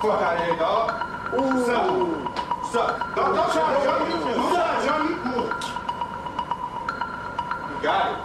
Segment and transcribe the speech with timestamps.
[0.00, 0.88] Fuck out of here, dog.
[1.34, 1.64] Ooh.
[1.66, 2.72] Suck.
[2.72, 3.14] Suck.
[3.14, 4.14] Don't, don't try to jump me.
[4.32, 5.10] Don't try to jump me.
[7.68, 8.16] You got it.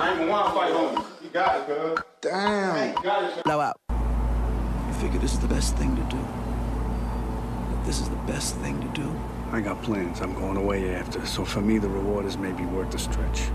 [0.00, 1.00] I ain't even want to fight on you.
[1.22, 1.98] You got it, cuz.
[2.20, 2.88] Damn.
[2.88, 3.80] You got it, Blow out.
[3.88, 6.18] You figure this is the best thing to do.
[6.18, 9.10] That this is the best thing to do.
[9.50, 10.20] I got plans.
[10.20, 13.50] I'm going away after, so for me, the reward is maybe worth the stretch.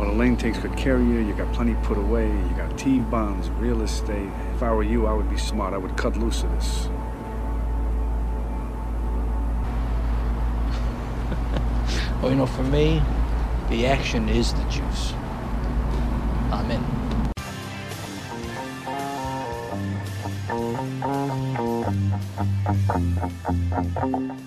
[0.00, 1.18] But Elaine takes good care of you.
[1.18, 2.26] You got plenty put away.
[2.26, 4.30] You got T-bonds, real estate.
[4.54, 5.74] If I were you, I would be smart.
[5.74, 6.88] I would cut loose of this.
[12.22, 13.02] Well, you know, for me,
[13.68, 15.12] the action is the juice.
[16.50, 16.84] I'm in.
[24.00, 24.39] Blowout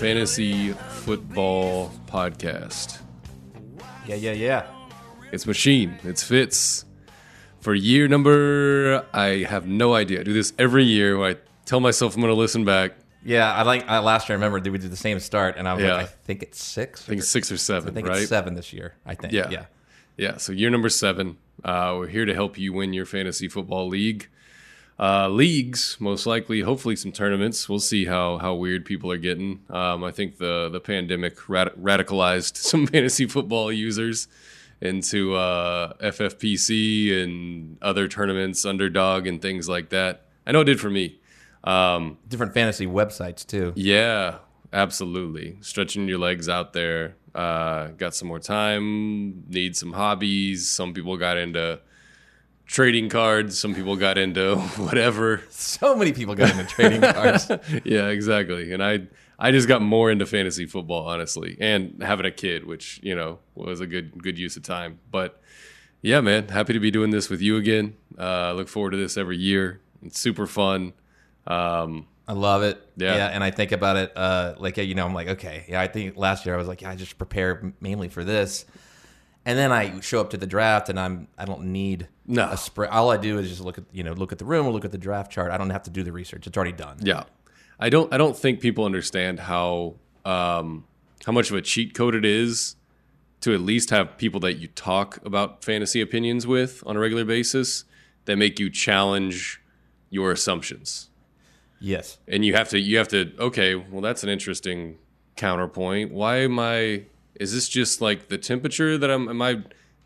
[0.00, 3.00] Fantasy Football Podcast.
[4.06, 4.66] Yeah, yeah, yeah.
[5.30, 5.98] It's Machine.
[6.04, 6.86] It's Fitz.
[7.60, 10.20] For year number, I have no idea.
[10.20, 12.92] I do this every year where I tell myself I'm going to listen back.
[13.22, 14.38] Yeah, I like I, last year.
[14.38, 15.96] I remember we did the same start, and I was Yeah.
[15.96, 17.02] like, I think it's six.
[17.02, 18.20] I think it's six or seven, I think right?
[18.20, 18.94] it's seven this year.
[19.04, 19.34] I think.
[19.34, 19.50] Yeah.
[19.50, 19.66] yeah.
[20.16, 21.36] Yeah, so year number seven.
[21.62, 24.30] Uh, we're here to help you win your fantasy football league.
[25.00, 27.70] Uh, leagues, most likely, hopefully some tournaments.
[27.70, 29.60] We'll see how how weird people are getting.
[29.70, 34.28] Um, I think the the pandemic rad- radicalized some fantasy football users
[34.82, 40.26] into uh, FFPC and other tournaments, underdog and things like that.
[40.46, 41.18] I know it did for me.
[41.64, 43.72] Um, Different fantasy websites too.
[43.76, 44.38] yeah,
[44.72, 45.56] absolutely.
[45.60, 47.16] Stretching your legs out there.
[47.34, 49.44] Uh, got some more time.
[49.48, 50.68] Need some hobbies.
[50.68, 51.80] Some people got into
[52.70, 53.58] trading cards.
[53.58, 55.42] Some people got into whatever.
[55.50, 57.50] So many people got into trading cards.
[57.84, 58.72] yeah, exactly.
[58.72, 59.08] And I
[59.38, 63.40] I just got more into fantasy football, honestly, and having a kid, which you know
[63.54, 65.00] was a good good use of time.
[65.10, 65.40] But
[66.02, 67.96] yeah, man, happy to be doing this with you again.
[68.18, 69.80] Uh, look forward to this every year.
[70.02, 70.94] It's super fun.
[71.46, 72.80] Um, I love it.
[72.96, 73.26] Yeah.
[73.26, 75.80] and I think about it uh, like you know, I'm like, okay, yeah.
[75.80, 78.64] I think last year I was like, yeah, I just prepare mainly for this,
[79.46, 82.48] and then I show up to the draft and I'm I don't need No.
[82.50, 82.90] a spread.
[82.90, 84.84] All I do is just look at you know look at the room or look
[84.84, 85.50] at the draft chart.
[85.50, 86.46] I don't have to do the research.
[86.46, 86.98] It's already done.
[87.00, 87.24] Yeah,
[87.78, 88.12] I don't.
[88.12, 90.84] I don't think people understand how um,
[91.24, 92.76] how much of a cheat code it is
[93.40, 97.24] to at least have people that you talk about fantasy opinions with on a regular
[97.24, 97.84] basis
[98.26, 99.60] that make you challenge
[100.10, 101.08] your assumptions.
[101.80, 102.18] Yes.
[102.28, 102.78] And you have to.
[102.78, 103.32] You have to.
[103.38, 104.98] Okay, well, that's an interesting
[105.36, 106.12] counterpoint.
[106.12, 107.04] Why am I?
[107.40, 109.28] Is this just like the temperature that I'm?
[109.28, 109.62] Am I?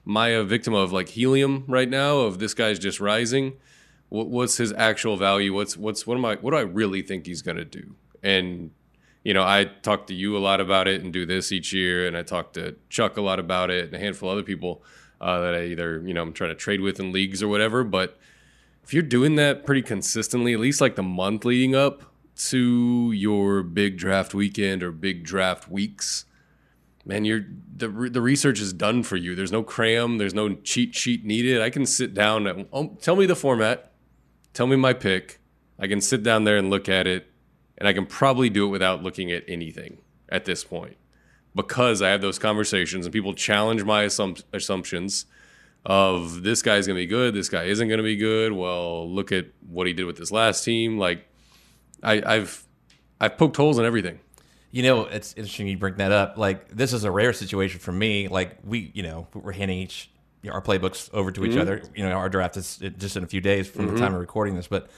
[0.06, 2.20] Am I a victim of like helium right now?
[2.20, 3.54] Of this guy's just rising?
[4.14, 5.52] what, what's his actual value?
[5.52, 7.94] What's what's what am I what do I really think he's gonna do?
[8.22, 8.70] And
[9.24, 12.06] you know, I talk to you a lot about it and do this each year,
[12.06, 14.82] and I talk to Chuck a lot about it and a handful of other people
[15.20, 17.82] uh, that I either you know I'm trying to trade with in leagues or whatever.
[17.82, 18.16] But
[18.84, 22.04] if you're doing that pretty consistently, at least like the month leading up
[22.36, 26.24] to your big draft weekend or big draft weeks,
[27.04, 29.34] man, you're the the research is done for you.
[29.34, 31.60] There's no cram, there's no cheat sheet needed.
[31.60, 33.92] I can sit down and oh, tell me the format,
[34.52, 35.40] tell me my pick.
[35.78, 37.26] I can sit down there and look at it,
[37.76, 39.98] and I can probably do it without looking at anything
[40.28, 40.96] at this point
[41.54, 45.26] because I have those conversations and people challenge my assump- assumptions
[45.86, 48.52] of this guy's going to be good, this guy isn't going to be good.
[48.52, 50.98] Well, look at what he did with this last team.
[50.98, 51.28] Like
[52.02, 52.64] I, I've
[53.20, 54.20] I've poked holes in everything.
[54.74, 56.36] You know, it's interesting you bring that up.
[56.36, 58.26] Like, this is a rare situation for me.
[58.26, 60.10] Like, we, you know, we're handing each
[60.42, 61.60] you know, our playbooks over to each mm-hmm.
[61.60, 61.82] other.
[61.94, 64.00] You know, our draft is just in a few days from the mm-hmm.
[64.00, 64.66] time of recording this.
[64.66, 64.90] But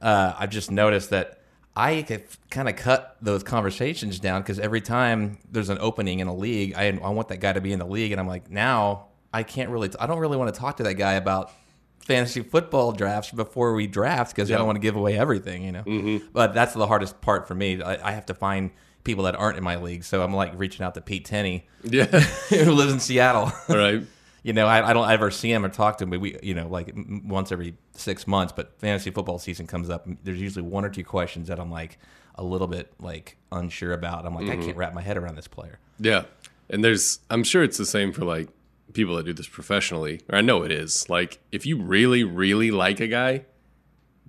[0.00, 1.40] uh, I've just noticed that
[1.76, 6.26] I have kind of cut those conversations down because every time there's an opening in
[6.26, 8.50] a league, I, I want that guy to be in the league, and I'm like,
[8.50, 11.52] now I can't really, I don't really want to talk to that guy about
[12.00, 15.70] fantasy football drafts before we draft because I don't want to give away everything, you
[15.70, 15.84] know.
[15.84, 16.26] Mm-hmm.
[16.32, 17.80] But that's the hardest part for me.
[17.80, 18.72] I, I have to find
[19.04, 22.06] people that aren't in my league, so I'm like reaching out to Pete Tenney, Yeah.
[22.50, 23.52] who lives in Seattle.
[23.68, 24.02] All right.
[24.42, 26.54] you know, I, I don't ever see him or talk to him, but we, you
[26.54, 26.92] know, like
[27.24, 28.52] once every six months.
[28.54, 31.98] But fantasy football season comes up, there's usually one or two questions that I'm like
[32.34, 34.26] a little bit like unsure about.
[34.26, 34.64] I'm like, I mm-hmm.
[34.64, 35.78] can't wrap my head around this player.
[35.98, 36.24] Yeah.
[36.70, 38.48] And there's I'm sure it's the same for like
[38.92, 41.08] people that do this professionally, or I know it is.
[41.08, 43.44] Like, if you really, really like a guy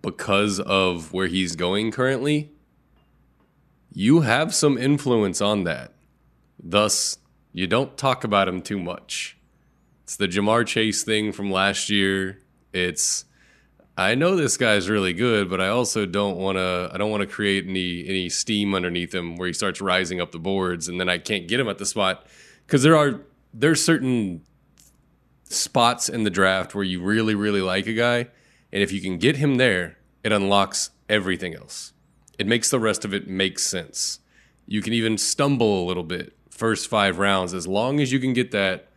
[0.01, 2.51] because of where he's going currently,
[3.93, 5.93] you have some influence on that.
[6.61, 7.17] Thus,
[7.51, 9.37] you don't talk about him too much.
[10.03, 12.39] It's the Ja'Marr Chase thing from last year.
[12.73, 13.25] It's
[13.95, 16.89] I know this guy's really good, but I also don't want to.
[16.91, 20.31] I don't want to create any any steam underneath him where he starts rising up
[20.31, 22.25] the boards, and then I can't get him at the spot
[22.65, 23.21] because there are
[23.53, 24.41] there's certain
[25.43, 28.27] spots in the draft where you really really like a guy,
[28.71, 31.92] and if you can get him there, it unlocks everything else.
[32.39, 34.19] It makes the rest of it make sense.
[34.65, 38.33] You can even stumble a little bit first five rounds as long as you can
[38.33, 38.89] get that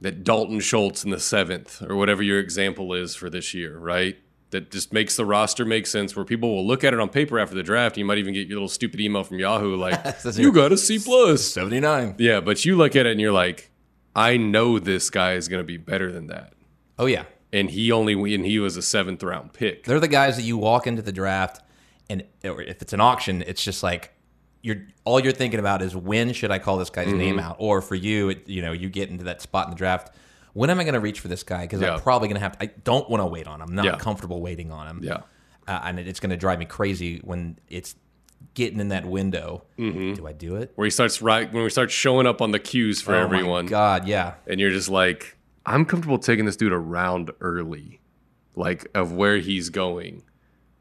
[0.00, 4.16] that Dalton Schultz in the seventh or whatever your example is for this year, right?
[4.50, 7.38] That just makes the roster make sense where people will look at it on paper
[7.38, 7.96] after the draft.
[7.96, 9.98] You might even get your little stupid email from Yahoo like,
[10.34, 11.42] you got a C plus.
[11.42, 12.14] Seventy nine.
[12.18, 13.70] Yeah, but you look at it and you're like,
[14.14, 16.52] I know this guy is going to be better than that.
[16.98, 19.84] Oh yeah, And he only, and he was a seventh round pick.
[19.84, 21.62] they're the guys that you walk into the draft,
[22.10, 24.12] and or if it's an auction, it's just like
[24.62, 27.18] you're all you're thinking about is when should I call this guy's Mm-hmm.
[27.18, 27.56] name out?
[27.58, 30.14] Or for you, it, you know, you get into that spot in the draft.
[30.54, 31.62] When am I going to reach for this guy?
[31.62, 31.94] Because Yeah.
[31.94, 32.64] I'm probably going to have to.
[32.64, 33.68] I don't want to wait on him.
[33.68, 33.96] I'm not Yeah.
[33.96, 35.00] comfortable waiting on him.
[35.04, 35.18] Yeah.
[35.68, 37.94] uh, and it's going to drive me crazy when it's
[38.54, 39.64] getting in that window.
[39.78, 40.14] Mm-hmm.
[40.14, 40.72] Do I do it?
[40.76, 43.66] Where he starts right, when we start showing up on the cues for Oh everyone.
[43.66, 44.34] God, yeah.
[44.46, 45.36] and you're just like,
[45.66, 48.00] I'm comfortable taking this dude around early,
[48.54, 50.22] like of where he's going,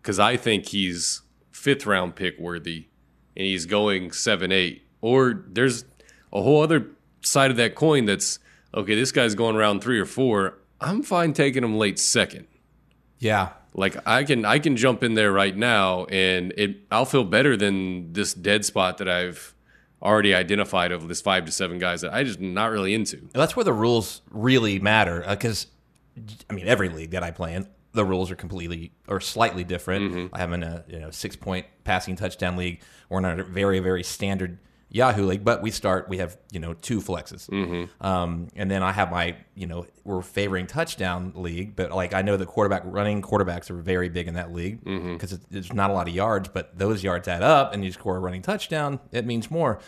[0.06, 2.86] because I think he's fifth round pick worthy,
[3.36, 4.84] and he's going seven eight.
[5.02, 5.84] Or there's
[6.32, 6.92] a whole other
[7.22, 8.38] side of that coin that's
[8.72, 8.94] okay.
[8.94, 10.60] This guy's going around three or four.
[10.80, 12.46] I'm fine taking him late second.
[13.18, 13.54] Yeah.
[13.74, 17.58] Like I can I can jump in there right now, and it I'll feel better
[17.58, 19.56] than this dead spot that I've
[20.04, 23.18] already identified of this five to seven guys that I just not really into.
[23.18, 25.66] And that's where the rules really matter uh, because
[26.48, 30.12] I mean every league that I play in the rules are completely or slightly different.
[30.12, 30.36] Mm-hmm.
[30.36, 32.82] I have in a you know six point passing touchdown league.
[33.10, 34.60] We're in a very very standard
[34.90, 38.06] Yahoo league, but we start we have you know two flexes, mm-hmm.
[38.06, 42.22] um, and then I have my you know we're favoring touchdown league, but like I
[42.22, 45.14] know the quarterback running quarterbacks are very big in that league mm-hmm.
[45.14, 48.16] because there's not a lot of yards, but those yards add up, and you score
[48.16, 49.80] a running touchdown, it means more.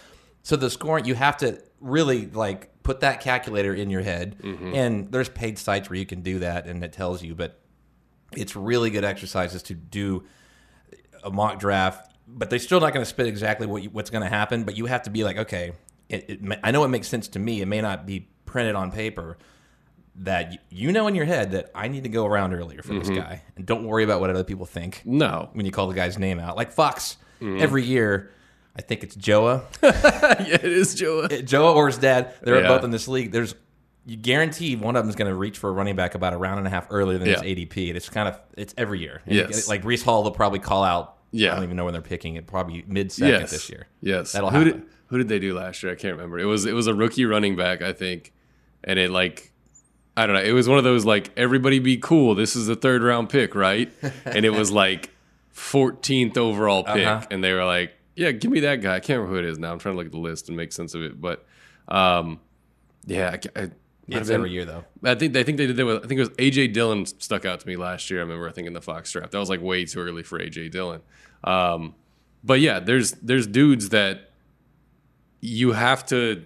[0.44, 4.38] So the scoring, you have to really like put that calculator in your head,
[4.74, 7.36] and there's paid sites where you can do that, and it tells you.
[7.36, 7.60] But
[8.36, 10.24] it's really good exercises to do
[11.24, 14.24] a mock draft, but they're still not going to spit exactly what you, what's going
[14.24, 14.64] to happen.
[14.64, 15.74] But you have to be like, okay,
[16.10, 17.62] it, it, I know it makes sense to me.
[17.62, 19.38] It may not be printed on paper.
[20.22, 23.08] That you know in your head that I need to go around earlier for this
[23.08, 23.20] mm-hmm.
[23.20, 26.18] guy, and don't worry about what other people think No, when you call the guy's
[26.18, 26.58] name out.
[26.58, 27.62] Like Fox, mm-hmm.
[27.62, 28.32] every year,
[28.76, 29.62] I think it's Joa.
[29.84, 31.44] yeah, it is Joa.
[31.44, 32.68] Joa or his dad, they're Yeah.
[32.68, 33.32] both in this league.
[33.32, 33.54] There's
[34.08, 36.38] you guarantee one of them is going to reach for a running back about a
[36.38, 37.42] round and a half earlier than Yeah.
[37.42, 37.90] his ADP.
[37.90, 39.22] And it's kind of it's every year.
[39.26, 39.68] And Yes.
[39.68, 41.18] like Breece Hall, they'll probably call out.
[41.32, 41.52] Yeah.
[41.52, 42.48] I don't even know when they're picking it.
[42.48, 43.88] Probably mid second Yes, this year.
[44.02, 44.72] Yes, That'll who happen.
[44.80, 45.92] did who did they do last year?
[45.92, 46.40] I can't remember.
[46.40, 48.34] It was it was a rookie running back, I think,
[48.84, 49.52] and it like.
[50.16, 50.42] I don't know.
[50.42, 52.34] It was one of those like everybody be cool.
[52.34, 53.92] This is the third round pick, right?
[54.26, 55.12] and it was like
[55.54, 57.26] 14th overall pick, Uh-huh.
[57.30, 59.60] and they were like, "Yeah, give me that guy." I can't remember who it is
[59.60, 59.72] now.
[59.72, 61.46] I'm trying to look at the list and make sense of it, but
[61.88, 62.40] um,
[63.06, 63.72] yeah, I, I, might have
[64.10, 64.86] It's every year though.
[65.04, 67.46] I think I think they did that with I think it was AJ Dillon stuck
[67.46, 68.20] out to me last year.
[68.20, 69.32] I remember I think in the Fox draft.
[69.32, 71.02] That was like way too early for AJ Dillon.
[71.44, 71.94] Um,
[72.44, 74.32] but yeah, there's there's dudes that
[75.42, 76.44] you have to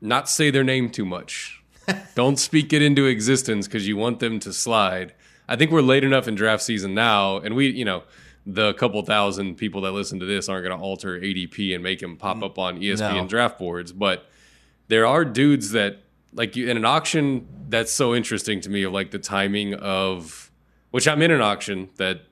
[0.00, 1.62] not say their name too much.
[2.14, 5.14] Don't speak it into existence because you want them to slide.
[5.48, 8.04] I think we're late enough in draft season now, and we, you know,
[8.46, 12.00] the couple thousand people that listen to this aren't going to alter ADP and make
[12.02, 13.26] him pop up on ESPN No.
[13.28, 13.92] draft boards.
[13.92, 14.26] But
[14.88, 15.98] there are dudes that,
[16.34, 20.50] like, you, in an auction, that's so interesting to me of like the timing of,
[20.90, 22.22] which I'm in an auction that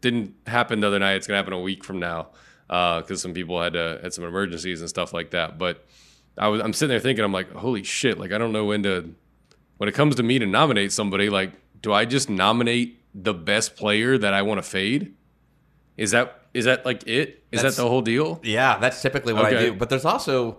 [0.00, 1.14] didn't happen the other night.
[1.14, 2.28] It's going to happen a week from now
[2.68, 5.58] because some people had uh, had some emergencies and stuff like that.
[5.58, 5.86] But
[6.36, 8.18] I was I'm sitting there thinking I'm like, holy shit!
[8.18, 9.14] Like I don't know when to
[9.78, 11.30] when it comes to me to nominate somebody.
[11.30, 15.14] Like, do I just nominate the best player that I want to fade?
[15.96, 17.44] Is that is that like it?
[17.50, 18.40] Is That's- that the whole deal?
[18.42, 19.74] Yeah, that's typically what I do.
[19.74, 20.58] But there's also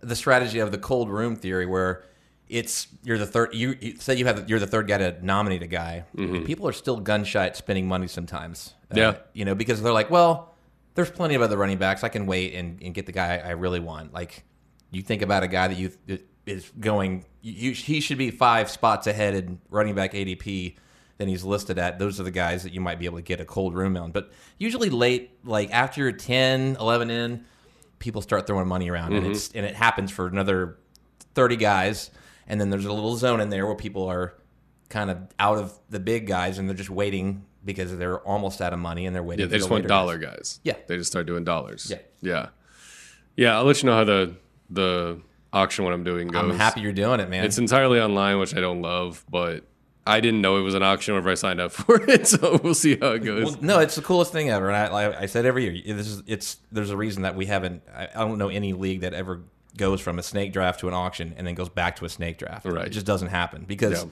[0.00, 2.04] the strategy of the cold room theory where
[2.50, 5.62] it's you're the third you, you say you have you're the third guy to nominate
[5.62, 6.04] a guy.
[6.44, 8.74] People are still gun shy at spending money sometimes.
[8.90, 8.98] Uh, Mm-hmm.
[8.98, 9.14] Yeah.
[9.34, 10.54] you know because they're like, well,
[10.94, 12.02] there's plenty of other running backs.
[12.04, 14.12] I can wait and, and get the guy I really want.
[14.12, 14.44] Like
[14.90, 15.92] you think about a guy that you
[16.46, 20.74] is going, you, he should be five spots ahead in running back ADP
[21.18, 21.98] than he's listed at.
[22.00, 24.10] Those are the guys that you might be able to get a cold room on.
[24.10, 27.44] But usually late, like after you're 10, 11 in,
[28.00, 30.78] people start throwing money around, and it's and it happens for another
[31.34, 32.10] thirty guys.
[32.50, 34.34] And then there's a little zone in there where people are
[34.88, 38.72] kind of out of the big guys and they're just waiting because they're almost out
[38.72, 39.44] of money and they're waiting.
[39.44, 40.34] Yeah, they the just want dollar guys.
[40.34, 40.60] guys.
[40.64, 40.74] Yeah.
[40.88, 41.86] They just start doing dollars.
[41.88, 41.98] Yeah.
[42.20, 42.48] Yeah.
[43.36, 44.34] Yeah, I'll let you know how the
[44.68, 45.20] the
[45.52, 46.42] auction what I'm doing goes.
[46.42, 47.44] I'm happy you're doing it, man.
[47.44, 49.64] It's entirely online, which I don't love, but
[50.04, 52.74] I didn't know it was an auction whenever I signed up for it, so we'll
[52.74, 53.44] see how it goes.
[53.44, 55.96] Well, no, it's the coolest thing ever, and I, I, I said every year.
[55.96, 56.56] This is it's.
[56.72, 57.82] There's a reason that we haven't.
[57.94, 59.42] I, I don't know any league that ever
[59.76, 62.38] goes from a snake draft to an auction and then goes back to a snake
[62.38, 62.66] draft.
[62.66, 62.86] Right.
[62.86, 64.10] It just doesn't happen because Yeah.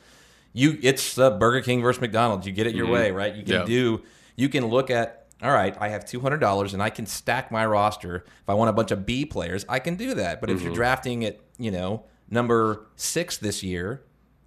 [0.53, 0.79] you.
[0.83, 2.47] It's uh, Burger King versus McDonald's.
[2.47, 3.35] You get it your way, right?
[3.35, 3.71] You can Mm-hmm.
[3.71, 3.77] Yeah.
[3.97, 4.03] do.
[4.37, 5.15] You can look at.
[5.41, 8.25] All right, I have two hundred dollars, and I can stack my roster.
[8.43, 10.41] If I want a bunch of B players, I can do that.
[10.41, 10.67] But if Mm-hmm.
[10.67, 14.03] you're drafting at you know number six this year,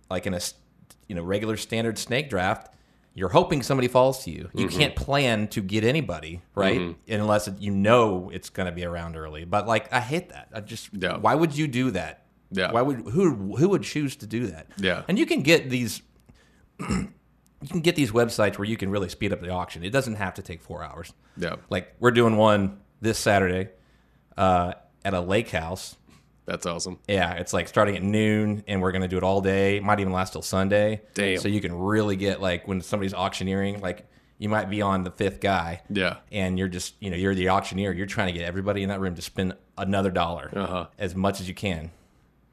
[0.10, 0.41] like in a
[1.08, 2.74] you know regular standard snake draft,
[3.13, 4.50] you're hoping somebody falls to you.
[4.53, 4.80] You Mm-hmm.
[4.80, 9.15] can't plan to get anybody right unless it, you know it's going to be around
[9.18, 9.44] early.
[9.46, 10.48] But like I hate that.
[10.53, 11.18] I just Yeah.
[11.18, 12.25] why would you do that?
[12.51, 12.72] Yeah.
[12.72, 14.68] Why would who who would choose to do that?
[14.77, 15.03] Yeah.
[15.08, 16.01] And you can get these.
[17.63, 19.84] You can get these websites where you can really speed up the auction.
[19.84, 21.13] It doesn't have to take four hours.
[21.38, 21.58] Yeah.
[21.70, 23.70] Like we're doing one this Saturday
[24.36, 24.74] uh,
[25.06, 25.96] at a lake house.
[26.51, 27.00] That's awesome.
[27.08, 29.79] Yeah, it's like starting at noon, and we're gonna do it all day.
[29.79, 31.01] Might even last till Sunday.
[31.13, 31.38] Damn.
[31.39, 34.05] So you can really get like when somebody's auctioneering, like
[34.38, 35.81] you might be on the fifth guy.
[35.89, 36.17] Yeah.
[36.29, 37.93] And you're just, you know, you're the auctioneer.
[37.93, 40.88] You're trying to get everybody in that room to spend another dollar Uh-huh.
[41.00, 41.89] as much as you can.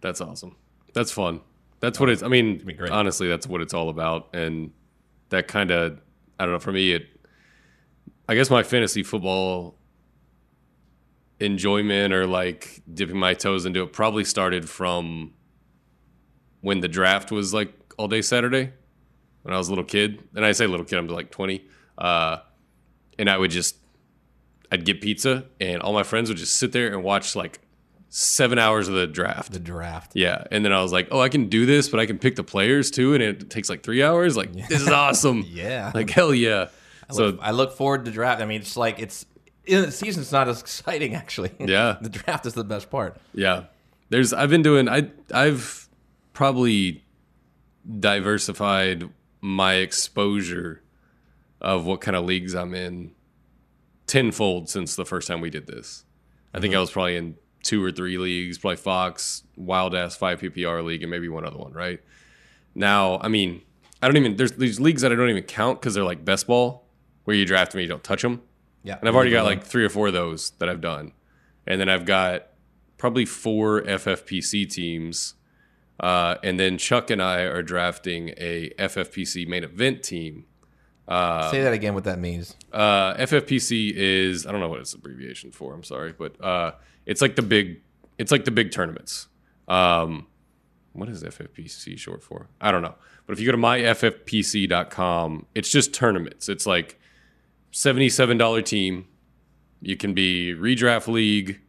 [0.00, 0.54] That's awesome.
[0.92, 1.40] That's fun.
[1.80, 2.22] That's what it's.
[2.22, 4.28] I mean, honestly, that's what it's all about.
[4.32, 4.70] And
[5.30, 5.98] that kind of,
[6.38, 6.60] I don't know.
[6.60, 7.06] For me, it.
[8.28, 9.74] I guess my fantasy football
[11.40, 15.32] enjoyment or like dipping my toes into it probably started from
[16.60, 18.72] when the draft was like all day Saturday
[19.42, 20.22] when I was a little kid.
[20.34, 21.64] And I say little kid, I'm like 20.
[21.96, 22.38] Uh,
[23.18, 23.76] and I would just,
[24.70, 27.60] I'd get pizza, and all my friends would just sit there and watch like
[28.10, 29.52] seven hours of the draft.
[29.52, 30.12] The draft.
[30.14, 32.36] Yeah, and then I was like, "Oh, I can do this, but I can pick
[32.36, 34.36] the players too, and it takes like three hours.
[34.36, 35.44] Like this is awesome.
[35.48, 35.90] Yeah.
[35.94, 36.68] like hell yeah."
[37.08, 38.42] I So look, I look forward to draft.
[38.42, 39.24] I mean, it's like it's
[39.68, 41.52] in the season's not as exciting actually.
[41.58, 41.96] Yeah.
[42.00, 43.16] the draft is the best part.
[43.34, 43.64] yeah,
[44.10, 45.88] there's I've been doing I I've
[46.32, 47.04] probably
[48.00, 49.08] diversified
[49.40, 50.82] my exposure
[51.60, 53.12] of what kind of leagues I'm in
[54.06, 56.04] tenfold since the first time we did this.
[56.54, 56.78] I think mm-hmm.
[56.78, 61.02] I was probably in two or three leagues, probably Fox, Wild Ass Five PPR league,
[61.02, 61.72] and maybe one other one.
[61.72, 62.00] Right
[62.74, 63.62] now, I mean,
[64.02, 66.46] I don't even there's these leagues that I don't even count because they're like best
[66.46, 66.86] ball,
[67.24, 68.42] where you draft them, and you don't touch them.
[68.82, 71.12] Yeah, And I've already got like three or four of those that I've done.
[71.66, 72.46] And then I've got
[72.96, 75.34] probably four FFPC teams.
[76.00, 80.44] Uh, and then Chuck and I are drafting a FFPC main event team.
[81.50, 81.94] Say that again.
[81.94, 82.54] What that means?
[82.72, 85.74] Uh, FFPC is I don't know what it's abbreviation for.
[85.74, 86.72] I'm sorry, but uh,
[87.06, 87.80] it's like the big
[88.18, 89.28] it's like the big tournaments.
[89.68, 90.26] Um,
[90.92, 92.48] what is FFPC short for?
[92.60, 92.94] I don't know.
[93.26, 96.48] But if you go to myffpc.com, it's just tournaments.
[96.48, 96.97] It's like
[97.72, 99.06] $77 team.
[99.80, 101.60] You can be redraft league,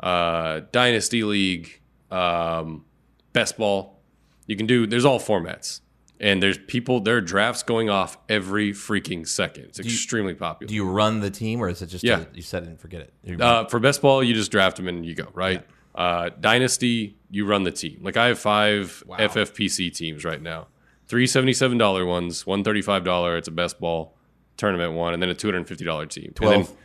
[0.00, 1.80] uh, dynasty league,
[2.10, 2.84] um,
[3.32, 4.00] best ball.
[4.46, 5.80] You can do, there's all formats.
[6.18, 9.64] And there's people, there are drafts going off every freaking second.
[9.64, 10.68] It's extremely popular.
[10.68, 12.20] Do you run the team, or is it just Yeah.
[12.20, 13.40] a, you set it and forget it?
[13.40, 15.64] Uh, for best ball, you just draft them and you go right.
[15.94, 18.00] Uh, Dynasty, you run the team.
[18.02, 19.16] Like I have five Wow.
[19.16, 20.68] FFPC teams right now.
[21.08, 23.36] Three seventy-seven dollar ones, one thirty-five dollar.
[23.36, 24.14] It's a best ball
[24.60, 26.26] tournament one, and then a two hundred and fifty dollar team.
[26.26, 26.66] And 12.
[26.68, 26.76] then,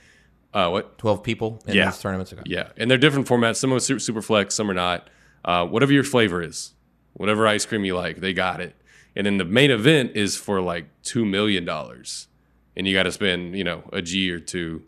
[0.64, 0.98] uh, what?
[0.98, 1.86] Twelve people in Yeah.
[1.92, 2.34] these tournaments.
[2.34, 2.42] Okay.
[2.46, 3.58] Yeah, and they're different formats.
[3.58, 5.10] Some are super, super flex, some are not.
[5.44, 6.74] Uh, whatever your flavor is,
[7.14, 8.76] whatever ice cream you like, they got it.
[9.16, 12.28] And then the main event is for like two million dollars,
[12.76, 14.84] and you got to spend you know a G or two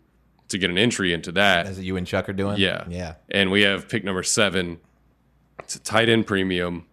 [0.48, 1.66] to get an entry into that.
[1.66, 2.56] As you and Chuck are doing.
[2.58, 2.84] Yeah.
[2.88, 3.14] Yeah.
[3.30, 4.80] And we have pick number seven.
[5.60, 6.86] It's a tight end premium.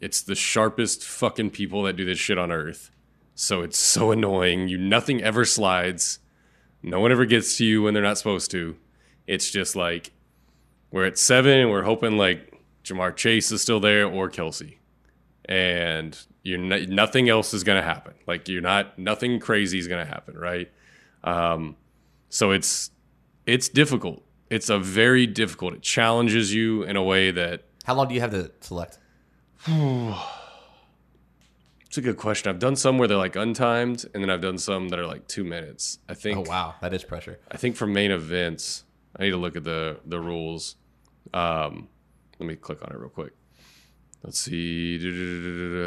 [0.00, 2.90] It's the sharpest fucking people that do this shit on earth.
[3.38, 4.68] So it's so annoying.
[4.68, 6.20] You nothing ever slides.
[6.82, 8.76] No one ever gets to you when they're not supposed to.
[9.26, 10.12] It's just like
[10.90, 14.78] we're at seven and we're hoping like Ja'Marr Chase is still there or Kelce.
[15.44, 18.14] And you're nothing else is going to happen.
[18.26, 20.72] Like you're not nothing crazy is going to happen, right?
[21.22, 21.76] Um,
[22.30, 22.90] so it's
[23.44, 24.24] it's difficult.
[24.48, 25.74] It's a very difficult.
[25.74, 28.98] It challenges you in a way that How long do you have to select?
[31.96, 32.50] it's a good question.
[32.50, 35.26] I've done some where they're like untimed, and then I've done some that are like
[35.28, 35.98] two minutes.
[36.06, 36.36] I think.
[36.36, 37.38] Oh wow, that is pressure.
[37.50, 38.84] I think for main events,
[39.18, 40.76] I need to look at the the rules.
[41.32, 41.88] Um,
[42.38, 43.32] let me click on it real quick.
[44.22, 44.98] Let's see,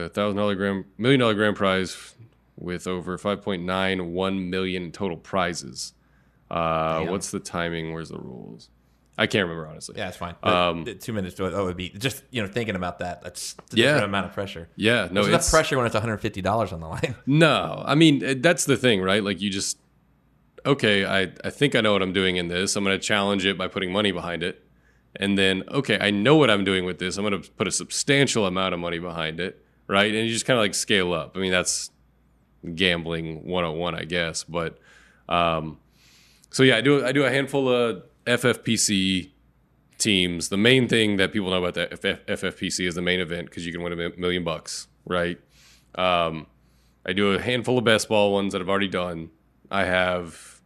[0.10, 2.16] thousand dollar grand, million dollar grand prize
[2.58, 5.94] with over five point nine one million total prizes.
[6.50, 7.12] Uh, Damn.
[7.12, 7.94] what's the timing?
[7.94, 8.72] Where's the rules?
[9.20, 9.96] I can't remember honestly.
[9.98, 10.36] Yeah, it's fine.
[10.44, 13.22] Um, the two minutes to it, oh, would be just you know thinking about that.
[13.22, 13.86] That's a Yeah.
[13.88, 14.70] different amount of pressure.
[14.76, 17.16] Yeah, no, There's it's pressure when it's 150 dollars on the line.
[17.26, 17.84] no.
[17.86, 19.24] I mean, uh, that's the thing, right?
[19.24, 19.78] Like you just
[20.66, 21.06] okay.
[21.06, 22.76] I I think I know what I'm doing in this.
[22.76, 24.64] I'm going to challenge it by putting money behind it,
[25.16, 27.18] and then okay, I know what I'm doing with this.
[27.18, 30.14] I'm going to put a substantial amount of money behind it, right?
[30.14, 31.36] And you just kind of like scale up.
[31.36, 31.92] I mean, that's
[32.76, 34.44] gambling 101, I guess.
[34.44, 34.78] But
[35.28, 35.78] um,
[36.52, 39.32] so yeah, I do I do a handful of FFPC
[39.98, 40.50] teams.
[40.50, 43.66] The main thing that people know about the FF, FFPC is the main event because
[43.66, 45.40] you can win a million bucks, right?
[45.96, 46.46] Um,
[47.06, 49.32] I do a handful of best ball ones that I've already done.
[49.72, 50.62] I have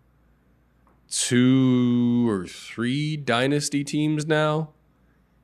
[1.10, 4.70] two or three dynasty teams now,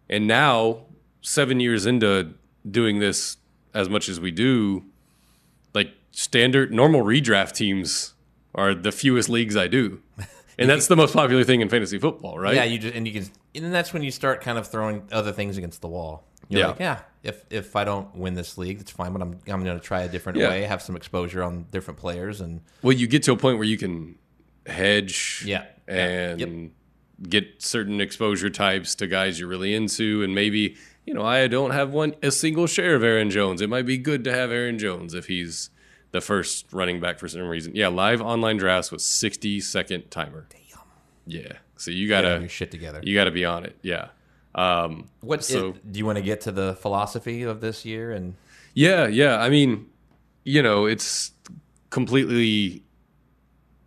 [0.10, 0.86] and now
[1.22, 2.34] seven years into
[2.70, 3.38] doing this
[3.74, 4.84] as much as we do,
[5.74, 8.14] like standard normal redraft teams
[8.54, 10.02] are the fewest leagues I do.
[10.60, 12.56] And that's the most popular thing in fantasy football, right?
[12.56, 15.32] Yeah, you just and you can, and that's when you start kind of throwing other
[15.32, 16.26] things against the wall.
[16.50, 16.68] You're Yeah.
[16.68, 19.80] like, yeah, if if I don't win this league, it's fine, but I'm I'm going
[19.80, 20.50] to try a different Yeah.
[20.50, 23.68] way, have some exposure on different players, and Well, you get to a point where
[23.68, 24.16] you can
[24.66, 25.64] hedge Yeah.
[25.88, 25.94] Yeah.
[25.96, 27.30] and Yep.
[27.30, 30.76] get certain exposure types to guys you're really into, and maybe
[31.06, 33.62] you know I don't have one a single share of Aaron Jones.
[33.62, 35.70] It might be good to have Aaron Jones if he's
[36.12, 37.76] the first running back for some reason.
[37.76, 40.48] Yeah, live online drafts with 60 second timer.
[40.50, 40.60] Damn.
[41.26, 43.00] Yeah, so you gotta your shit together.
[43.04, 43.78] you gotta be on it.
[43.82, 44.08] Yeah.
[44.56, 48.36] Um, what so- do you want to get to the philosophy of this year and
[48.74, 49.38] Yeah, yeah.
[49.40, 49.88] I mean,
[50.44, 51.32] you know, it's
[51.92, 52.84] completely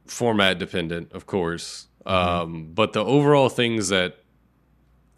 [0.06, 1.88] format dependent, of course.
[2.06, 4.18] Um, but the overall things that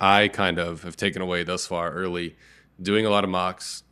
[0.00, 2.36] I kind of have taken away thus far early,
[2.80, 3.82] doing a lot of mocks,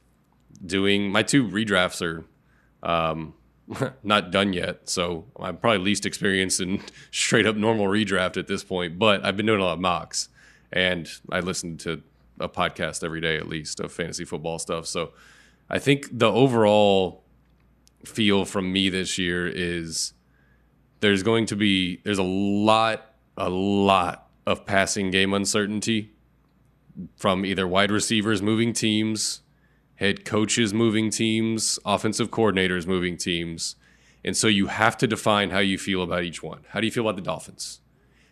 [0.64, 2.24] doing my two redrafts are
[2.82, 3.34] um,
[4.02, 4.88] not done yet.
[4.88, 9.36] So I'm probably least experienced in straight up normal redraft at this point, but I've
[9.36, 10.28] been doing a lot of mocks
[10.72, 12.02] and I listen to
[12.40, 14.86] a podcast every day at least of fantasy football stuff.
[14.86, 15.12] So
[15.68, 17.22] I think the overall
[18.04, 20.12] feel from me this year is
[21.00, 26.10] there's going to be there's a lot a lot of passing game uncertainty
[27.16, 29.41] from either wide receivers moving teams,
[29.96, 33.76] head coaches moving teams, offensive coordinators moving teams.
[34.24, 36.60] And so you have to define how you feel about each one.
[36.70, 37.80] How do you feel about the Dolphins?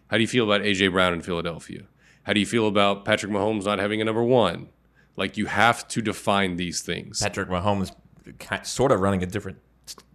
[0.09, 1.83] How do you feel about AJ Brown in Philadelphia?
[2.25, 4.68] How do you feel about Patrick Mahomes not having a number one?
[5.16, 7.20] Like you have to define these things.
[7.20, 7.92] Patrick Mahomes
[8.38, 9.59] kind, sort of running a different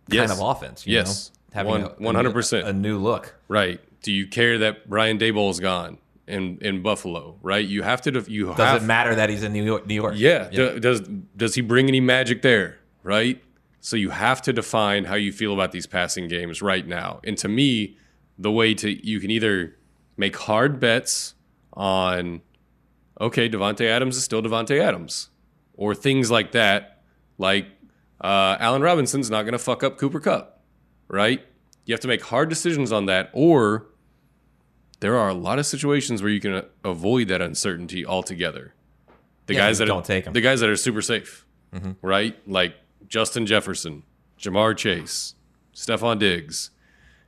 [0.09, 0.85] kind of offense?
[0.87, 1.31] You Yes.
[1.53, 1.63] know?
[1.63, 2.67] One- a- a- 100%.
[2.67, 3.35] a new look.
[3.47, 3.79] Right.
[4.01, 7.37] Do you care that Brian Daboll is gone in, in Buffalo?
[7.41, 7.65] Right.
[7.65, 8.11] You have to.
[8.11, 8.83] Def- you Does have.
[8.83, 9.85] it matter that he's in New York?
[9.87, 10.15] New York.
[10.17, 10.49] Yeah.
[10.49, 11.01] do- does
[11.35, 12.77] does he bring any magic there?
[13.03, 13.41] Right.
[13.81, 17.19] So you have to define how you feel about these passing games right now.
[17.23, 17.97] And to me,
[18.39, 19.75] the way to you can either
[20.17, 21.35] make hard bets
[21.73, 22.41] on,
[23.21, 25.29] okay, Davante Adams is still Davante Adams,
[25.75, 27.03] or things like that,
[27.37, 27.67] like
[28.21, 30.63] uh, Allen Robinson's not going to fuck up Cooper Kupp,
[31.07, 31.45] right?
[31.85, 33.85] You have to make hard decisions on that, or
[35.05, 38.73] there are a lot of situations where you can uh, avoid that uncertainty altogether.
[39.45, 40.33] The Yeah, guys that don't are, take 'em.
[40.33, 41.45] the guys that are super safe,
[42.01, 42.35] right?
[42.47, 42.73] Like
[43.07, 44.01] Justin Jefferson,
[44.39, 45.35] Ja'Marr Chase,
[45.75, 46.71] Stefon Diggs,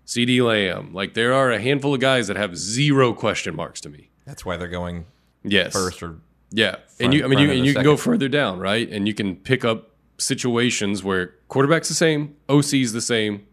[0.08, 0.92] CeeDee Lamb.
[0.92, 4.10] Like there are a handful of guys that have zero question marks to me.
[4.26, 5.06] That's why they're going
[5.44, 6.16] Yes, first or
[6.50, 8.90] yeah, front- and you, I mean, you, and you can go further down, right?
[8.90, 13.46] And you can pick up situations where quarterback's the same, OC's the same,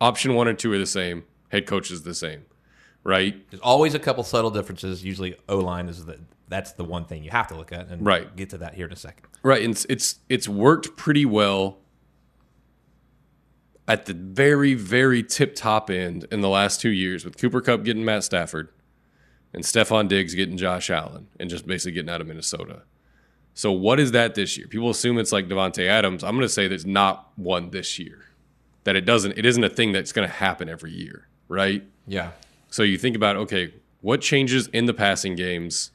[0.00, 2.40] option one or two are the same, head coach is the same,
[3.04, 3.48] right?
[3.50, 5.04] There's always a couple subtle differences.
[5.04, 8.04] Usually, O line is the that's the one thing you have to look at, and
[8.06, 8.34] Right.
[8.34, 9.26] get to that here in a second.
[9.42, 11.78] Right, and it's it's, it's worked pretty well
[13.86, 17.84] at the very very tip top end in the last two years with Cooper Kupp
[17.84, 18.68] getting Matt Stafford
[19.52, 22.82] and Stefon Diggs getting Josh Allen and just basically getting out of Minnesota.
[23.54, 24.68] So what is that this year?
[24.68, 26.22] People assume it's like Davante Adams.
[26.22, 28.26] I'm going to say there's not one this year.
[28.84, 29.36] That it doesn't.
[29.36, 31.82] It isn't a thing that's going to happen every year, right?
[32.06, 32.30] Yeah,
[32.70, 35.90] So you think about okay, what changes in the passing games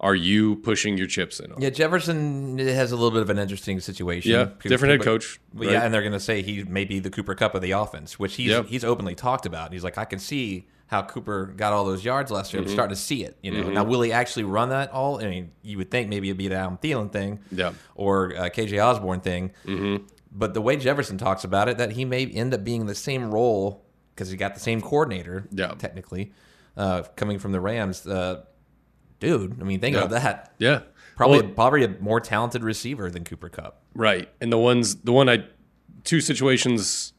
[0.00, 1.60] are you pushing your chips in on?
[1.62, 1.70] yeah.
[1.70, 4.32] Jefferson has a little bit of an interesting situation.
[4.32, 5.70] Yeah, different head coach, right?
[5.70, 8.18] Yeah, and they're going to say he may be the Cooper Kupp of the offense,
[8.18, 8.66] which he's Yep.
[8.66, 9.72] he's openly talked about.
[9.72, 12.60] He's like, I can see how Cooper got all those yards last year.
[12.60, 12.68] Mm-hmm.
[12.70, 13.38] I'm starting to see it.
[13.42, 15.24] You know, now will he actually run that all?
[15.24, 17.72] I mean, you would think maybe it'd be the Adam Thielen thing, Yeah.
[17.94, 19.52] or uh, KJ Osborn thing.
[19.64, 20.04] Mm-hmm.
[20.30, 23.30] But the way Jefferson talks about it, that he may end up being the same
[23.32, 23.83] role
[24.14, 25.48] because he got the same coordinator.
[25.50, 25.74] Yeah.
[25.78, 26.32] technically,
[26.76, 28.06] uh, coming from the Rams.
[28.06, 28.42] Uh,
[29.20, 30.02] dude, I mean, think Yeah.
[30.04, 30.54] about that.
[30.58, 30.80] Yeah,
[31.16, 33.82] Probably, Well, probably a more talented receiver than Cooper Kupp.
[33.94, 34.28] right.
[34.40, 35.44] And the ones, the one I,
[36.02, 37.12] two situations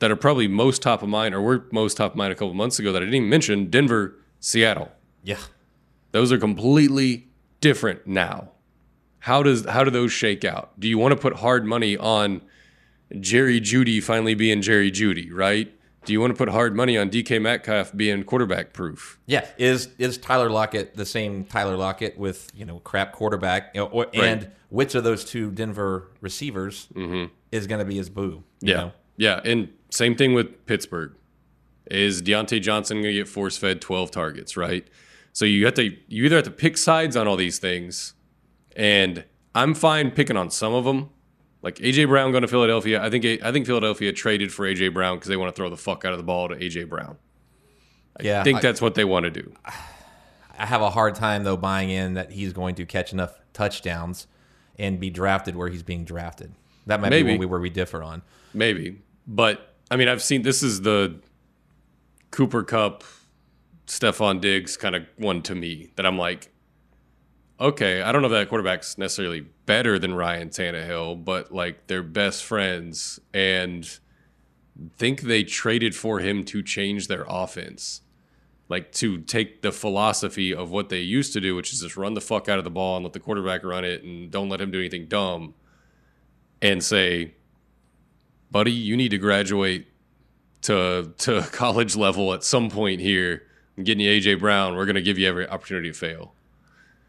[0.00, 2.54] that are probably most top of mind, or were most top of mind a couple
[2.54, 4.90] months ago that I didn't even mention: Denver, Seattle.
[5.22, 5.36] Yeah,
[6.12, 7.28] Those are completely
[7.60, 8.52] different now.
[9.20, 10.78] How does how do those shake out?
[10.80, 12.40] Do you want to put hard money on
[13.20, 15.74] Jerry Jeudy finally being Jerry Jeudy, right?
[16.08, 19.20] Do you want to put hard money on DK Metcalf being quarterback proof?
[19.26, 23.82] Yeah, is is Tyler Lockett the same Tyler Lockett with you know crap quarterback, you
[23.82, 27.30] know, or, and which of those two Denver receivers mm-hmm.
[27.52, 28.42] is going to be his boo?
[28.62, 28.76] you Yeah.
[28.76, 28.92] know?
[29.18, 29.40] Yeah.
[29.44, 31.14] And same thing with Pittsburgh.
[31.90, 34.88] Is Diontae Johnson going to get force fed 12 targets, right?
[35.34, 38.14] So you have to, you either have to pick sides on all these things.
[38.76, 41.10] And I'm fine picking on some of them.
[41.62, 43.02] Like AJ Brown going to Philadelphia.
[43.02, 45.76] I think, I think Philadelphia traded for AJ Brown because they want to throw the
[45.76, 47.18] fuck out of the ball to AJ Brown.
[48.20, 48.40] yeah.
[48.40, 49.52] I think I, that's what they want to do.
[50.58, 54.26] I have a hard time though buying in that he's going to catch enough touchdowns
[54.78, 56.52] and be drafted where he's being drafted.
[56.86, 57.24] That might Maybe.
[57.24, 58.22] be where we, where we differ on.
[58.54, 59.02] Maybe.
[59.26, 61.20] But I mean, I've seen this is the
[62.30, 63.04] Cooper Kupp,
[63.86, 66.50] Stefon Diggs kind of one to me that I'm like,
[67.60, 72.02] okay, I don't know if that quarterback's necessarily better than Ryan Tannehill, but like they're
[72.02, 73.98] best friends and
[74.96, 78.00] think they traded for him to change their offense.
[78.70, 82.14] Like to take the philosophy of what they used to do, which is just run
[82.14, 84.58] the fuck out of the ball and let the quarterback run it and don't let
[84.58, 85.52] him do anything dumb,
[86.62, 87.34] and say,
[88.50, 89.86] buddy, you need to graduate
[90.62, 93.42] to to college level at some point here.
[93.76, 94.76] I'm getting you AJ Brown.
[94.76, 96.34] We're to give you every opportunity to fail.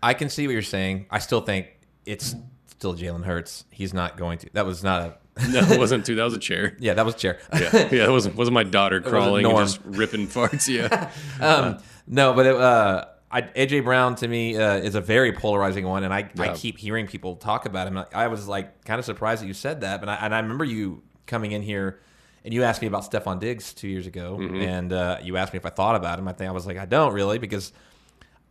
[0.04, 1.08] I can see what you're saying.
[1.10, 1.79] I still think
[2.12, 2.36] it's
[2.68, 3.66] still Jalen Hurts.
[3.70, 4.50] He's not going to.
[4.54, 5.18] That was not a.
[5.50, 6.16] No, it wasn't too.
[6.16, 6.76] That was a chair.
[6.80, 7.40] Yeah, that was a chair.
[7.54, 8.04] Yeah, yeah.
[8.06, 10.68] It wasn't wasn't my daughter crawling and just ripping farts.
[10.68, 15.32] Yeah, um, no, but it, uh, I, AJ Brown to me uh, is a very
[15.32, 18.04] polarizing one, and I, I keep hearing people talk about him.
[18.14, 20.66] I was like kind of surprised that you said that, but I, and I remember
[20.66, 22.00] you coming in here
[22.44, 24.56] and you asked me about Stefon Diggs two years ago, Mm-hmm.
[24.58, 26.28] and uh, you asked me if I thought about him.
[26.28, 27.72] I think I was like, I don't really because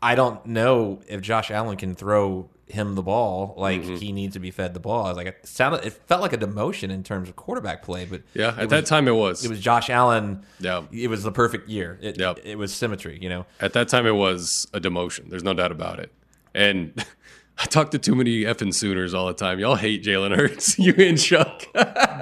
[0.01, 3.97] I don't know if Josh Allen can throw him the ball like Mm-hmm.
[3.97, 5.05] he needs to be fed the ball.
[5.07, 8.05] I was like, it sounded, it felt like a demotion in terms of quarterback play,
[8.05, 8.49] but yeah.
[8.49, 9.45] At was- that time, it was.
[9.45, 10.45] it was Josh Allen.
[10.61, 10.83] Yeah.
[10.93, 11.99] it was the perfect year.
[12.03, 12.41] It, Yep.
[12.45, 13.47] it was symmetry, you know.
[13.61, 15.29] At that time, it was a demotion.
[15.31, 16.13] There's no doubt about it.
[16.55, 17.05] And
[17.61, 19.59] I talk to too many effing Sooners all the time.
[19.59, 20.79] Y'all hate Jalen Hurts.
[20.79, 21.65] you and Chuck.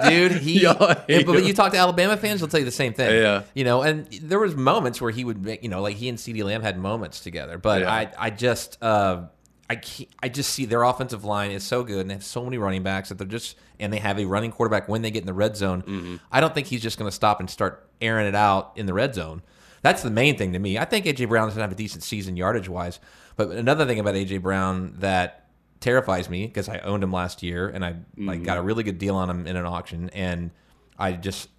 [0.09, 0.31] dude.
[0.31, 1.45] He, Y'all hate but when him.
[1.47, 3.11] you talk to Alabama fans, they'll tell you the same thing.
[3.13, 3.43] Yeah.
[3.53, 6.17] you know, and there was moments where he would make, you know, like he and
[6.17, 7.59] Ceedee Lamb had moments together.
[7.59, 7.91] But Yeah.
[7.93, 9.25] I, I just, uh,
[9.69, 12.43] I, can't, I just see their offensive line is so good and they have so
[12.43, 15.21] many running backs that they're just, and they have a running quarterback when they get
[15.21, 15.81] in the red zone.
[15.81, 16.15] Mm-hmm.
[16.31, 18.93] I don't think he's just going to stop and start airing it out in the
[18.93, 19.41] red zone.
[19.81, 20.77] That's the main thing to me.
[20.77, 22.99] I think AJ Brown's going to have a decent season yardage wise.
[23.35, 25.47] But another thing about AJ Brown that
[25.79, 28.97] terrifies me because I owned him last year and I like got a really good
[28.97, 30.51] deal on him in an auction and
[30.97, 31.49] I just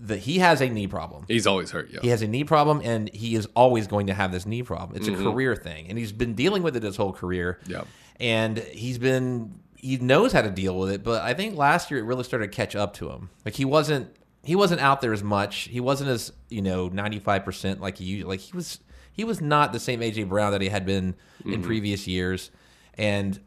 [0.00, 1.24] the he has a knee problem.
[1.28, 1.90] He's always hurt.
[1.90, 2.00] Yeah.
[2.02, 4.96] He has a knee problem and he is always going to have this knee problem.
[4.96, 5.26] It's Mm-hmm.
[5.26, 7.58] a career thing and he's been dealing with it his whole career.
[7.66, 7.82] Yeah.
[8.20, 12.00] And he's been he knows how to deal with it, but I think last year
[12.00, 13.30] it really started to catch up to him.
[13.44, 15.62] Like he wasn't he wasn't out there as much.
[15.68, 18.78] He wasn't as, you know, 95% like he usually like he was
[19.12, 21.52] he was not the same AJ Brown that he had been Mm-hmm.
[21.52, 22.50] in previous years.
[22.94, 23.38] And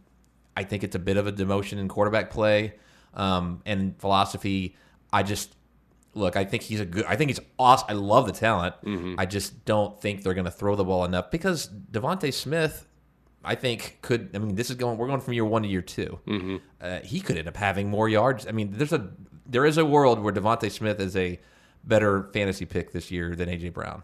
[0.55, 2.75] I think it's a bit of a demotion in quarterback play
[3.13, 4.77] um, and philosophy.
[5.11, 5.53] I just
[6.13, 6.35] look.
[6.35, 7.05] I think he's a good.
[7.05, 7.87] I think he's awesome.
[7.89, 8.75] I love the talent.
[8.83, 9.15] Mm-hmm.
[9.17, 12.87] I just don't think they're going to throw the ball enough because DeVonta Smith.
[13.43, 14.29] I think could.
[14.35, 14.99] I mean, this is going.
[14.99, 16.55] We're going from year one to year 2 Mm-hmm.
[16.79, 18.45] Uh, he could end up having more yards.
[18.45, 19.09] I mean, there's a
[19.47, 21.39] there is a world where DeVonta Smith is a
[21.83, 24.03] better fantasy pick this year than AJ Brown.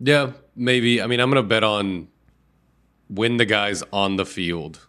[0.00, 1.02] Yeah, maybe.
[1.02, 2.08] I mean, I'm going to bet on
[3.08, 4.86] when the guy's on the field.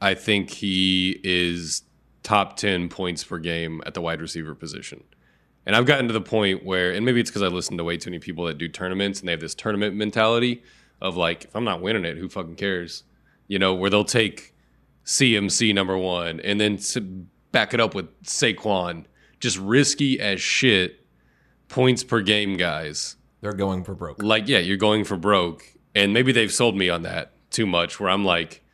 [0.00, 1.82] I think he is
[2.22, 5.04] top 10 points per game at the wide receiver position.
[5.68, 7.98] And I've gotten to the point where, and maybe it's because I listen to way
[7.98, 10.62] too many people that do tournaments and they have this tournament mentality
[11.02, 13.04] of like, if I'm not winning it, who fucking cares?
[13.48, 14.54] You know, where they'll take
[15.04, 16.78] CMC number one and then
[17.52, 19.04] back it up with Saquon.
[19.40, 21.04] Just risky as shit
[21.68, 24.22] points per game guys They're going for broke.
[24.22, 28.00] like yeah you're going for broke and maybe they've sold me on that too much
[28.00, 28.64] where i'm like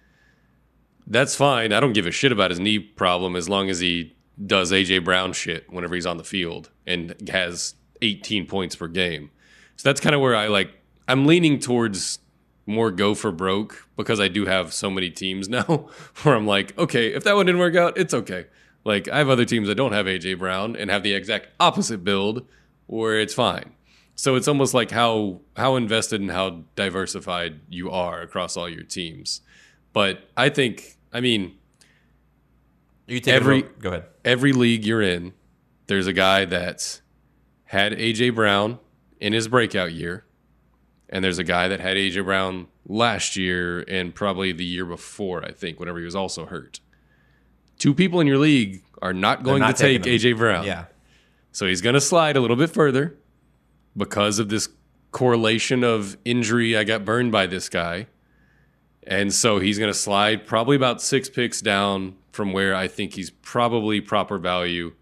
[1.09, 4.14] that's fine i don't give a shit about his knee problem as long as he
[4.45, 9.31] does aj brown shit whenever he's on the field and has 18 points per game.
[9.77, 10.71] So that's kind of where i like
[11.09, 12.19] i'm leaning towards
[12.67, 15.89] more go for broke because i do have so many teams now
[16.23, 18.47] where i'm like okay if that one didn't work out it's okay.
[18.85, 22.05] Like i have other teams that don't have aj brown and have the exact opposite
[22.05, 22.47] build
[22.87, 23.73] where it's fine.
[24.17, 28.85] So it's almost like how how invested and how diversified you are across all your
[28.85, 29.41] teams.
[29.93, 31.57] But I think, I mean,
[33.07, 34.05] You take Every- go ahead.
[34.25, 35.35] every league you're in,
[35.87, 37.03] there's a guy that's
[37.67, 38.79] had AJ Brown
[39.21, 40.25] in his breakout year,
[41.09, 45.45] and there's a guy that had AJ Brown last year and probably the year before,
[45.45, 46.81] I think, whenever he was also hurt.
[47.79, 50.03] Two people in your league are not going not to take.
[50.03, 50.65] AJ Brown.
[50.65, 50.87] Yeah.
[51.53, 53.17] So he's going to slide a little bit further
[53.97, 54.69] because of this
[55.13, 56.77] correlation of injury.
[56.77, 58.07] I got burned by this guy.
[59.07, 63.15] And so he's going to slide probably about six picks down from where I think
[63.15, 64.93] he's probably proper value.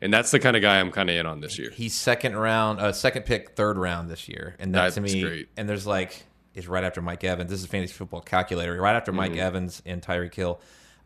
[0.00, 1.70] And that's the kind of guy I'm kind of in on this year.
[1.70, 5.48] He's second round, uh, second pick, third round this year, and that to me, great.
[5.56, 7.50] and there's like, is right after Mike Evans.
[7.50, 8.80] This is fantasy football calculator.
[8.80, 9.16] Right after Mm-hmm.
[9.32, 10.60] Mike Evans and Tyreek Hill,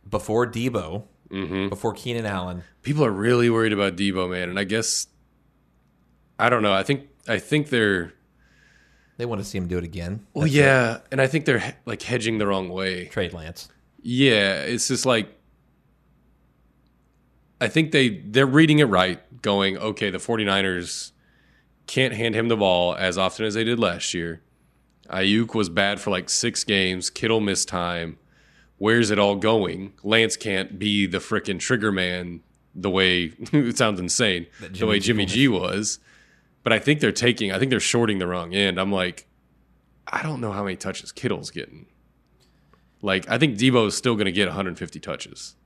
[0.09, 1.69] before Deebo, Mm-hmm.
[1.69, 2.65] before Keenan Allen.
[2.83, 4.49] People are really worried about Deebo, man.
[4.49, 5.07] And I guess,
[6.41, 6.73] I don't know.
[6.73, 8.13] I think, I think they're,
[9.17, 10.27] They want to see him do it again.
[10.35, 10.99] well, yeah.
[11.13, 13.05] And I think they're he- like hedging the wrong way.
[13.07, 13.69] Trey Lance.
[14.03, 15.29] Yeah, it's just like
[17.61, 21.13] I think they they're reading it right, going, okay, the 49ers
[21.87, 24.43] can't hand him the ball as often as they did last year.
[25.09, 27.11] Aiyuk was bad for like six games.
[27.11, 28.19] Kittle missed time.
[28.79, 29.93] Where's it all going?
[30.03, 32.43] Lance can't be the frickin' trigger man
[32.75, 34.47] the way it sounds insane.
[34.61, 35.99] The way Jimmy Jimmy G was.
[36.63, 38.81] But I think they're taking I think they're shorting the wrong end.
[38.81, 39.27] I'm like,
[40.07, 41.87] I don't know how many touches Kittle's getting.
[43.03, 45.57] Like, I think Deebo is still going to get 150 touches.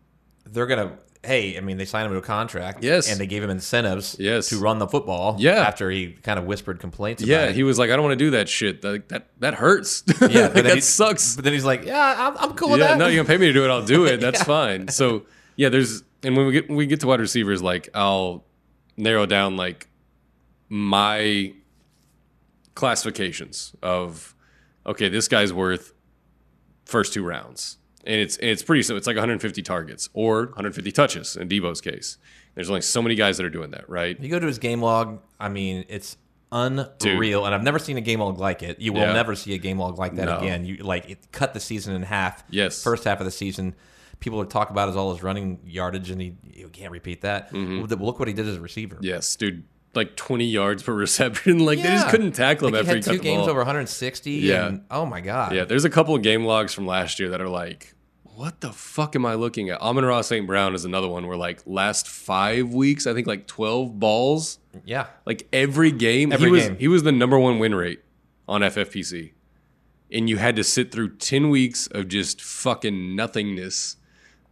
[0.44, 0.98] They're gonna.
[1.24, 2.82] Hey, I mean, they signed him to a contract.
[2.84, 3.10] Yes.
[3.10, 4.16] and they gave him incentives.
[4.18, 4.48] Yes.
[4.50, 5.36] to run the football.
[5.38, 5.52] Yeah.
[5.66, 7.22] after he kind of whispered complaints.
[7.22, 7.54] Yeah, it.
[7.54, 8.82] he was like, I don't want to do that shit.
[8.82, 10.02] That that, that hurts.
[10.20, 11.34] Yeah, like, but that he- sucks.
[11.36, 13.38] But then he's like, "Yeah, I'm, I'm cool with yeah, that." no, you're gonna pay
[13.40, 13.68] me to do it.
[13.70, 14.20] I'll do it.
[14.20, 14.44] That's Yeah.
[14.44, 14.88] fine.
[14.88, 18.44] So yeah, there's and when we get when we get to wide receivers, like I'll
[18.96, 19.88] narrow down like
[20.68, 21.52] my
[22.74, 24.34] classifications of
[24.86, 25.92] okay, this guy's worth
[26.84, 28.98] first two rounds, and it's and it's pretty simple.
[28.98, 32.18] It's like 150 targets or 150 touches in Deebo's case.
[32.54, 34.18] There's only so many guys that are doing that, right?
[34.20, 35.20] You go to his game log.
[35.40, 36.16] I mean, it's
[36.52, 38.80] unreal, and I've never seen a game log like it.
[38.80, 39.12] You will Yeah.
[39.12, 40.38] never see a game log like that No.
[40.38, 40.64] again.
[40.64, 42.44] You like it cut the season in half.
[42.50, 42.82] Yes.
[42.82, 43.74] first half of the season.
[44.20, 47.52] People would talk about his all his running yardage, and he you can't repeat that.
[47.52, 48.02] Mm-hmm.
[48.02, 48.98] Look what he did as a receiver.
[49.00, 49.64] Yes, dude.
[49.94, 51.58] Like 20 yards per reception.
[51.64, 53.60] Like they just couldn't tackle him Like, after he he had cut two games over
[53.60, 54.30] 160.
[54.32, 54.66] Yeah.
[54.68, 55.54] and, oh my god.
[55.54, 57.93] Yeah, there's a couple of game logs from last year that are like,
[58.34, 59.80] what the fuck am I looking at?
[59.80, 60.46] Amon-Ra St.
[60.46, 65.06] Brown is another one where like last five weeks, I think like 12 balls, yeah.
[65.24, 66.32] like every game.
[66.32, 66.76] Every he was game.
[66.78, 68.00] he was the number one win rate
[68.48, 69.32] on FFPC.
[70.10, 73.96] And you had to sit through 10 weeks of just fucking nothingness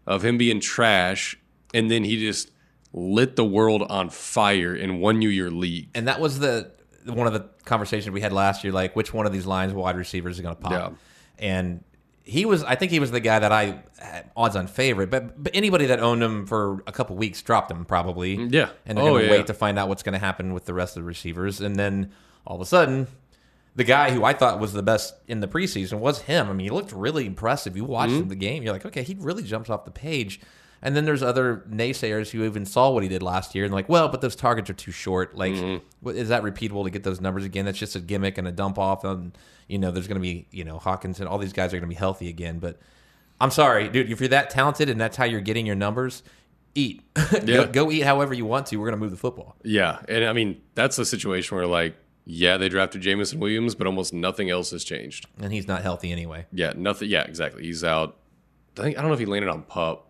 [0.07, 1.37] of him being trash.
[1.75, 2.51] And then he just
[2.93, 5.89] lit the world on fire and won you your league.
[5.95, 6.71] And that was the
[7.07, 8.73] one of the conversations we had last year.
[8.73, 10.73] Like, which one of these lines wide receivers is going to pop?
[10.73, 10.91] Yeah.
[11.39, 11.85] And
[12.25, 15.11] he was, I think he was the guy that I had odds on favorite.
[15.11, 18.35] But but anybody that owned him for a couple weeks dropped him probably.
[18.37, 18.71] Yeah.
[18.87, 19.31] And they're Oh, to yeah.
[19.31, 21.61] wait to find out what's going to happen with the rest of the receivers.
[21.61, 22.13] And then
[22.47, 23.07] all of a sudden.
[23.75, 26.51] The guy who I thought was the best in the preseason was him.
[26.51, 27.75] I mean, he looked really impressive.
[27.75, 28.29] You watched Mm-hmm.
[28.29, 30.41] the game, you're like, okay, he really jumps off the page.
[30.85, 33.89] And then there's other naysayers who even saw what he did last year and like,
[33.89, 35.37] well, but those targets are too short.
[35.37, 35.85] Like, Mm-hmm.
[36.01, 37.65] what- is that repeatable to get those numbers again?
[37.65, 39.05] That's just a gimmick and a dump off.
[39.05, 39.37] And
[39.69, 41.89] you know, there's going to be you know Hawkins and all these guys are going
[41.89, 42.59] to be healthy again.
[42.59, 42.79] But
[43.41, 44.11] I'm sorry, dude.
[44.11, 46.23] If you're that talented and that's how you're getting your numbers,
[46.75, 47.03] eat.
[47.33, 47.41] Yeah.
[47.41, 48.77] go, go eat however you want to.
[48.77, 49.57] We're going to move the football.
[49.63, 53.87] Yeah, and I mean that's a situation where like, yeah, they drafted Jameson Williams, but
[53.87, 55.27] almost nothing else has changed.
[55.41, 56.47] And he's not healthy anyway.
[56.53, 57.09] Yeah, nothing.
[57.09, 57.63] Yeah, exactly.
[57.65, 58.17] He's out.
[58.79, 60.09] I think I don't know if he landed on pup.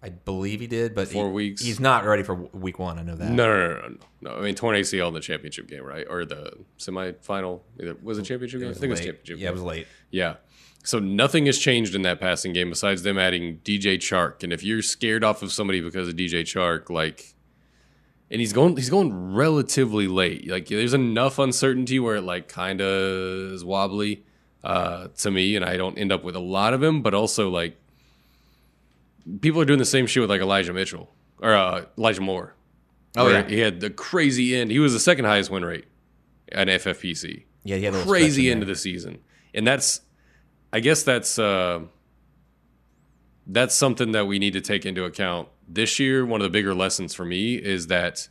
[0.00, 1.62] I believe he did, but Four he- weeks.
[1.62, 2.98] He's not ready for week one.
[2.98, 3.32] I know that.
[3.32, 4.36] No, no, no, no, no.
[4.36, 7.60] I mean, torn ACL in the championship game, right, or the semifinal?
[7.80, 8.70] Either was it championship game?
[8.70, 9.38] I think it was championship.
[9.38, 9.88] Yeah, it was late.
[10.10, 10.34] Yeah.
[10.84, 14.44] So nothing has changed in that passing game besides them adding DJ Chark.
[14.44, 17.34] And if you're scared off of somebody because of DJ Chark, like,
[18.30, 20.48] and he's going, he's going relatively late.
[20.48, 24.22] Like, there's enough uncertainty where it like kind of is wobbly
[24.62, 27.02] uh, to me, and I don't end up with a lot of him.
[27.02, 27.76] But also, like,
[29.40, 31.10] people are doing the same shit with like Elijah Mitchell
[31.40, 32.54] or uh, Elijah Moore.
[33.16, 33.46] Oh, yeah.
[33.48, 34.70] he had the crazy end.
[34.70, 35.86] He was the second highest win rate
[36.52, 39.18] at FFPC Yeah, he had a little stretch crazy end of the season,
[39.54, 40.02] and that's,
[40.72, 41.80] I guess that's uh,
[43.46, 46.24] that's something that we need to take into account this year.
[46.24, 48.28] One of the bigger lessons for me is that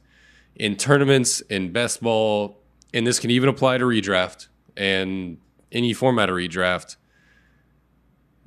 [0.56, 2.60] in tournaments, in best ball,
[2.94, 5.38] and this can even apply to redraft and
[5.72, 6.96] any format of redraft,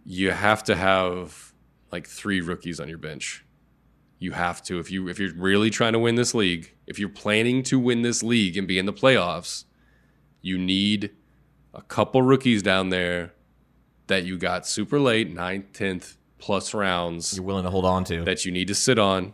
[0.04, 1.49] you have to have
[1.92, 3.44] like three rookies on your bench.
[4.18, 7.08] You have to if you if you're really trying to win this league, if you're
[7.08, 9.64] planning to win this league and be in the playoffs,
[10.42, 11.10] you need
[11.72, 13.32] a couple rookies down there
[14.08, 18.24] that you got super late, ninth, tenth plus rounds You're willing to hold on to.
[18.24, 19.32] that you need to sit on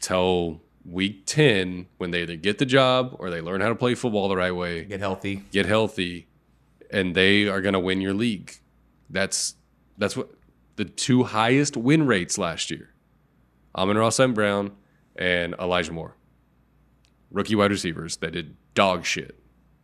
[0.00, 3.94] till week ten when they either get the job or they learn how to play
[3.94, 5.42] football the right way, Get healthy.
[5.50, 6.28] get healthy,
[6.90, 8.52] and they are going to win your league.
[9.10, 9.54] That's
[9.96, 10.30] that's what
[10.76, 12.90] the two highest win rates last year.
[13.76, 14.72] Amon Ross and Brown
[15.16, 16.16] and Elijah Moore.
[17.30, 19.38] Rookie wide receivers that did dog shit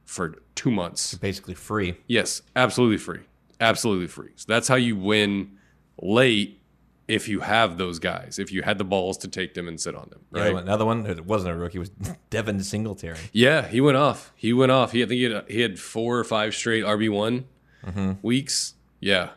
[0.04, 1.14] for two months.
[1.14, 1.96] Basically free.
[2.06, 3.20] Yes, absolutely free.
[3.60, 4.30] Absolutely free.
[4.36, 5.58] So that's how you win
[6.00, 6.58] late
[7.08, 9.96] if you have those guys, if you had the balls to take them and sit
[9.96, 10.20] on them.
[10.30, 10.52] Right.
[10.52, 11.90] one- Another one that wasn't a rookie was
[12.30, 13.18] Devin Singletary.
[13.32, 14.32] Yeah, he went off.
[14.36, 14.92] He went off.
[14.92, 17.46] He I think he had, he had four or five straight RB one
[17.84, 18.12] Mm-hmm.
[18.22, 18.74] weeks.
[19.00, 19.30] Yeah,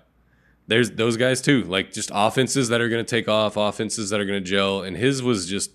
[0.74, 1.64] there's those guys too.
[1.64, 4.82] Like just offenses that are going to take off, offenses that are going to gel.
[4.82, 5.70] And his was just,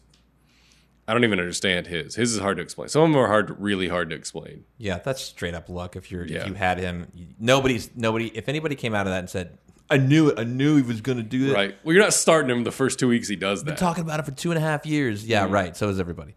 [1.06, 2.16] I don't even understand his.
[2.16, 2.88] His is hard to explain.
[2.88, 4.64] Some of them are hard, really hard to explain.
[4.76, 5.94] Yeah, that's straight up luck.
[5.94, 6.40] If you're Yeah.
[6.40, 7.06] if you had him,
[7.38, 8.26] nobody's nobody.
[8.36, 9.56] If anybody came out of that and said,
[9.88, 11.76] "I knew it, I knew he was going to do that," Right.
[11.84, 13.78] Well, you're not starting him the first two weeks he does Been that.
[13.80, 15.24] talking about it for two and a half years.
[15.26, 15.54] Yeah, Mm-hmm.
[15.54, 15.76] right.
[15.76, 16.34] So is everybody.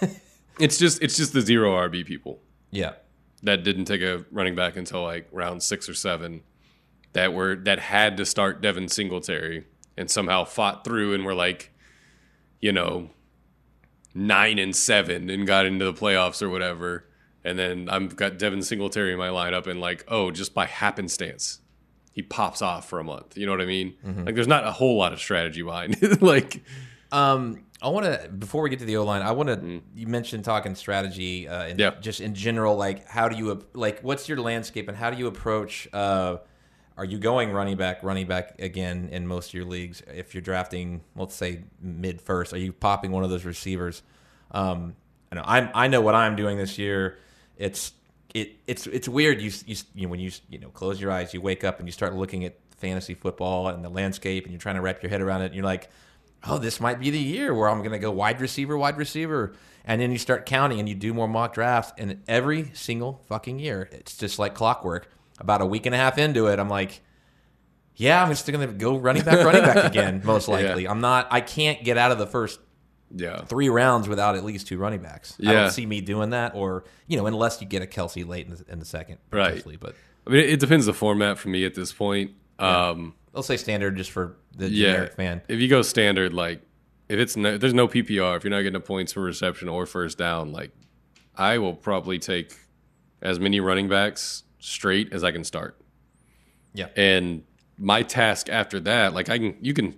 [0.60, 2.40] It's just it's just the zero RB people.
[2.70, 2.92] Yeah,
[3.42, 6.42] that didn't take a running back until like round six or seven
[7.14, 9.64] that were that had to start Devin Singletary
[9.96, 11.72] and somehow fought through and were like,
[12.60, 13.10] you know,
[14.14, 17.06] nine and seven and got into the playoffs or whatever.
[17.44, 21.60] And then I've got Devin Singletary in my lineup and like, oh, just by happenstance,
[22.12, 23.36] he pops off for a month.
[23.36, 23.94] You know what I mean?
[24.24, 26.22] Like there's not a whole lot of strategy behind it.
[26.22, 26.62] like
[27.12, 29.82] Um, I want to before we get to the O line, I want to.
[29.94, 31.80] You mentioned talking strategy, uh, and Mm.
[31.82, 32.00] Yeah.
[32.00, 35.26] just in general, like how do you like what's your landscape and how do you
[35.26, 35.86] approach?
[35.92, 36.38] Uh,
[36.96, 40.02] are you going running back, running back again in most of your leagues?
[40.06, 44.02] If you're drafting, let's say mid first, are you popping one of those receivers?
[44.52, 44.94] Um,
[45.32, 47.18] I know I'm, I know what I'm doing this year.
[47.56, 47.92] It's
[48.32, 49.40] it it's it's weird.
[49.40, 51.92] You, you you when you you know close your eyes, you wake up and you
[51.92, 55.20] start looking at fantasy football and the landscape, and you're trying to wrap your head
[55.20, 55.46] around it.
[55.46, 55.90] And you're like,
[56.46, 59.54] oh, this might be the year where I'm going to go wide receiver, wide receiver.
[59.84, 61.92] And then you start counting and you do more mock drafts.
[61.98, 65.08] And every single fucking year, it's just like clockwork.
[65.38, 67.00] About a week and a half into it, I'm like,
[67.96, 70.86] yeah, I'm just going to go running back, running back again, most likely.
[70.86, 72.60] I'm not, I can't get out of the first
[73.14, 73.44] yeah.
[73.44, 75.36] three rounds without at least two running backs.
[75.40, 75.52] I Yeah.
[75.62, 78.54] don't see me doing that, or, you know, unless you get a Kelce late in
[78.54, 79.62] the, in the second, Right.
[79.80, 79.94] But
[80.26, 82.32] I mean, it, depends the format for me at this point.
[82.58, 85.42] Um, I'll say standard just for the yeah, generic fan.
[85.48, 86.62] If you go standard, like
[87.08, 90.16] if it's no, there's no PPR, if you're not getting points for reception or first
[90.16, 90.70] down, like
[91.36, 92.54] I will probably take
[93.20, 95.78] as many running backs straight as I can start.
[96.72, 96.88] Yeah.
[96.96, 97.44] And
[97.78, 99.94] my task after that, like I can, you can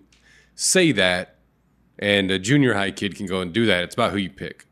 [0.55, 1.37] say that,
[1.98, 3.85] and a junior high kid can go and do that.
[3.85, 4.66] It's about who you pick.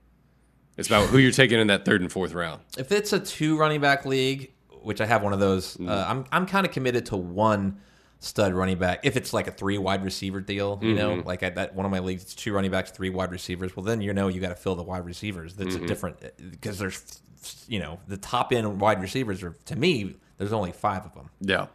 [0.77, 2.61] It's about who you're taking in that third and fourth round.
[2.77, 4.53] If it's a two running back league,
[4.83, 5.89] which I have one of those, Mm.
[5.89, 7.81] uh, I'm I'm kind of committed to one
[8.19, 9.01] stud running back.
[9.05, 11.27] If it's like a three wide receiver deal, you know, Mm-hmm.
[11.29, 13.77] like at that one of my leagues, it's two running backs, three wide receivers.
[13.77, 15.55] Well, then you know you got to fill the wide receivers.
[15.55, 15.85] That's Mm-hmm.
[15.85, 16.17] a different
[16.51, 17.21] because there's
[17.69, 21.31] you know the top end wide receivers are to me there's only five of them.
[21.41, 21.67] Yeah.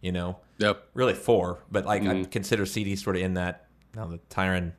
[0.00, 0.88] You know, Yep.
[0.94, 2.22] really four, but like Mm-hmm.
[2.22, 3.66] I consider CeeDee sort of in that.
[3.94, 4.72] Now the Tyron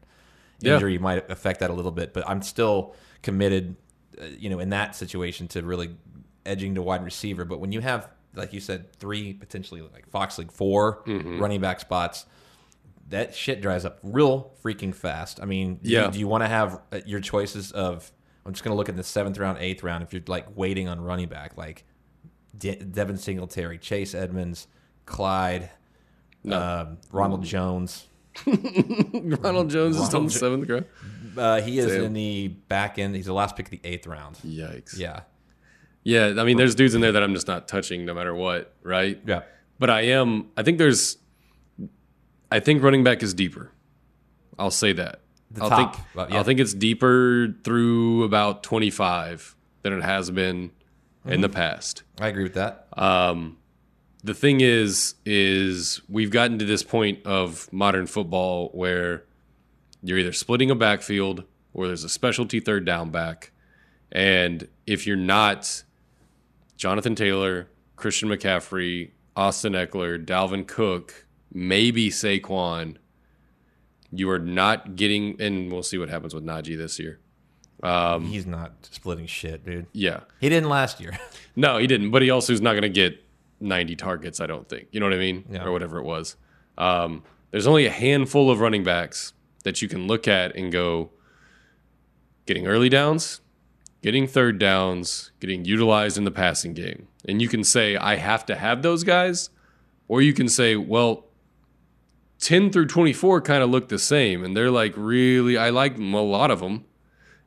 [0.59, 0.73] Yeah.
[0.75, 3.75] injury might affect that a little bit, but I'm still committed,
[4.19, 5.95] uh, you know, in that situation to really
[6.45, 7.45] edging to wide receiver.
[7.45, 11.39] But when you have, like you said, three potentially like Fox League 4 Mm-hmm.
[11.39, 12.25] running back spots.
[13.09, 15.39] That shit dries up real freaking fast.
[15.41, 16.09] I mean, do you- Yeah.
[16.09, 18.11] do you want to have uh, your choices of?
[18.47, 20.03] I'm just going to look at the seventh round, eighth round.
[20.03, 21.83] If you're like waiting on running back, like
[22.57, 24.67] De- Devin Singletary, Chase Edmonds,
[25.05, 25.69] Clyde,
[26.49, 28.07] um, Ronald Jones.
[28.45, 30.85] Ronald Jones is still in the seventh round.
[31.37, 32.05] Uh, he is Damn.
[32.05, 33.15] in the back end.
[33.15, 34.37] He's the last pick of the eighth round.
[34.45, 34.97] Yikes.
[34.97, 35.21] Yeah,
[36.03, 38.73] Yeah, I mean, there's dudes in there that I'm just not touching no matter what,
[38.81, 39.19] right?
[39.25, 39.41] yeah.
[39.79, 40.47] But I am.
[40.55, 41.17] I think there's.
[42.51, 43.71] I think running back is deeper.
[44.57, 45.19] I'll say that.
[45.51, 46.29] The I'll top, think.
[46.31, 46.37] yeah.
[46.37, 50.71] I'll think it's deeper through about 25 than it has been
[51.23, 51.33] Mm-hmm.
[51.33, 52.03] in the past.
[52.21, 52.87] I agree with that.
[52.95, 53.57] Um,
[54.23, 59.25] the thing is, is we've gotten to this point of modern football where
[60.01, 63.51] you're either splitting a backfield or there's a specialty third down back,
[64.09, 65.83] and if you're not
[66.77, 72.95] Jonathan Taylor, Christian McCaffrey, Austin Ekeler, Dalvin Cook, maybe Saquon,
[74.11, 75.39] you are not getting.
[75.41, 77.19] And we'll see what happens with Najee this year.
[77.83, 79.85] Um, He's not splitting shit, dude.
[79.93, 81.17] yeah, He didn't last year.
[81.55, 82.09] no, he didn't.
[82.11, 83.23] But he also is not going to get
[83.59, 84.87] 90 targets, I don't think.
[84.91, 85.45] You know what I mean?
[85.51, 85.63] Yeah.
[85.63, 86.35] Or whatever it was.
[86.77, 89.33] Um, there's only a handful of running backs
[89.63, 91.11] that you can look at and go,
[92.47, 93.41] getting early downs,
[94.01, 97.07] getting third downs, getting utilized in the passing game.
[97.27, 99.49] And you can say, I have to have those guys.
[100.07, 101.25] Or you can say, well,
[102.39, 104.43] 10 through 24 kind of look the same.
[104.43, 106.85] And they're like, really, I like a lot of them.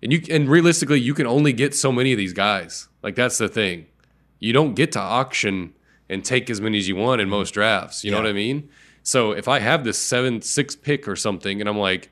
[0.03, 2.89] And you and realistically, you can only get so many of these guys.
[3.03, 3.87] Like that's the thing.
[4.39, 5.75] You don't get to auction
[6.09, 7.37] and take as many as you want in mm-hmm.
[7.37, 8.03] most drafts.
[8.03, 8.71] You know what I mean?
[9.03, 12.11] So if I have this seven six pick or something, and I'm like,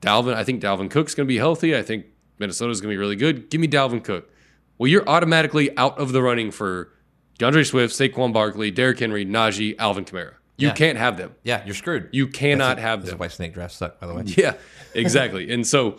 [0.00, 1.76] Dalvin, I think Dalvin Cook's going to be healthy.
[1.76, 2.06] I think
[2.38, 3.50] Minnesota's going to be really good.
[3.50, 4.30] Give me Dalvin Cook.
[4.78, 6.92] Well, you're automatically out of the running for
[7.38, 10.34] D'Andre Swift, Saquon Barkley, Derrick Henry, Najee, Alvin Kamara.
[10.58, 10.74] You Yeah.
[10.74, 11.34] can't have them.
[11.44, 12.08] Yeah, you're screwed.
[12.12, 13.18] You cannot That's have them.
[13.18, 14.22] why snake drafts suck, by the way.
[14.36, 14.54] Yeah,
[14.94, 15.50] exactly.
[15.52, 15.98] and so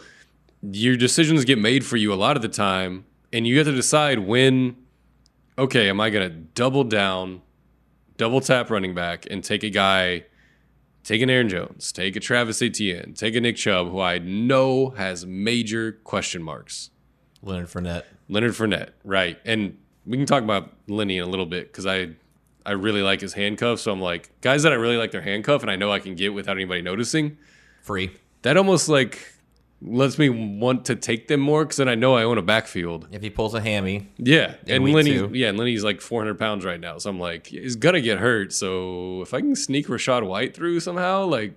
[0.64, 3.74] your decisions get made for you a lot of the time, and you have to
[3.74, 4.76] decide when,
[5.58, 7.42] okay, am I going to double down,
[8.18, 10.24] double tap running back, and take a guy,
[11.04, 14.90] take an Aaron Jones, take a Travis Etienne, take a Nick Chubb, who I know
[14.92, 16.90] has major question marks.
[17.44, 18.04] Leonard Fournette.
[18.28, 19.38] Leonard Fournette, right?
[19.46, 19.78] And
[20.08, 22.10] we can talk about Lenny in a little bit because I
[22.68, 23.80] I really like his handcuff.
[23.80, 26.16] So I'm like guys that I really like their handcuff, and I know I can
[26.16, 27.38] get without anybody noticing.
[27.82, 28.12] Free.
[28.44, 29.34] That almost like
[29.82, 33.08] lets me want to take them more because then I know I own a backfield.
[33.12, 35.30] If he pulls a hammy, Yeah, and Lenny, two.
[35.34, 38.54] yeah, and Lenny's like 400 pounds right now, so I'm like, he's gonna get hurt.
[38.54, 41.54] So if I can sneak Rachaad White through somehow, like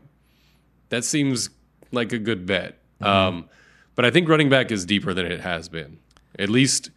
[0.90, 1.50] that seems
[1.92, 2.78] like a good bet.
[3.00, 3.06] Mm-hmm.
[3.06, 3.48] Um,
[3.94, 5.98] but I think running back is deeper than it has been,
[6.38, 6.90] at least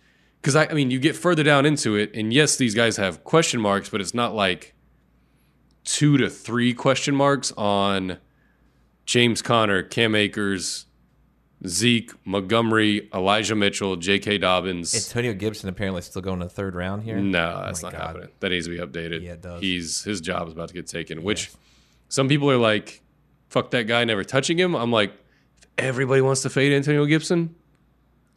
[0.44, 3.24] because I, I mean, you get further down into it, and yes, these guys have
[3.24, 4.76] question marks, but it's not like
[5.86, 8.18] two to three question marks on
[9.06, 10.86] James Conner, Cam Akers.
[11.66, 14.40] Zeke, Montgomery, Elijah Mitchell, J.K.
[14.40, 14.94] Dobbins.
[14.94, 17.16] Antonio Gibson apparently still going to the third round here.
[17.16, 18.02] No, oh that's Oh not God.
[18.02, 18.30] happening.
[18.42, 19.22] That needs to be updated.
[19.24, 19.62] Yeah, it does.
[19.62, 21.24] He's his job is about to get taken.
[21.24, 21.52] Which
[22.10, 23.02] some people are like,
[23.48, 25.14] "Fuck that guy, never touching him." I'm like,
[25.62, 27.56] if everybody wants to fade Antonio Gibson,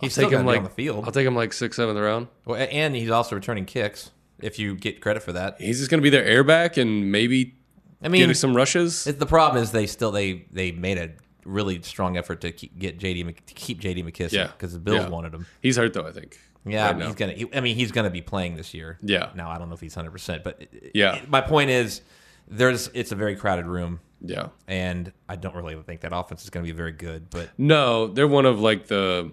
[0.01, 1.05] He's I'll take him going to be like on the field.
[1.07, 2.28] I'll take him like sixth, seventh round.
[2.44, 4.11] Well, and he's also returning kicks.
[4.40, 7.55] If you get credit for that, He's just gonna be their airback and maybe
[8.03, 9.07] I mean, get some rushes.
[9.07, 11.12] it- the problem is they still they they made a
[11.47, 15.05] really strong effort to keep, get JD to keep JD McKissic Yeah, because the Bills
[15.05, 15.09] Yeah.
[15.09, 15.47] wanted him.
[15.62, 16.07] He's hurt though.
[16.07, 16.38] I think.
[16.66, 17.32] Yeah, right he's gonna.
[17.32, 18.99] He, I mean, he's gonna be playing this year.
[19.01, 19.30] Yeah.
[19.34, 21.18] Now I don't know if he's hundred percent, but Yeah.
[21.28, 22.03] My point is,
[22.47, 24.49] there's it's a very crowded room, Yeah.
[24.68, 27.30] and I don't really think that offense is gonna be very good.
[27.30, 29.32] But No, they're one of like the.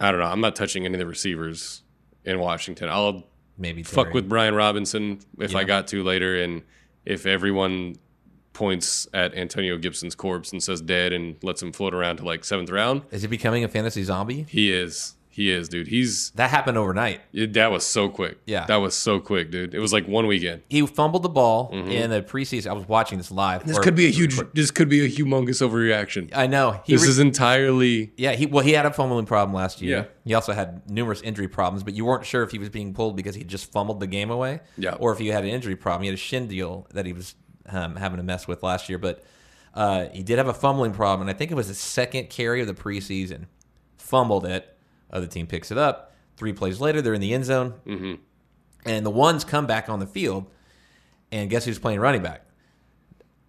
[0.00, 0.26] I don't know.
[0.26, 1.82] I'm not touching any of the receivers
[2.24, 2.88] in Washington.
[2.88, 3.24] I'll
[3.56, 6.62] maybe fuck with Brian Robinson if I got to later, and
[7.04, 7.96] if everyone
[8.52, 12.44] points at Antonio Gibson's corpse and says dead and lets him float around to like
[12.44, 14.46] seventh round, Is he becoming a fantasy zombie?
[14.48, 15.14] he is.
[15.34, 15.88] He is, dude.
[15.88, 17.20] He's That happened overnight.
[17.32, 18.38] it- that was so quick.
[18.46, 18.66] Yeah.
[18.66, 19.74] that was so quick, dude.
[19.74, 20.62] It was like one weekend.
[20.68, 22.68] He fumbled the ball in the preseason.
[22.68, 23.60] I was watching this live.
[23.62, 23.68] Mm-hmm.
[23.68, 24.38] This or- could be a huge.
[24.52, 26.30] This could be a humongous overreaction.
[26.34, 26.80] I know.
[26.84, 28.12] He This re- is entirely.
[28.16, 29.96] Yeah, he well, he had a fumbling problem last year.
[29.98, 30.04] Yeah.
[30.24, 33.16] He also had numerous injury problems, but you weren't sure if he was being pulled
[33.16, 34.94] because he just fumbled the game away, Yeah.
[35.00, 36.02] or if he had an injury problem.
[36.02, 37.34] He had a shin deal that he was
[37.68, 39.24] um, having to mess with last year, but
[39.74, 42.60] uh, he did have a fumbling problem, and I think it was the second carry
[42.60, 43.46] of the preseason.
[43.98, 44.73] Fumbled it.
[45.14, 46.12] Other team picks it up.
[46.36, 48.14] Three plays later, they're in the end zone, mm-hmm.
[48.84, 50.46] and the ones come back on the field,
[51.30, 52.44] and guess who's playing running back?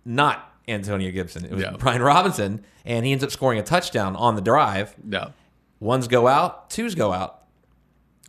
[0.06, 1.46] Not Antonio Gibson.
[1.46, 1.66] It was.
[1.80, 4.96] Brian Robinson, and he ends up scoring a touchdown on the drive.
[5.04, 5.34] No.
[5.80, 7.44] Ones go out, twos go out,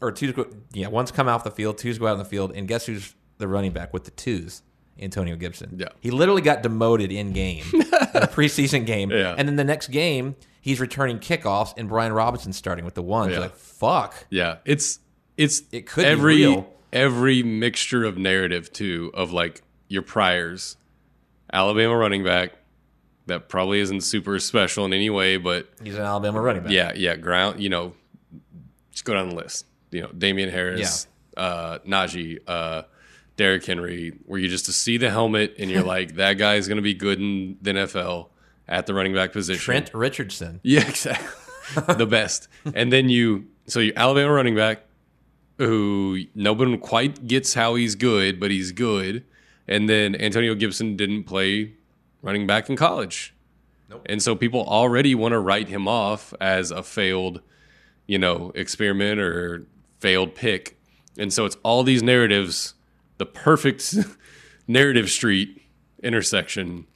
[0.01, 0.47] or twos go.
[0.72, 3.14] Yeah, ones come off the field, twos go out on the field, and guess who's
[3.39, 4.62] the running back with the twos?
[4.99, 5.76] Antonio Gibson.
[5.78, 5.89] Yeah.
[6.01, 9.34] he literally got demoted in game, in a preseason game, Yeah.
[9.37, 13.32] and then the next game he's returning kickoffs, and Brian Robinson starting with the ones.
[13.32, 13.38] Yeah.
[13.38, 14.98] Like fuck, Yeah, it's
[15.36, 16.68] it's It could be every real.
[16.92, 20.76] every mixture of narrative too of like your priors,
[21.52, 22.52] Alabama running back
[23.26, 26.72] that probably isn't super special in any way, but he's an Alabama running back.
[26.72, 27.60] yeah, yeah, ground.
[27.60, 27.94] You know,
[28.90, 29.66] just go down the list.
[29.92, 31.06] You know, Damien Harris,
[31.36, 32.82] uh, Najee, uh,
[33.36, 36.66] Derrick Henry, where you just to see the helmet and you're like, that guy is
[36.66, 38.30] going to be good in the NFL
[38.68, 39.62] at the running back position.
[39.62, 40.60] Trent Richardson.
[40.62, 41.94] Yeah, exactly.
[41.94, 42.48] the best.
[42.74, 44.82] And then you, so you Alabama running back,
[45.58, 49.24] who no one quite gets how he's good, but he's good.
[49.66, 51.72] And then Antonio Gibson didn't play
[52.22, 53.34] running back in college.
[54.06, 57.40] And so people already want to write him off as a failed,
[58.06, 59.66] you know, experiment or
[60.00, 60.78] failed pick.
[61.18, 62.74] And so it's all these narratives,
[63.18, 63.94] the perfect
[64.68, 65.62] narrative street
[66.02, 66.86] intersection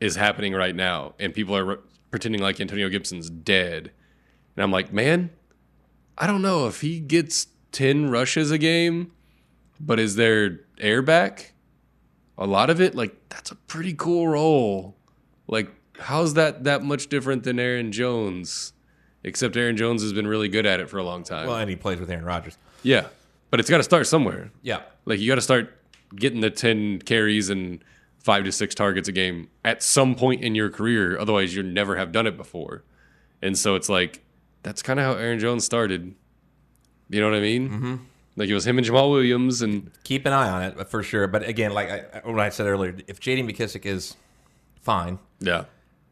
[0.00, 1.76] is happening right now, and people are re-
[2.10, 3.90] pretending like Antonio Gibson's dead.
[4.56, 5.30] And I'm like, man,
[6.18, 9.12] I don't know if he gets 10 rushes a game,
[9.78, 11.52] but is there air back?
[12.38, 14.96] A lot of it, like, that's a pretty cool role.
[15.46, 18.72] Like, how's that that much different than Aaron Jones?
[19.22, 21.46] Except Aaron Jones has been really good at it for a long time.
[21.46, 22.56] Well, and he plays with Aaron Rodgers.
[22.82, 23.06] yeah.
[23.50, 24.52] But it's got to start somewhere.
[24.62, 25.76] Yeah, Like you got to start
[26.14, 27.82] getting the 10 carries and
[28.20, 31.96] 5 to 6 targets a game at some point in your career otherwise you never
[31.96, 32.84] have done it before.
[33.42, 34.22] And so it's like
[34.62, 36.14] that's kind of how Aaron Jones started.
[37.08, 37.70] You know what I mean?
[37.70, 37.96] Mm-hmm.
[38.36, 41.26] Like it was him and Jamaal Williams, and keep an eye on it for sure.
[41.26, 43.42] But again, like I, what I said earlier, if J.D.
[43.42, 44.16] McKissic is
[44.80, 45.64] fine, yeah,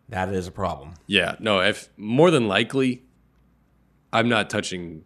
[0.09, 0.95] that is a problem.
[1.07, 1.37] yeah.
[1.39, 3.03] No, if more than likely,
[4.13, 5.05] I'm not touching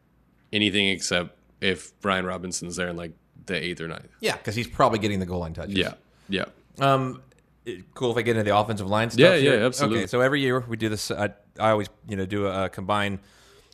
[0.53, 3.13] anything except if Brian Robinson's there in like
[3.47, 4.09] the eighth or ninth.
[4.21, 5.77] Yeah, because he's probably getting the goal line touches.
[5.77, 5.95] Yeah,
[6.29, 6.47] yeah.
[6.79, 7.23] Um,
[7.65, 9.21] it- cool if I get into the offensive line stuff.
[9.21, 9.59] Yeah, here?
[9.61, 9.99] yeah, absolutely.
[10.01, 11.11] Okay, so every year we do this.
[11.11, 13.21] I, I always, you know, do a, a combine.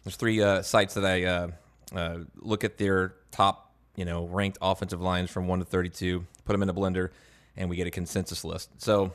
[0.04, 1.48] There's three uh, sites that I uh,
[1.94, 6.24] uh, look at their top, you know, ranked offensive lines from one to thirty-two.
[6.44, 7.10] Put them in a blender,
[7.56, 8.70] and we get a consensus list.
[8.80, 9.12] So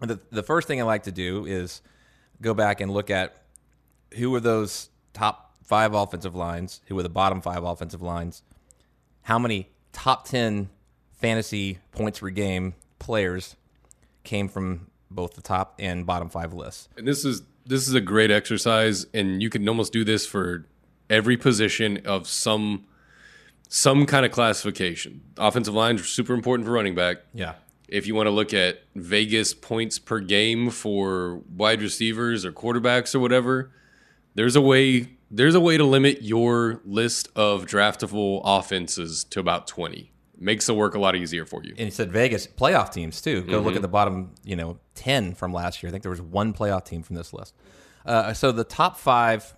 [0.00, 1.82] the the first thing I like to do is
[2.40, 3.42] go back and look at
[4.14, 8.42] who are those top five offensive lines, who are the bottom five offensive lines,
[9.22, 10.70] how many top 10
[11.18, 13.56] fantasy points per game players
[14.24, 16.88] came from both the top and bottom five lists.
[16.96, 20.66] And this is this is a great exercise, and you can almost do this for
[21.10, 22.86] every position of some
[23.68, 25.20] some kind of classification.
[25.36, 27.18] Offensive lines are super important for running back.
[27.34, 27.54] Yeah.
[27.88, 33.14] If you want to look at Vegas points per game for wide receivers or quarterbacks
[33.14, 33.70] or whatever,
[34.34, 39.66] there's a way there's a way to limit your list of draftable offenses to about
[39.66, 40.10] 20.
[40.40, 41.70] Makes the work a lot easier for you.
[41.70, 43.42] And he said Vegas playoff teams too.
[43.42, 45.88] Go look at the bottom, you know, 10 from last year.
[45.88, 47.54] I think there was one playoff team from this list.
[48.06, 49.56] Uh, so the top five,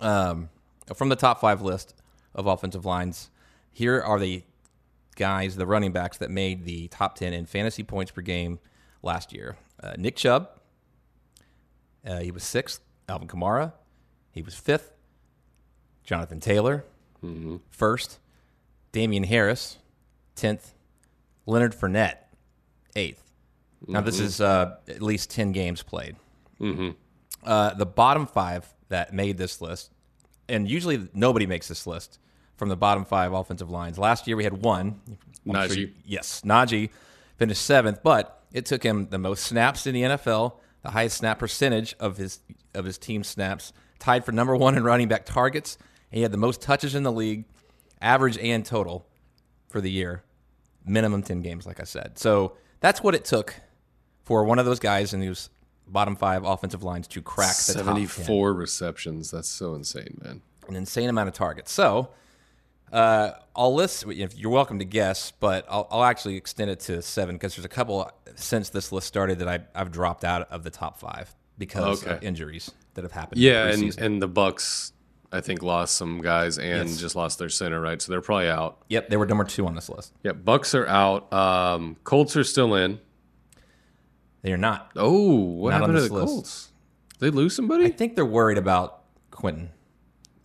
[0.00, 0.48] um,
[0.94, 1.94] from the top five list
[2.34, 3.30] of offensive lines,
[3.70, 4.42] here are the
[5.16, 8.58] guys, the running backs that made the top 10 in fantasy points per game
[9.02, 9.56] last year.
[9.82, 10.48] Uh, Nick Chubb,
[12.06, 12.80] uh, he was sixth.
[13.06, 13.72] Alvin Kamara,
[14.32, 14.92] he was fifth.
[16.04, 16.84] Jonathan Taylor,
[17.70, 18.18] first.
[18.94, 19.78] Damien Harris,
[20.36, 20.70] 10th.
[21.46, 22.16] Leonard Fournette,
[22.96, 23.18] 8th.
[23.86, 26.16] Now, this is uh, at least 10 games played.
[27.44, 29.90] Uh, the bottom five that made this list,
[30.48, 32.18] and usually nobody makes this list
[32.56, 33.98] from the bottom five offensive lines.
[33.98, 35.00] Last year we had one.
[35.46, 35.76] I'm Najee.
[35.76, 36.88] you- yes, Najee
[37.36, 41.38] finished seventh, but it took him the most snaps in the NFL, the highest snap
[41.40, 42.38] percentage of his
[42.74, 45.76] of his team snaps, tied for number one in running back targets.
[46.10, 47.44] And he had the most touches in the league,
[48.04, 49.06] average and total,
[49.68, 50.22] for the year.
[50.86, 52.18] Minimum ten games, like I said.
[52.18, 53.54] So that's what it took
[54.24, 55.48] for one of those guys in those
[55.86, 59.30] bottom five offensive lines to crack the top 10 74 receptions.
[59.30, 60.42] That's so insane, man.
[60.68, 61.72] an insane amount of targets.
[61.72, 62.10] So
[62.92, 64.04] uh, I'll list.
[64.06, 67.68] You're welcome to guess, but I'll, I'll actually extend it to seven because there's a
[67.68, 72.02] couple since this list started that I, I've dropped out of the top five because
[72.04, 72.16] Okay.
[72.16, 73.40] of injuries that have happened.
[73.40, 74.92] Yeah, and and the Bucks,
[75.34, 76.98] I think, lost some guys and Yes.
[76.98, 78.00] just lost their center, right?
[78.00, 78.78] So they're probably out.
[78.88, 80.12] yep, they were number two on this list.
[80.22, 81.32] Yeah, Bucks are out.
[81.32, 83.00] Um, Colts are still in.
[84.42, 84.92] They are not.
[84.96, 86.26] Oh, what Not happened to the list.
[86.34, 86.68] Colts?
[87.18, 87.84] They lose somebody?
[87.86, 89.70] I think they're worried about Quentin.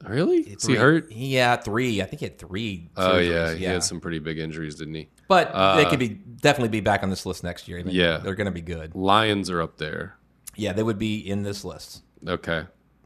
[0.08, 0.38] really?
[0.38, 1.12] Is he hurt?
[1.12, 2.02] Yeah, three.
[2.02, 2.90] I think he had three.
[2.96, 5.10] Oh surgeries, yeah, he had some pretty big injuries, didn't he?
[5.28, 7.80] But they could be definitely be back on this list next year.
[7.80, 8.18] I mean, Yeah.
[8.18, 8.96] they're going to be good.
[8.96, 10.16] Lions are up there.
[10.56, 12.02] Yeah, they would be in this list.
[12.26, 12.64] Okay.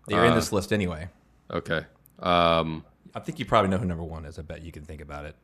[0.07, 1.09] They're in Uh, this list anyway.
[1.53, 1.85] Okay.
[2.19, 2.83] Um,
[3.15, 4.39] I think you probably know who number one is.
[4.39, 5.35] I bet you can think about it.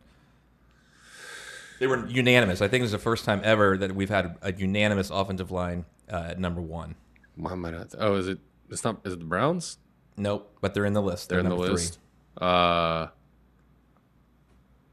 [1.80, 2.62] They were unanimous.
[2.62, 6.28] I think it's the first time ever that we've had a unanimous offensive line uh,
[6.30, 6.96] at number one.
[7.36, 7.96] why am I not?
[7.98, 8.40] Oh, is it?
[8.70, 9.00] It's not.
[9.06, 9.78] Is it the Browns?
[10.18, 11.30] Nope, but they're in the list.
[11.30, 11.76] They're in the number three.
[11.76, 12.00] list.
[12.38, 13.08] Uh,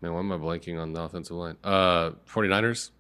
[0.01, 1.57] man, why am I blanking on the offensive line?
[1.65, 2.91] Uh, 49ers?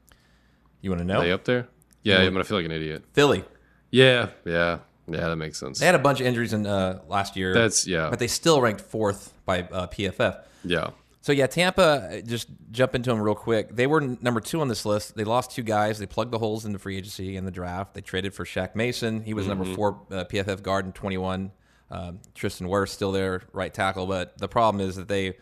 [0.80, 1.20] You want to know?
[1.20, 1.68] Are they up there?
[2.02, 3.04] Yeah, I'm gonna feel like an idiot.
[3.12, 3.44] Philly.
[3.90, 4.78] Yeah, yeah,
[5.08, 5.28] yeah.
[5.28, 5.78] That makes sense.
[5.78, 7.52] They had a bunch of injuries in uh, last year.
[7.54, 10.42] That's yeah, but they still ranked fourth by uh, PFF.
[10.64, 10.90] yeah.
[11.22, 11.82] So yeah, Tampa.
[11.82, 13.74] uh, Just jump into them real quick.
[13.74, 15.16] They were number two on this list.
[15.16, 15.98] They lost two guys.
[15.98, 17.94] They plugged the holes in the free agency and the draft.
[17.94, 19.22] They traded for Shaq Mason.
[19.24, 21.50] He was number four uh, PFF guard in twenty one.
[21.90, 24.06] Um, Tristan Wirfs still there, right tackle.
[24.06, 25.36] But the problem is that they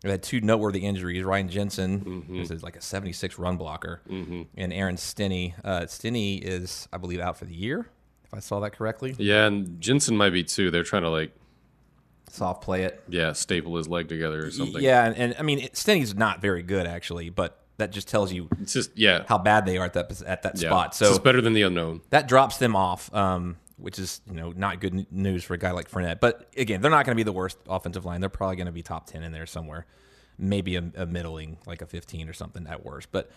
[0.00, 1.22] they had two noteworthy injuries.
[1.22, 5.54] Ryan Jensen, who's like a seventy six run blocker, and Aaron Stinnie.
[5.64, 7.86] Uh, Stinnie is, I believe, out for the year.
[8.32, 10.70] If I saw that correctly, Yeah, and Jensen might be too.
[10.70, 11.32] They're trying to like,
[12.30, 13.02] soft play it.
[13.08, 14.82] yeah, staple his leg together or something.
[14.82, 18.32] Yeah, and, and I mean it, Stinnie's not very good actually, but that just tells
[18.32, 20.68] you it's just yeah, how bad they are at that at that yeah.
[20.70, 20.94] spot.
[20.94, 22.00] So just better than the unknown.
[22.10, 25.72] that drops them off, um, which is you know not good news for a guy
[25.72, 26.20] like Fournette.
[26.20, 28.20] But again, they're not going to be the worst offensive line.
[28.20, 29.84] They're probably going to be top ten in there somewhere,
[30.38, 33.08] maybe a, a middling like a fifteen or something at worst.
[33.12, 33.30] But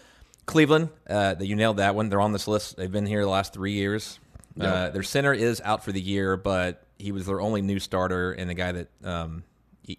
[0.46, 2.08] Cleveland, uh, you nailed that one.
[2.08, 2.78] They're on this list.
[2.78, 4.20] They've been here the last three years.
[4.60, 8.32] Uh, their center is out for the year, but he was their only new starter
[8.32, 9.44] and the guy that um,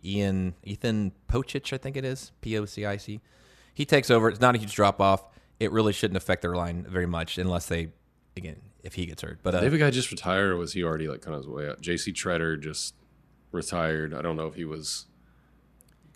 [0.05, 3.21] Ian Ethan Pocic, I think it is P O C I C.
[3.75, 4.29] He takes over.
[4.31, 5.25] It's not a huge drop off.
[5.61, 7.89] It really shouldn't affect their line very much unless they,
[8.37, 9.39] again, if he gets hurt.
[9.43, 11.49] But uh, Did the guy just retire, or was he already like kind of his
[11.49, 11.81] way out?
[11.81, 12.13] J.C.
[12.13, 12.95] Tretter just
[13.53, 14.15] retired.
[14.15, 15.07] I don't know if he was.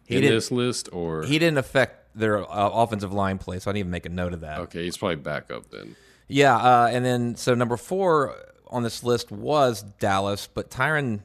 [0.09, 3.81] in this list, or He didn't affect their uh, offensive line play, so I didn't
[3.81, 4.59] even make a note of that.
[4.61, 5.97] okay, he's probably back up then.
[6.31, 8.37] Yeah, uh, and then so number four
[8.69, 11.21] on this list was Dallas, but Tyron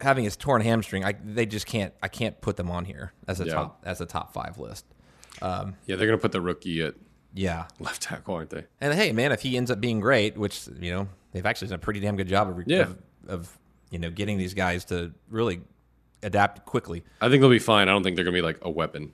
[0.00, 1.94] having his torn hamstring, I they just can't.
[2.02, 3.54] I can't put them on here as a Yeah.
[3.54, 4.84] top as a top five list.
[5.40, 6.94] Yeah, they're gonna put the rookie at
[7.34, 8.64] Yeah, left tackle, aren't they?
[8.80, 11.76] and hey, man, if he ends up being great, which you know they've actually done
[11.76, 12.80] a pretty damn good job of Yeah.
[12.82, 13.58] of, of
[13.90, 15.60] you know getting these guys to really
[16.24, 17.04] adapt quickly.
[17.20, 17.88] I think they'll be fine.
[17.88, 19.12] I don't think they're gonna be like a weapon.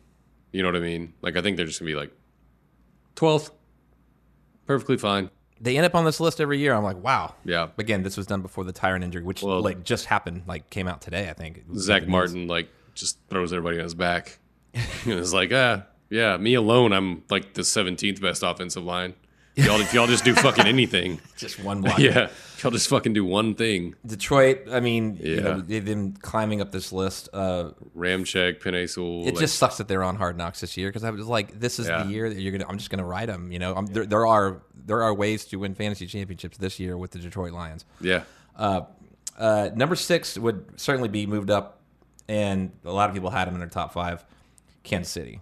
[0.53, 1.12] You know what I mean?
[1.20, 2.12] Like I think they're just gonna be like
[3.14, 3.51] twelfth,
[4.69, 5.31] perfectly fine.
[5.61, 6.73] They end up on this list every year.
[6.73, 7.35] I'm like, wow.
[7.45, 7.71] Yeah.
[7.79, 10.87] Again, this was done before the Tyron injury, which Well- like just happened, like came
[10.87, 11.29] out today.
[11.29, 14.39] I think Zack Martin like just throws everybody on his back.
[14.75, 16.93] and it's like ah yeah, me alone.
[16.93, 19.14] I'm like the seventeenth best offensive line.
[19.66, 21.98] Y'all, if y'all just do fucking anything, just one block.
[21.98, 22.28] yeah,
[22.62, 23.94] y'all just fucking do one thing.
[24.06, 27.28] Detroit, I mean, you know, they've been climbing up this list.
[27.32, 29.22] Uh, Ramcheck, Penei Sewell.
[29.26, 31.59] it like, just sucks that they're on Hard Knocks this year because I was like,
[31.59, 32.04] this is Yeah.
[32.04, 32.66] the year that you're gonna.
[32.70, 33.50] I'm just gonna ride them.
[33.50, 36.96] You know, I'm, there, there are there are ways to win fantasy championships this year
[36.96, 37.84] with the Detroit Lions.
[38.00, 38.22] yeah,
[38.56, 38.82] Uh,
[39.74, 41.80] number six would certainly be moved up,
[42.28, 44.24] and a lot of people had them in their top five.
[44.84, 45.40] Kansas City,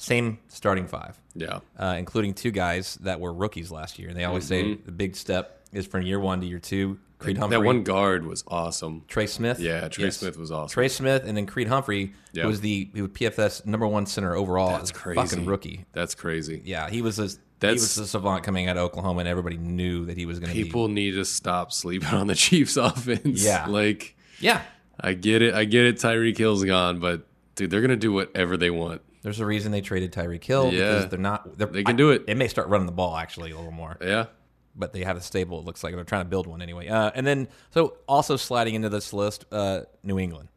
[0.00, 1.20] same starting five.
[1.34, 4.08] yeah, uh, including two guys that were rookies last year.
[4.08, 6.98] And they always say the big step is from year one to year two.
[7.18, 7.62] Creed Humphrey, Mm-hmm.
[7.64, 9.04] that one guard was awesome.
[9.06, 9.60] Trey Smith.
[9.60, 10.16] Yeah, Trey Yes.
[10.16, 10.72] Smith was awesome.
[10.72, 14.34] Trey Smith, and then Creed Humphrey, who was the who was PFF's number one center
[14.34, 14.70] overall.
[14.70, 15.20] That's crazy.
[15.20, 15.84] Fucking rookie.
[15.92, 16.62] That's crazy.
[16.64, 17.28] Yeah, he was a
[17.60, 20.48] he was a savant coming out of Oklahoma, and everybody knew that he was going
[20.50, 20.64] to be.
[20.64, 23.44] People need to stop sleeping on the Chiefs offense.
[23.44, 23.66] Yeah.
[23.66, 24.62] like Yeah,
[24.98, 25.96] I get it, I get it.
[25.96, 29.02] Tyreek Hill's gone, but dude, they're gonna do whatever they want.
[29.22, 30.92] There's a reason they traded Tyreek Hill Yeah.
[30.94, 31.58] because they're not.
[31.58, 32.24] They're, They can I- do it.
[32.26, 33.96] It may start running the ball actually a little more.
[34.00, 34.26] Yeah,
[34.74, 35.58] but they have a stable.
[35.60, 36.88] It looks like they're trying to build one anyway.
[36.88, 40.48] Uh, and then, so also sliding into this list, uh, New England.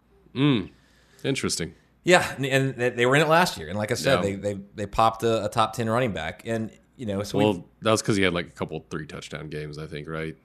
[1.24, 1.74] interesting.
[2.06, 4.22] Yeah, and- they- they were in it last year, and like I said, Yeah.
[4.22, 7.44] they, they they popped a, a top ten running back, and you know, so we
[7.46, 10.36] Well, that was because he had like a couple three touchdown games, I think, right?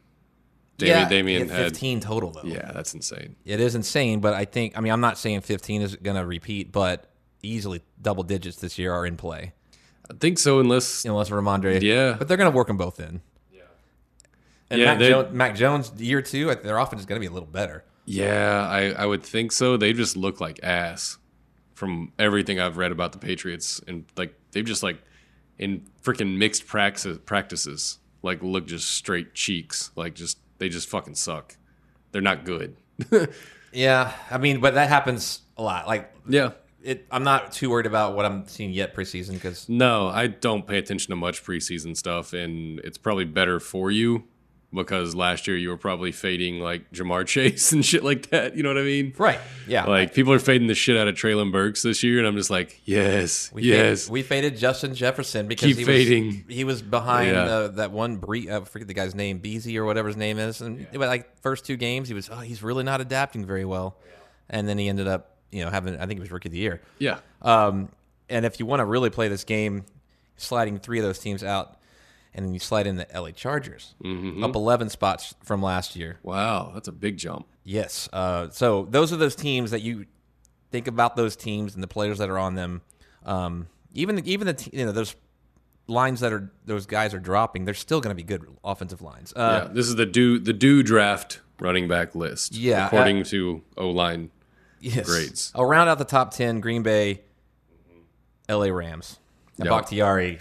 [0.79, 2.43] yeah, Damien, Damien he had had fifteen total though.
[2.45, 3.35] Yeah, that's insane.
[3.45, 6.25] it is insane, but I think I mean I'm not saying fifteen is going to
[6.25, 7.11] repeat, but
[7.43, 9.53] easily double digits this year are in play
[10.11, 11.83] I think so, unless unless Rhamondre.
[11.83, 12.17] Yeah.
[12.19, 13.21] but they're going to work them both in.
[13.53, 13.61] Yeah,
[14.71, 17.35] and Yeah, Mac, jo- Mac Jones year two, their offense is going to be a
[17.35, 17.85] little better.
[18.07, 19.77] yeah, I I would think so.
[19.77, 21.19] They just look like ass
[21.75, 24.99] from everything I've read about the Patriots, and like they've just like
[25.59, 31.17] in freaking mixed practices practices like look just straight cheeks, like just they just fucking
[31.17, 31.55] suck.
[32.13, 32.77] They're not good.
[33.71, 35.87] Yeah, I mean, but that happens a lot.
[35.87, 36.53] Like yeah.
[36.89, 40.67] It, I'm not too worried about what I'm seeing yet preseason because No, I don't
[40.67, 44.25] pay attention to much preseason stuff, and it's probably better for you
[44.73, 48.55] because last year you were probably fading like Ja'Marr Chase and shit like that.
[48.57, 49.15] You know what I mean?
[49.19, 52.27] right, yeah, Like people are fading the shit out of Treylon Burks this year, and
[52.27, 54.03] I'm just like, yes, We yes.
[54.05, 56.27] faded, we faded Justin Jefferson because Keep he fading.
[56.47, 57.45] Was, he was behind Yeah.
[57.45, 58.51] uh, that one Bree.
[58.51, 60.61] I forget the guy's name, Bisi or whatever his name is.
[60.61, 63.97] And was like first two games, he was oh he's really not adapting very well,
[64.51, 66.59] and then he ended up you know having I think it was rookie of the
[66.59, 66.81] year.
[66.99, 67.89] yeah, Um,
[68.29, 69.85] and if you want to really play this game,
[70.37, 71.79] sliding three of those teams out,
[72.35, 74.45] and then you slide in the LA Chargers Mm-hmm.
[74.45, 76.19] up eleven spots from last year.
[76.23, 77.47] wow, that's a big jump.
[77.65, 78.09] Yes.
[78.13, 80.07] Uh, so those are those teams that you
[80.71, 82.83] think about those teams and the players that are on them.
[83.25, 85.17] Um, even even the you know those
[85.87, 87.65] lines that are those guys are dropping.
[87.65, 89.33] They're still going to be good offensive lines.
[89.35, 92.55] Uh, yeah, this is the do the do draft running back list.
[92.55, 94.31] Yeah, according to O line.
[94.81, 95.07] Yes.
[95.07, 95.53] grades.
[95.55, 97.23] I'll round out the top ten: Green Bay,
[98.49, 98.73] L.A.
[98.73, 99.19] Rams.
[99.59, 99.73] And Yep.
[99.73, 100.39] Bakhtiari,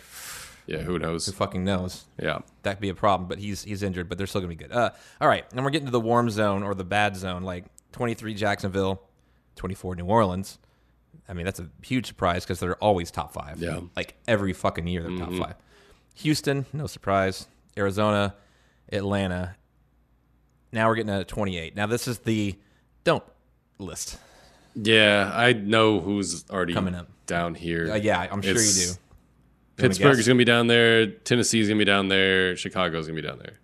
[0.67, 1.25] Yeah, who knows?
[1.25, 2.05] who fucking knows?
[2.21, 4.55] Yeah, That could be a problem, but he's he's injured, but they're still going to
[4.55, 4.71] be good.
[4.75, 7.65] Uh, all right, and we're getting to the warm zone or the bad zone, like
[7.93, 9.01] 23 Jacksonville,
[9.55, 10.59] 24 New Orleans.
[11.27, 13.57] I mean, that's a huge surprise because they're always top five.
[13.59, 13.79] Yeah.
[13.95, 15.55] Like every fucking year, they're top five.
[16.15, 17.47] Houston, no surprise.
[17.77, 18.35] Arizona,
[18.91, 19.55] Atlanta.
[20.71, 21.75] Now we're getting to 28.
[21.75, 22.55] Now, this is the
[23.03, 23.23] don't
[23.77, 24.17] list.
[24.79, 25.31] Yeah.
[25.33, 27.07] I know who's already Coming up.
[27.25, 27.91] down here.
[27.91, 28.99] Uh, yeah, I'm sure It's- you do.
[29.77, 31.05] Pittsburgh's gonna be down there.
[31.05, 32.55] Tennessee's gonna be down there.
[32.55, 33.59] Chicago's gonna be down there.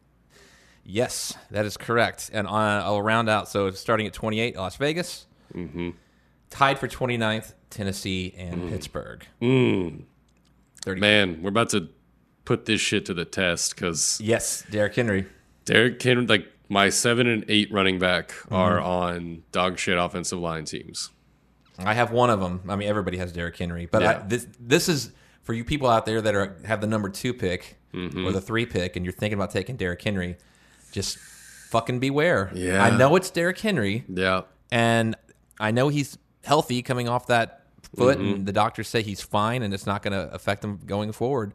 [0.86, 2.30] Yes, that is correct.
[2.34, 3.50] And uh, I'll round out.
[3.50, 5.26] So starting at 28, Las Vegas.
[5.56, 5.92] Mm-hmm.
[6.52, 9.26] Tied for 29th, Tennessee and Pittsburgh.
[9.42, 10.04] Mm.
[10.86, 11.90] Man, we're about to
[12.46, 15.26] put this shit to the test because Yes, Derrick Henry.
[15.66, 18.54] Derrick Henry, like my seven and eight running back, Mm-hmm.
[18.56, 21.10] are on dog shit offensive line teams.
[21.80, 22.62] I have one of them.
[22.70, 25.12] I mean, everybody has Derrick Henry, but I, this this is
[25.42, 28.26] for you people out there that are have the number two pick Mm-hmm.
[28.26, 30.36] or the three pick, and you're thinking about taking Derrick Henry.
[30.92, 32.52] Just fucking beware.
[32.56, 32.84] Yeah.
[32.84, 34.42] I know it's Derrick Henry, Yeah,
[34.72, 35.16] and
[35.60, 39.76] I know he's healthy coming off that foot, and the doctors say he's fine, and
[39.76, 41.54] it's not going to affect him going forward.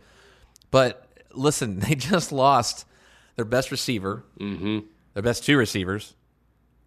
[0.70, 2.84] But listen, they just lost
[3.34, 4.80] their best receiver, mm-hmm.
[5.18, 6.14] Their best two receivers,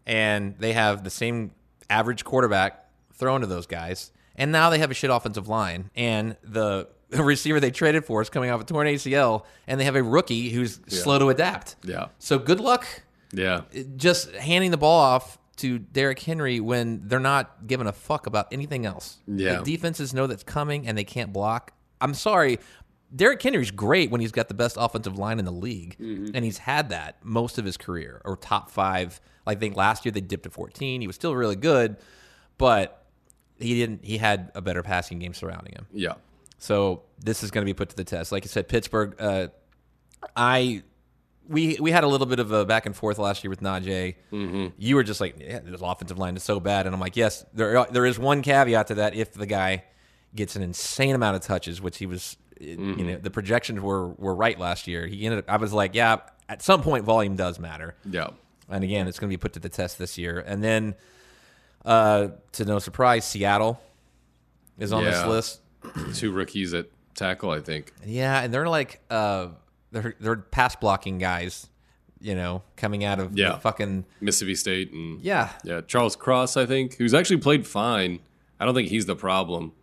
[0.05, 1.51] and they have the same
[1.89, 4.13] average quarterback thrown to those guys.
[4.37, 8.29] And now they have a shit offensive line, and the receiver they traded for is
[8.29, 11.75] coming off a torn ACL, and they have a rookie who's slow to adapt.
[11.83, 12.05] Yeah.
[12.19, 12.85] So good luck
[13.33, 13.63] Yeah.
[13.97, 18.47] just handing the ball off to Derrick Henry when they're not giving a fuck about
[18.53, 19.17] anything else.
[19.27, 19.57] Yeah.
[19.57, 21.73] The defenses know that's coming and they can't block.
[21.99, 22.59] I'm sorry.
[23.13, 26.59] Derrick Henry's great when he's got the best offensive line in the league, and he's
[26.59, 29.19] had that most of his career, or top five.
[29.45, 31.01] I think last year they dipped to 14.
[31.01, 31.97] He was still really good,
[32.57, 33.05] but
[33.59, 34.05] he didn't.
[34.05, 35.87] He had a better passing game surrounding him.
[35.91, 36.13] Yeah.
[36.57, 38.31] So this is going to be put to the test.
[38.31, 39.15] Like I said, Pittsburgh.
[39.19, 39.47] Uh,
[40.35, 40.83] I
[41.47, 44.15] we we had a little bit of a back and forth last year with Najee.
[44.31, 44.67] Mm-hmm.
[44.77, 47.45] You were just like, yeah, this offensive line is so bad, and I'm like, yes,
[47.53, 49.15] there there is one caveat to that.
[49.15, 49.83] If the guy
[50.33, 54.35] gets an insane amount of touches, which he was, you know, the projections were were
[54.35, 55.07] right last year.
[55.07, 55.45] He ended up.
[55.49, 56.17] I was like, yeah,
[56.49, 57.95] at some point, volume does matter.
[58.09, 58.29] Yeah.
[58.69, 60.39] And again, it's going to be put to the test this year.
[60.39, 60.95] And then,
[61.83, 63.81] uh, to no surprise, Seattle
[64.77, 65.61] is on this list.
[66.13, 67.91] Two rookies at tackle, I think.
[68.05, 69.47] Yeah, and they're like uh
[69.91, 71.67] they're they're pass blocking guys,
[72.21, 73.57] you know, coming out of Yeah.
[73.57, 75.49] fucking Mississippi State and yeah.
[75.63, 78.19] Yeah, Charles Cross, I think, who's actually played fine.
[78.59, 79.73] I don't think he's the problem.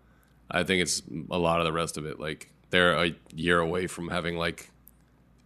[0.51, 2.19] I think it's a lot of the rest of it.
[2.21, 4.71] Like they're a year away from having like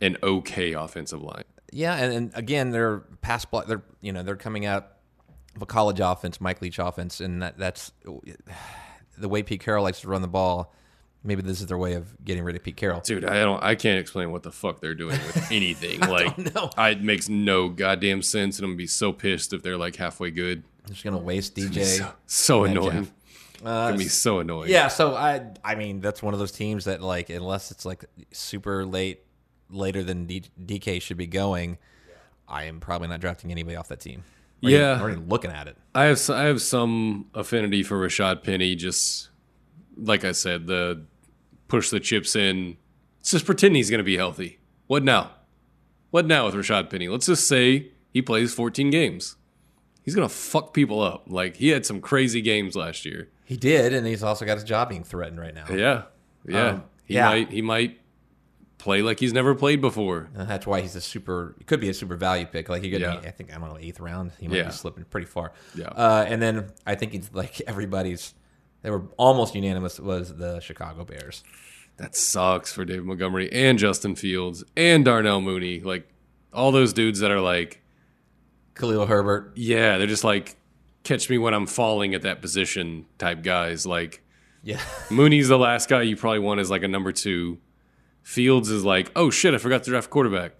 [0.00, 1.44] an okay offensive line.
[1.72, 3.66] Yeah, and, and again, they're pass block.
[3.66, 4.92] They're you know they're coming out
[5.56, 7.92] of a college offense, Mike Leach offense, and that that's
[9.18, 10.74] the way Pete Carroll likes to run the ball.
[11.24, 13.00] Maybe this is their way of getting rid of Pete Carroll.
[13.00, 16.00] Dude, I don't I can't explain what the fuck they're doing with anything.
[16.00, 19.78] like no, it makes no goddamn sense and I'm gonna be so pissed if they're
[19.78, 20.64] like halfway good.
[20.84, 21.84] They're just gonna waste DJ.
[21.84, 23.04] So, so annoying.
[23.04, 23.12] Jeff.
[23.62, 24.70] It's gonna be so annoying.
[24.70, 28.04] Yeah, so I I mean that's one of those teams that like unless it's like
[28.32, 29.20] super late
[29.70, 31.78] later than D- DK should be going,
[32.48, 34.24] I am probably not drafting anybody off that team.
[34.64, 34.96] Or Yeah.
[35.02, 35.76] even looking at it.
[35.94, 38.74] I have I have some affinity for Rashaad Penny.
[38.74, 39.28] Just
[39.96, 41.04] like I said, the
[41.68, 42.76] push the chips in.
[43.20, 44.58] Let's just pretend he's going to be healthy.
[44.88, 45.30] What now?
[46.10, 47.08] What now with Rashaad Penny?
[47.08, 49.36] Let's just say he plays 14 games.
[50.02, 51.24] He's going to fuck people up.
[51.26, 53.28] Like he had some crazy games last year.
[53.44, 55.64] He did, and he's also got his job being threatened right now.
[55.70, 56.02] Yeah,
[56.46, 56.66] yeah.
[56.66, 57.28] Um, he yeah.
[57.28, 57.98] might he might
[58.78, 60.28] play like he's never played before.
[60.34, 61.54] And that's why he's a super.
[61.60, 62.68] It could be a super value pick.
[62.68, 63.18] Like he could, Yeah.
[63.18, 64.32] be, I think I don't know, eighth round.
[64.40, 64.64] He might Yeah.
[64.64, 65.52] be slipping pretty far.
[65.74, 65.86] Yeah.
[65.88, 68.34] Uh, and then I think it's like everybody's.
[68.82, 70.00] They were almost unanimous.
[70.00, 71.44] Was the Chicago Bears?
[71.98, 75.78] That sucks for David Montgomery and Justin Fields and Darnell Mooney.
[75.80, 76.08] Like
[76.52, 77.80] all those dudes that are like
[78.82, 79.52] Khalil Herbert.
[79.54, 80.56] Yeah, they're just like
[81.04, 83.86] catch me when I'm falling at that position type guys.
[83.86, 84.22] Like
[84.62, 84.80] Yeah.
[85.10, 87.58] Mooney's the last guy you probably want as like a number two.
[88.24, 90.52] Fields is like, oh shit, I forgot to draft quarterback.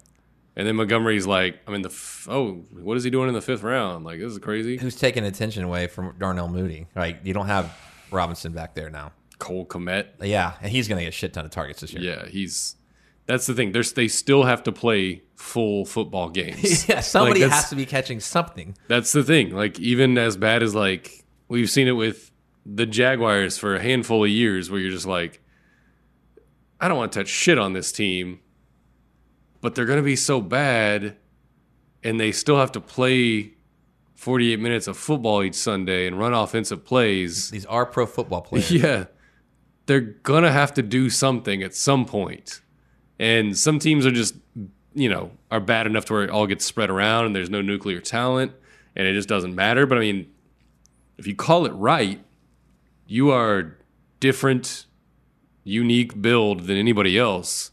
[0.55, 3.41] And then Montgomery's like, I'm in the f- oh, what is he doing in the
[3.41, 4.05] fifth round?
[4.05, 4.77] Like this is crazy.
[4.77, 6.87] Who's taking attention away from Darnell Mooney?
[6.95, 7.17] Right.
[7.23, 7.75] You don't have
[8.11, 9.11] Robinson back there now.
[9.39, 10.05] Cole Kmet.
[10.21, 12.01] Yeah, and he's going to get a shit ton of targets this year.
[12.01, 12.75] Yeah, he's.
[13.25, 13.71] That's the thing.
[13.71, 16.87] There's they still have to play full football games.
[16.89, 18.75] yeah, somebody Like, has to be catching something.
[18.87, 19.51] That's the thing.
[19.55, 22.31] Like even as bad as like we've seen it with
[22.65, 25.41] the Jaguars for a handful of years where you're just like
[26.79, 28.39] I don't want to touch shit on this team,
[29.61, 31.15] but they're going to be so bad
[32.03, 33.53] and they still have to play
[34.15, 37.51] 48 minutes of football each Sunday and run offensive plays.
[37.51, 38.69] These are pro football players.
[38.71, 39.05] Yeah.
[39.85, 42.61] They're going to have to do something at some point.
[43.23, 44.35] And some teams are just,
[44.93, 47.61] you know, are bad enough to where it all gets spread around and there's no
[47.61, 48.51] nuclear talent
[48.95, 49.85] and it just doesn't matter.
[49.85, 50.29] But I mean,
[51.17, 52.19] if you call it right,
[53.07, 53.77] you are
[54.19, 54.85] different,
[55.63, 57.71] unique build than anybody else.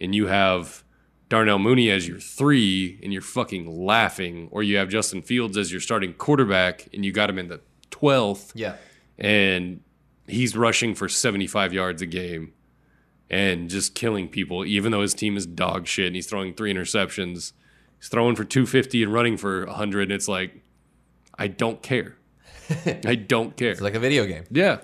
[0.00, 0.84] And you have
[1.30, 4.48] Darnell Mooney as your three and you're fucking laughing.
[4.50, 7.60] Or you have Justin Fields as your starting quarterback and you got him in the
[7.90, 8.76] 12th Yeah.
[9.18, 9.80] and
[10.26, 12.52] he's rushing for 75 yards a game
[13.30, 16.72] and just killing people, even though his team is dog shit and he's throwing three
[16.72, 17.52] interceptions.
[17.98, 20.02] He's throwing for 250 and running for 100.
[20.02, 20.62] And it's like,
[21.38, 22.16] I don't care.
[23.04, 23.70] I don't care.
[23.72, 24.44] It's like a video game.
[24.50, 24.78] yeah,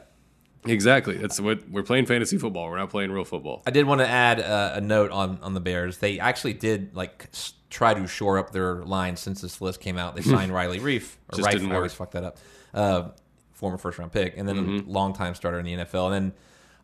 [0.67, 1.17] exactly.
[1.17, 2.69] That's what we're playing fantasy football.
[2.71, 3.63] We're not playing real football.
[3.67, 5.99] I did want to add uh, a note on on the Bears.
[5.99, 9.97] They actually did like s- try to shore up their line since this list came
[9.97, 10.17] out.
[10.17, 11.17] They signed Riley Reiff.
[11.33, 12.11] Or Just Reiff, didn't I always work.
[12.11, 12.39] fuck that up.
[12.75, 13.09] Uh,
[13.53, 16.33] former first round pick, and then a longtime starter in the NFL, and then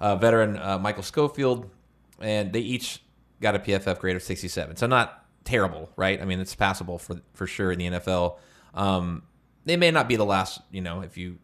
[0.00, 1.70] uh, veteran uh, Michael Schofield,
[2.20, 3.02] and they each
[3.40, 4.76] got a PFF grade of sixty seven.
[4.76, 6.20] So not terrible, right?
[6.20, 8.38] I mean, it's passable for for sure in the NFL.
[8.74, 9.22] Um,
[9.64, 11.38] they may not be the last, you know, if you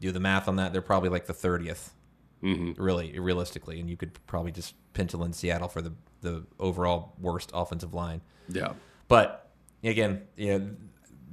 [0.00, 1.90] do the math on that, they're probably like the 30th,
[2.42, 2.82] Mm-hmm.
[2.82, 3.80] really, realistically.
[3.80, 8.20] And you could probably just pencil in Seattle for the, the overall worst offensive line.
[8.48, 8.72] Yeah.
[9.08, 9.50] But
[9.82, 10.70] again, you know,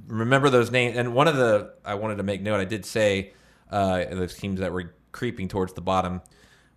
[0.06, 0.96] remember those names.
[0.96, 2.60] And one of the I wanted to make note.
[2.60, 3.32] I did say
[3.70, 6.22] uh, those teams that were creeping towards the bottom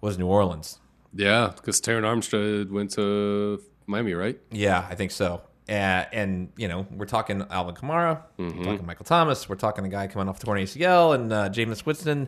[0.06, 0.80] was New Orleans.
[1.14, 4.40] Yeah, because Terron Armstead went to Miami, right?
[4.52, 5.42] Yeah, I think so.
[5.68, 5.72] Uh,
[6.14, 8.60] and you know, we're talking Alvin Kamara, Mm-hmm.
[8.60, 11.50] we're talking Michael Thomas, we're talking the guy coming off the torn ACL, and uh,
[11.50, 12.28] Jameis Winston.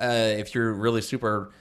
[0.00, 0.06] Uh,
[0.38, 1.52] if you're really super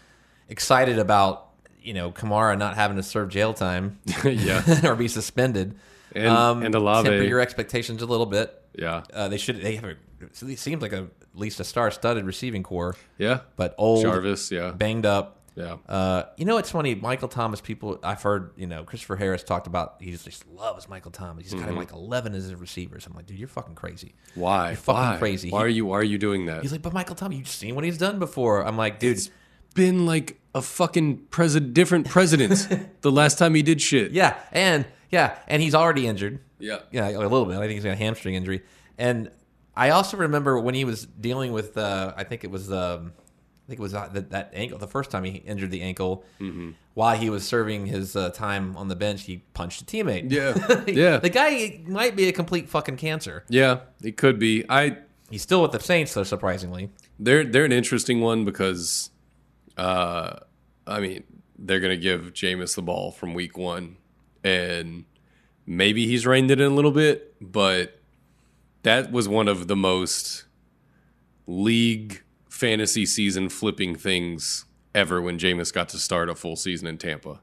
[0.49, 1.49] excited about
[1.81, 4.63] you know Kamara not having to serve jail time yeah.
[4.89, 5.75] or be suspended,
[6.15, 7.07] And- and Olave.
[7.09, 8.59] temper your expectations a little bit.
[8.75, 9.03] Yeah.
[9.13, 9.61] Uh, they should.
[9.61, 9.83] They have.
[9.83, 13.41] A, it seems like a, at least a star-studded receiving core, Yeah.
[13.55, 14.71] but old, Jarvis, yeah.
[14.71, 15.41] banged up.
[15.55, 15.77] Yeah.
[15.87, 16.95] Uh, you know, it's funny.
[16.95, 17.61] Michael Thomas.
[17.61, 18.51] People I've heard.
[18.55, 19.95] You know, Christopher Harris talked about.
[19.99, 21.43] He just loves Michael Thomas.
[21.45, 21.69] He's got Mm-hmm.
[21.71, 23.05] him like eleven as his receivers.
[23.05, 24.15] I'm like, dude, you're fucking crazy.
[24.35, 24.69] Why?
[24.69, 25.17] You're fucking Why?
[25.17, 25.49] crazy.
[25.51, 26.61] Why He- are you why are you doing that?
[26.63, 28.65] He's like, but Michael Thomas, you've seen what he's done before.
[28.65, 29.29] I'm like, dude, It's
[29.75, 32.67] been like a fucking president different presidents
[33.01, 34.11] the last time he did shit.
[34.11, 36.39] yeah, and yeah, and he's already injured.
[36.59, 36.79] Yeah.
[36.91, 37.57] Yeah, a little bit.
[37.57, 38.63] I think he's got a hamstring injury.
[38.97, 39.29] And
[39.75, 43.13] I also remember when he was dealing with, uh, I think it was, um,
[43.65, 44.77] I think it was that, that ankle.
[44.77, 46.71] The first time he injured the ankle, Mm-hmm.
[46.95, 50.29] while he was serving his uh, time on the bench, he punched a teammate.
[50.31, 50.83] Yeah.
[50.87, 51.17] Yeah.
[51.17, 53.45] the guy might be a complete fucking cancer.
[53.47, 54.65] Yeah, it could be.
[54.69, 54.97] I
[55.29, 56.23] He's still with the Saints, though.
[56.23, 59.09] Surprisingly, they're they're an interesting one because
[59.77, 60.35] uh
[60.85, 61.23] I mean,
[61.57, 63.95] they're gonna give Jameis the ball from week one
[64.43, 65.05] and
[65.65, 67.99] maybe he's reined it in a little bit, but
[68.83, 70.43] that was one of the most
[71.47, 72.22] league
[72.67, 74.63] fantasy season flipping things
[74.95, 77.41] ever when Jameis got to start a full season in Tampa.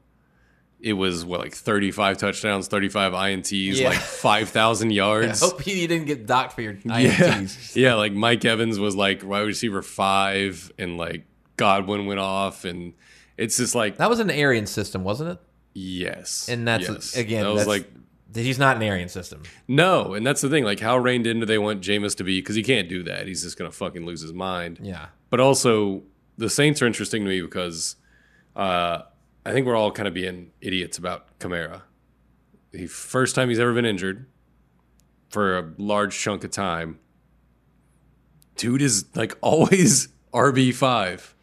[0.79, 3.89] It was what like 35 touchdowns, 35 INTs, Yeah.
[3.89, 5.43] like 5,000 yards.
[5.43, 7.11] I hope you didn't get docked for your Yeah.
[7.39, 7.75] INTs.
[7.75, 12.93] yeah, like Mike Evans was like wide receiver 5 and like Godwin went off and
[13.37, 15.39] it's just like That was an Arian system, wasn't it?
[15.75, 16.49] yes.
[16.49, 17.15] And that's yes.
[17.15, 17.87] again, that was like
[18.33, 19.43] he's not an Arian system.
[19.67, 20.63] no, and that's the thing.
[20.63, 22.39] Like, how reined in do they want Jameis to be?
[22.39, 23.27] Because he can't do that.
[23.27, 24.79] He's just gonna fucking lose his mind.
[24.81, 25.07] Yeah.
[25.29, 26.03] But also,
[26.37, 27.95] the Saints are interesting to me because
[28.55, 29.01] uh,
[29.45, 31.81] I think we're all kind of being idiots about Kamara.
[32.71, 34.27] The first time he's ever been injured
[35.29, 36.99] for a large chunk of time.
[38.55, 41.35] Dude is like always RB five,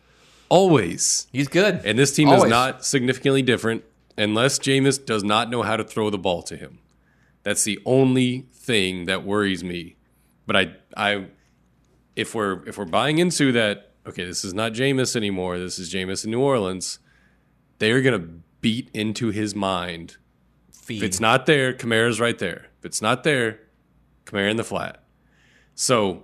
[0.49, 1.27] always.
[1.33, 1.81] He's good.
[1.85, 2.45] And this team Always.
[2.45, 3.85] is not significantly different
[4.19, 6.79] unless Jameis does not know how to throw the ball to him.
[7.43, 9.97] That's the only thing that worries me.
[10.47, 11.27] But I, I,
[12.17, 15.59] if we're if we're buying into that, okay, this is not Jameis anymore.
[15.59, 16.99] This is Jameis in New Orleans.
[17.79, 18.27] They're gonna
[18.61, 20.17] beat into his mind.
[20.73, 20.99] Feed.
[20.99, 22.67] If it's not there, Kamara's right there.
[22.79, 23.61] If it's not there,
[24.25, 25.03] Kamara in the flat.
[25.75, 26.23] So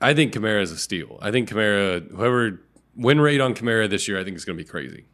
[0.00, 1.18] I think Kamara is a steal.
[1.20, 2.60] I think Kamara, whoever
[2.96, 5.06] win rate on Kamara this year, I think is going to be crazy.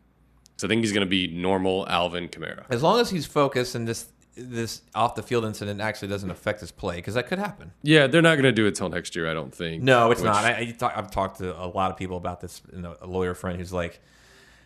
[0.64, 2.64] So I think he's going to be normal Alvin Kamara.
[2.70, 6.60] as long as he's focused and this this off the field incident actually doesn't affect
[6.60, 7.70] his play because that could happen.
[7.82, 9.82] Yeah, they're not going to do it till next year, I don't think.
[9.82, 10.42] No, it's Which- not.
[10.42, 12.62] I, I talk, I've talked to a lot of people about this.
[12.72, 14.00] And a, lawyer friend who's like,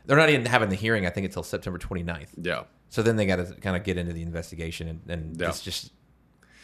[0.07, 1.05] they're not even having the hearing.
[1.05, 2.29] I think until September 29th.
[2.41, 2.63] Yeah.
[2.91, 5.49] So then they got to kind of get into the investigation, and, and Yeah.
[5.49, 5.91] it's just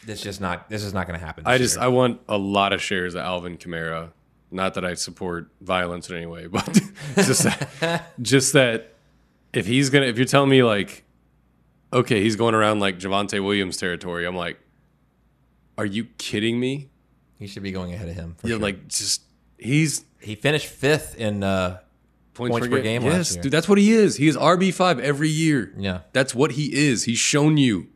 [0.07, 1.43] this just not this is not going to happen.
[1.45, 1.83] I just year.
[1.83, 4.13] I want a lot of shares of Alvin Kamara.
[4.49, 6.79] Not that I support violence in any way, but
[7.15, 8.94] just that, just that
[9.57, 11.03] if he's gonna if you're telling me like,
[11.93, 14.59] okay, he's going around like Javonte Williams territory, I'm like,
[15.77, 16.89] are you kidding me?
[17.37, 18.35] he should be going ahead of him.
[18.37, 18.61] For Yeah, sure.
[18.61, 19.21] like just
[19.57, 21.43] he's he finished fifth in.
[21.43, 21.79] Uh,
[22.33, 23.43] Points per game last Yes, year.
[23.43, 24.17] dude, that's what he is.
[24.17, 25.73] He is RB five every year.
[25.77, 26.01] Yeah.
[26.11, 27.05] that's what he is.
[27.05, 27.87] He's shown you.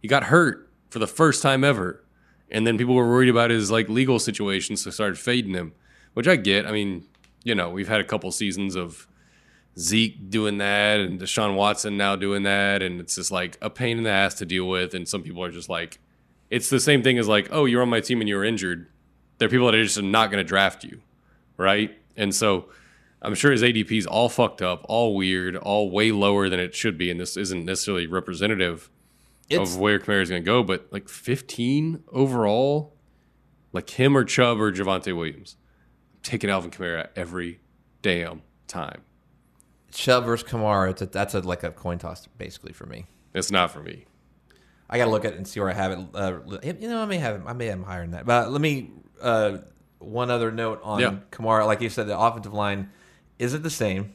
[0.00, 2.04] He got hurt for the first time ever,
[2.48, 5.72] and then people were worried about his like legal situation, so started fading him,
[6.14, 6.64] which I get.
[6.64, 7.08] I mean,
[7.42, 9.08] you know, we've had a couple seasons of
[9.78, 13.98] Zeke doing that and Deshaun Watson now doing that, and it's just like a pain
[13.98, 14.94] in the ass to deal with.
[14.94, 15.98] And some people are just like,
[16.50, 18.88] it's the same thing as like, oh, you're on my team and you're injured.
[19.38, 21.00] There are people that are just not going to draft you,
[21.56, 21.96] right?
[22.16, 22.70] And so
[23.22, 26.74] I'm sure his ADP is all fucked up, all weird, all way lower than it
[26.74, 28.90] should be, and this isn't necessarily representative
[29.48, 30.62] It's- of where Kamara's going to go.
[30.64, 32.96] But like 15 overall,
[33.72, 35.56] like him or Chubb or Javonte Williams,
[36.14, 37.60] I'm taking Alvin Kamara every
[38.02, 39.02] damn time.
[39.92, 43.06] Chubb versus Kamara, it's a, that's a, like a coin toss basically for me.
[43.34, 44.04] It's not for me.
[44.90, 45.98] I got to look at it and see where I have it.
[46.14, 47.46] Uh, you know, I may have.
[47.46, 48.24] I may have him higher than that.
[48.26, 48.90] But let me.
[49.20, 49.58] Uh,
[49.98, 51.16] one other note on Yeah.
[51.32, 52.90] Kamara, like you said, the offensive line
[53.38, 54.14] isn't the same.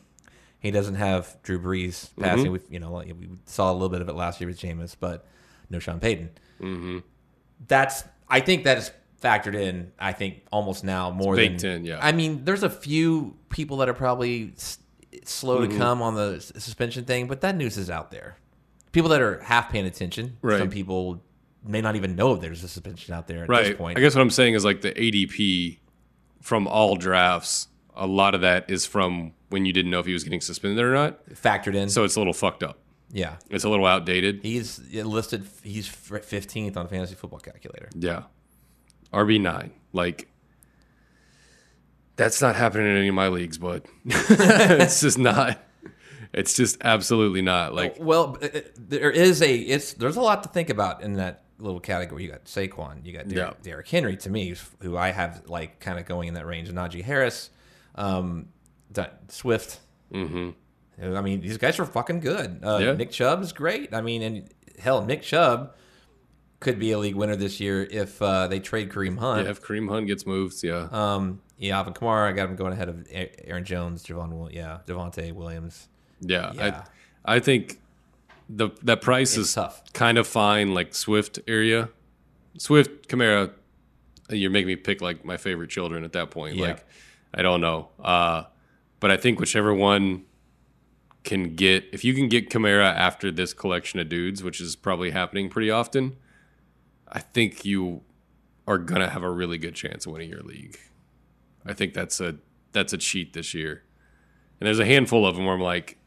[0.60, 2.24] He doesn't have Drew Brees Mm-hmm.
[2.24, 2.52] passing.
[2.54, 5.28] We, you know, we saw a little bit of it last year with Jameis, but
[5.70, 6.30] no Sean Payton.
[6.62, 7.00] Mm-hmm.
[7.68, 8.04] That's.
[8.30, 9.92] I think that is factored in.
[10.00, 12.00] I think almost now more baked than in, yeah.
[12.02, 14.54] I mean, there's a few people that are probably
[15.26, 15.72] slow Mm-hmm.
[15.74, 18.38] to come on the suspension thing, but that news is out there.
[18.92, 20.38] People that are half paying attention.
[20.42, 20.60] Right.
[20.60, 21.24] Some people
[21.66, 23.66] may not even know if there's a suspension out there at right.
[23.66, 23.98] this point.
[23.98, 25.80] I guess what I'm saying is like the ADP
[26.42, 27.68] from all drafts.
[27.96, 30.84] A lot of that is from when you didn't know if he was getting suspended
[30.84, 31.26] or not.
[31.30, 31.90] factored in.
[31.90, 32.80] So it's a little fucked up.
[33.12, 34.40] yeah, It's a little outdated.
[34.44, 35.46] he's listed.
[35.64, 37.90] He's fifteenth on fantasy football calculator.
[37.96, 38.24] Yeah.
[39.14, 39.72] RB nine.
[39.94, 40.28] Like
[42.16, 45.60] that's not happening in any of my leagues, but it's just not.
[46.34, 47.74] It's just absolutely not.
[47.76, 51.14] Like Well, uh, uh, there is a it's there's a lot to think about in
[51.14, 52.24] that little category.
[52.24, 53.54] You got Saquon, you got Der- Yeah.
[53.62, 56.70] Derrick Henry to me, who I have like kind of going in that range.
[56.72, 57.50] Najee Harris,
[57.96, 58.48] um,
[59.28, 59.80] Swift.
[60.12, 60.52] Mm-hmm.
[61.16, 62.60] I mean, these guys are fucking good.
[62.64, 62.94] Uh, Yeah.
[62.94, 63.94] Nick Chubb is great.
[63.94, 64.50] I mean, and
[64.80, 65.76] hell, Nick Chubb
[66.64, 69.46] could be a league winner this year if uh, they trade Kareem Hunt.
[69.46, 70.88] yeah, if Kareem Hunt gets moved, yeah.
[70.92, 75.32] Um, yeah, Alvin Kamara, I got him going ahead of Aaron Jones, Javon, yeah, Javonte
[75.34, 75.88] Williams.
[76.22, 76.52] yeah.
[76.56, 76.84] yeah.
[77.26, 77.80] I I think
[78.50, 79.82] the that price It's is tough.
[79.94, 81.90] kind of fine, like Swift area.
[82.58, 83.52] Swift, Kamara,
[84.30, 86.56] you're making me pick like my favorite children at that point.
[86.56, 86.68] Yeah.
[86.68, 86.86] Like
[87.34, 87.90] I don't know.
[88.04, 88.44] Uh
[89.00, 90.24] but I think whichever one
[91.24, 95.12] can get if you can get Kamara after this collection of dudes, which is probably
[95.12, 96.18] happening pretty often,
[97.14, 98.02] I think you
[98.68, 100.78] are gonna have a really good chance of winning your league.
[101.66, 102.36] I think that's a
[102.72, 103.84] that's a cheat this year.
[104.60, 105.98] And there's a handful of them where I'm like,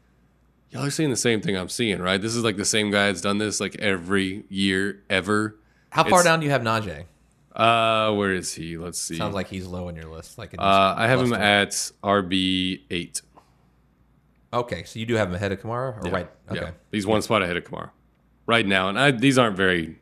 [0.69, 2.21] y'all are seeing the same thing I'm seeing, right?
[2.21, 5.55] This is like the same guy that's done this like every year ever.
[5.91, 7.05] How far It's- down do you have Najee?
[7.55, 8.77] Uh, where is he?
[8.77, 9.15] Let's see.
[9.17, 10.37] Sounds like he's low on your list.
[10.37, 11.41] Like, uh, I have him at.
[11.69, 13.21] at RB eight.
[14.53, 16.29] Okay, so you do have him ahead of Kamara, or right?
[16.51, 16.71] Okay, Yeah.
[16.91, 17.89] He's one spot ahead of Kamara
[18.45, 19.99] right now, and I, these aren't very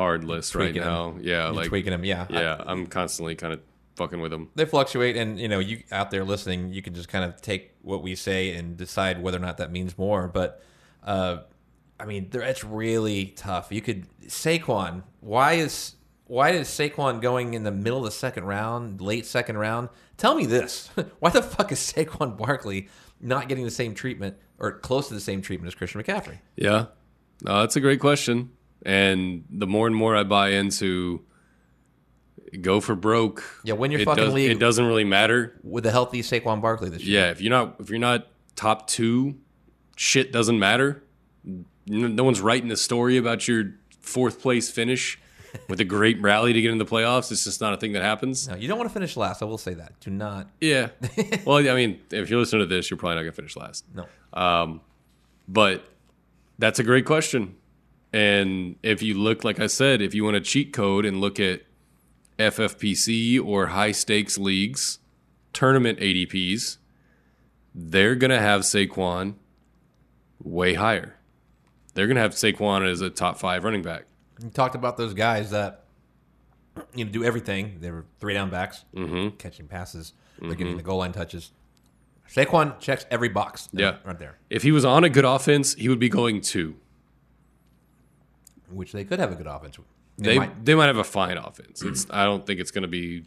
[0.00, 1.14] hard lists right Tweaking now.
[1.20, 2.06] Yeah, You're like tweaking him.
[2.06, 3.60] Yeah, yeah, I'm constantly kind of
[3.96, 4.48] fucking with them.
[4.54, 7.72] they fluctuate, and you know, you out there listening, you can just kind of take
[7.82, 10.26] what we say and decide whether or not that means more.
[10.26, 10.64] But,
[11.04, 11.40] uh,
[11.98, 13.70] I mean, there, it's really tough.
[13.70, 15.02] You could Saquon.
[15.20, 19.58] Why is why is Saquon going in the middle of the second round, late second
[19.58, 19.90] round?
[20.16, 20.88] Tell me this:
[21.18, 22.88] Why the fuck is Saquon Barkley
[23.20, 26.38] not getting the same treatment or close to the same treatment as Christian McCaffrey?
[26.56, 26.86] Yeah,
[27.42, 28.52] no, that's a great question.
[28.84, 31.22] And the more and more I buy into
[32.60, 34.50] go for broke, Yeah, when your it fucking does- league.
[34.50, 35.58] It doesn't really matter.
[35.62, 38.26] With a healthy Saquon Barkley this year, Yeah, if you're not if you're not
[38.56, 39.36] top two,
[39.96, 41.04] shit doesn't matter.
[41.86, 45.18] No, one's writing a story about your fourth place finish
[45.68, 47.30] with a great rally to get into the playoffs.
[47.32, 48.48] It's just not a thing that happens.
[48.48, 49.42] No, you don't want to finish last.
[49.42, 49.98] I will say that.
[50.00, 50.48] Do not.
[50.60, 50.88] Yeah.
[51.44, 53.84] well, I mean, if you're listening to this, you're probably not gonna finish last.
[53.94, 54.06] No.
[54.32, 54.80] Um,
[55.48, 55.84] But
[56.58, 57.56] that's a great question.
[58.12, 61.38] And if you look, like I said, if you want to cheat code and look
[61.38, 61.62] at
[62.38, 64.98] FFPC or high stakes leagues,
[65.52, 66.78] tournament ADPs,
[67.74, 69.34] they're going to have Saquon
[70.42, 71.16] way higher.
[71.94, 74.04] They're going to have Saquon as a top five running back.
[74.42, 75.84] You talked about those guys that
[76.94, 77.76] you know do everything.
[77.80, 79.36] They were three down backs, Mm-hmm.
[79.36, 81.52] catching passes, they're getting the goal line touches.
[82.28, 83.68] Saquon checks every box.
[83.72, 83.96] Yeah.
[84.04, 84.38] right there.
[84.48, 86.76] If he was on a good offense, he would be going two.
[88.70, 89.78] Which they could have a good offense.
[90.18, 90.64] They might.
[90.64, 91.82] they might have a fine offense.
[91.82, 93.24] It's I don't think it's going to be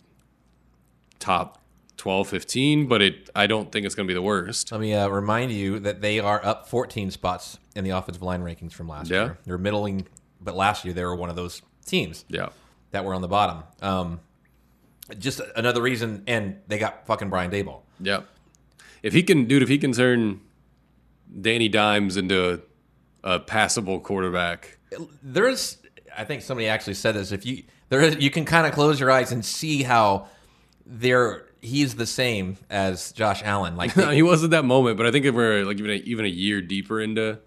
[1.19, 1.59] top
[1.97, 4.71] 12, 15, but it I don't think it's going to be the worst.
[4.71, 8.41] Let me uh, remind you that they are up 14 spots in the offensive line
[8.43, 9.23] rankings from last Yeah.
[9.23, 9.37] year.
[9.45, 10.07] They're middling,
[10.41, 12.49] but last year they were one of those teams Yeah.
[12.91, 13.63] that were on the bottom.
[13.81, 14.19] Um,
[15.19, 17.81] just another reason, and they got fucking Brian Daboll.
[17.99, 18.21] Yeah.
[19.01, 20.41] If he can, dude, if he can turn
[21.41, 22.61] Danny Dimes into
[23.23, 24.77] a, a passable quarterback,
[25.21, 25.77] there's
[26.17, 27.31] I think somebody actually said this.
[27.31, 30.27] If you there is you can kind of close your eyes and see how
[30.85, 33.75] there he's the same as Josh Allen.
[33.75, 36.25] Like they- he wasn't that moment, but I think if we're like even a, even
[36.25, 37.39] a year deeper into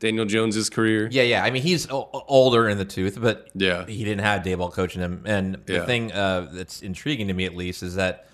[0.00, 1.44] Daniel Jones's career, yeah, yeah.
[1.44, 3.86] I mean he's o- older in the tooth, but Yeah.
[3.86, 5.22] he didn't have Daboll coaching him.
[5.26, 5.86] And the Yeah.
[5.86, 8.26] thing uh, that's intriguing to me at least is that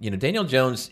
[0.00, 0.90] you know Daniel Jones,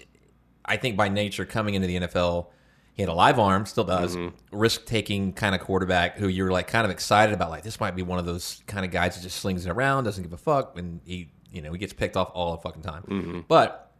[0.64, 2.46] I think by nature coming into the NFL.
[2.94, 4.14] He had a live arm, still does.
[4.16, 4.56] Mm-hmm.
[4.56, 7.50] Risk taking kind of quarterback who you're like kind of excited about.
[7.50, 10.04] Like this might be one of those kind of guys that just slings it around,
[10.04, 12.82] doesn't give a fuck, and he you know he gets picked off all the fucking
[12.82, 13.02] time.
[13.08, 13.40] Mm-hmm.
[13.48, 13.90] But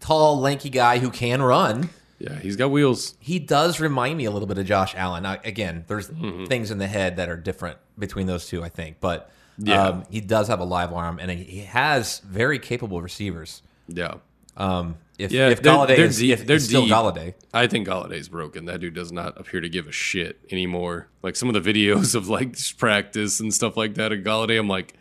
[0.00, 1.90] tall, lanky guy who can run.
[2.18, 3.14] yeah, he's got wheels.
[3.20, 5.22] He does remind me a little bit of Josh Allen.
[5.24, 6.44] Now, again, there's Mm-hmm.
[6.46, 8.98] things in the head that are different between those two, I think.
[9.00, 9.82] But Yeah.
[9.88, 13.62] um, he does have a live arm, and he has very capable receivers.
[13.88, 14.14] Yeah.
[14.56, 16.92] Um, if Yeah, if they're- Golladay they're is, deep- if they're still deep.
[16.92, 18.64] Golladay, I think Golladay's broken.
[18.66, 21.08] That dude does not appear to give a shit anymore.
[21.22, 24.68] Like some of the videos of like practice and stuff like that of Golladay, I'm
[24.68, 24.94] like,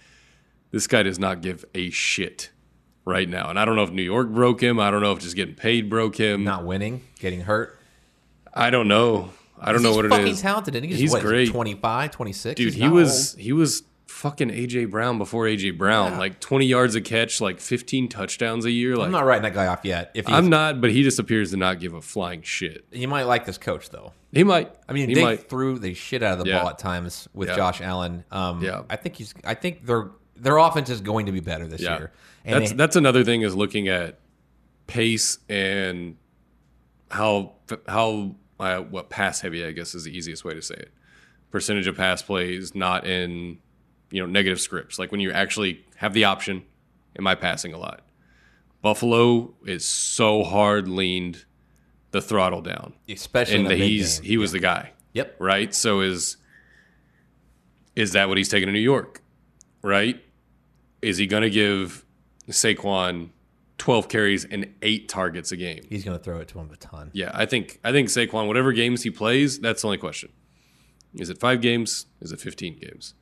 [0.71, 2.49] This guy does not give a shit
[3.05, 3.49] right now.
[3.49, 4.79] And I don't know if New York broke him.
[4.79, 6.43] I don't know if just getting paid broke him.
[6.43, 7.77] Not winning, getting hurt.
[8.53, 9.29] I don't know.
[9.59, 10.75] I don't know He's what it fucking talented.
[10.75, 11.49] And he's, He's what, great.
[11.49, 12.57] 25, 26?
[12.57, 13.41] Dude, He's he was old.
[13.41, 13.83] he was
[14.13, 16.17] fucking AJ Brown before AJ Brown.
[16.17, 18.95] Like 20 yards a catch, like 15 touchdowns a year.
[18.95, 20.11] Like I'm not writing that guy off yet.
[20.13, 22.85] If I'm not, but he just appears to not give a flying shit.
[22.91, 24.13] you might like this coach though.
[24.31, 24.73] He might.
[24.87, 25.49] I mean, he they might.
[25.49, 26.59] threw the shit out of the Yeah.
[26.61, 27.55] ball at times with Yeah.
[27.55, 28.23] Josh Allen.
[28.31, 28.83] Um, Yeah.
[28.89, 29.33] I think he's.
[29.43, 32.11] I think their their offense is going to be better this Yeah, year.
[32.45, 34.19] And that's they- that's another thing is looking at
[34.87, 36.17] pace and
[37.11, 37.53] how
[37.87, 40.91] how uh, what pass heavy I guess is the easiest way to say it.
[41.51, 43.59] Percentage of pass plays not in
[44.13, 46.63] you know negative scripts like when you actually have the option.
[47.17, 48.01] Am I passing a lot?
[48.81, 51.45] Buffalo is so hard leaned
[52.11, 54.29] the throttle down, especially and the he's game.
[54.29, 55.35] he was the guy Yep.
[55.39, 55.73] right?
[55.73, 56.37] So is
[57.95, 59.21] is that what he's taking to New York?
[59.81, 60.23] Right?
[61.01, 62.05] Is he going to give
[62.49, 63.29] Saquon
[63.77, 65.83] 12 carries and 8 targets a game?
[65.89, 67.09] He's going to throw it to him a ton.
[67.13, 70.29] Yeah, I think I think Saquon whatever games he plays, that's the only question.
[71.15, 72.05] Is it 5 games?
[72.21, 73.13] Is it 15 games?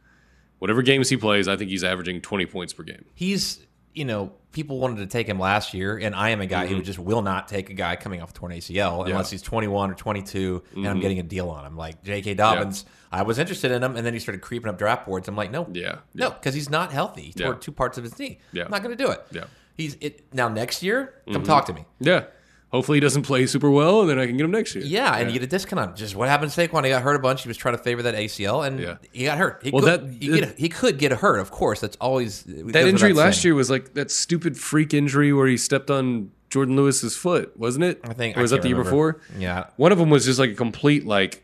[0.62, 3.04] Whatever games he plays, I think he's averaging 20 points per game.
[3.16, 6.68] He's, you know, people wanted to take him last year, and I am a guy
[6.68, 6.84] who mm-hmm.
[6.84, 9.96] just will not take a guy coming off a torn ACL unless he's 21 or
[9.96, 11.02] 22, and I'm mm-hmm.
[11.02, 11.76] getting a deal on him.
[11.76, 12.36] Like J.K.
[12.36, 15.28] Dobbins, I was interested in him, and then he started creeping up draft boards.
[15.28, 16.02] I'm like, no, Yeah.
[16.14, 17.24] no, because he's not healthy.
[17.24, 17.60] He tore Yeah.
[17.60, 18.38] two parts of his knee.
[18.54, 18.66] Yeah.
[18.66, 19.26] I'm not going to do it.
[19.32, 19.46] Yeah.
[19.76, 21.16] He's it now next year.
[21.26, 21.44] Come mm-hmm.
[21.46, 21.86] talk to me.
[22.00, 22.26] Yeah.
[22.72, 24.84] Hopefully he doesn't play super well and then I can get him next year.
[24.86, 26.84] Yeah, and you get a discount on just what happened to Saquon.
[26.86, 27.44] He got hurt a bunch.
[27.44, 28.96] He was trying to favor that ACL, and Yeah.
[29.12, 29.60] he got hurt.
[29.62, 31.82] He Well, could, that- he, get, he could get hurt, of course.
[31.82, 35.92] That's always That injury last year was like that stupid freak injury where he stepped
[35.92, 38.00] on Jourdan Lewis's foot, wasn't it?
[38.06, 39.14] I think- Or was I that the can't year remember.
[39.20, 39.22] before?
[39.38, 39.66] Yeah.
[39.76, 41.44] One of them was just like a complete like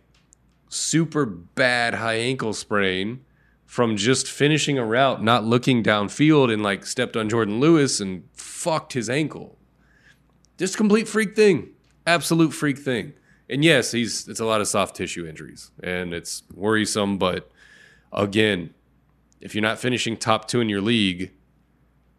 [0.70, 3.20] super bad high ankle sprain
[3.66, 8.24] from just finishing a route, not looking downfield, and like stepped on Jourdan Lewis and
[8.34, 9.57] fucked his ankle.
[10.58, 11.70] Just complete freak thing,
[12.06, 13.14] absolute freak thing.
[13.50, 17.18] And yes, he's it's a lot of soft tissue injuries, and it's worrisome.
[17.18, 17.50] But
[18.12, 18.74] again,
[19.40, 21.32] if you're not finishing top two in your league,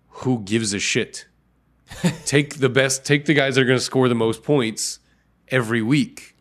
[0.08, 1.26] who gives a shit?
[2.24, 4.98] take the best, take the guys that are going to score the most points
[5.48, 6.36] every week.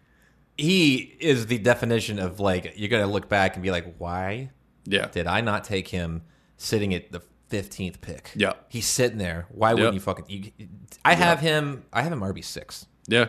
[0.58, 4.50] he is the definition of like you're gonna look back and be like, why
[4.86, 6.24] Yeah, did I not take him
[6.58, 8.32] sitting at the fifteenth pick?
[8.36, 8.54] Yeah.
[8.70, 9.46] he's sitting there.
[9.50, 9.94] Why wouldn't Yep.
[9.96, 10.26] you fucking?
[10.58, 10.68] You,
[11.06, 11.86] I have him.
[11.94, 13.28] I have him RB six, yeah.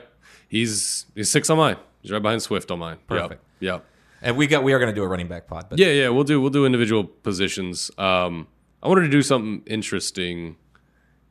[0.48, 1.76] He's he's six on mine.
[2.02, 2.98] He's right behind Swift on mine.
[3.06, 3.42] Perfect.
[3.60, 3.80] Yeah, yeah,
[4.22, 5.66] and we got we are gonna do a running back pod.
[5.68, 6.08] But yeah, yeah.
[6.08, 7.90] We'll do we'll do individual positions.
[7.98, 8.46] Um,
[8.82, 10.56] I wanted to do something interesting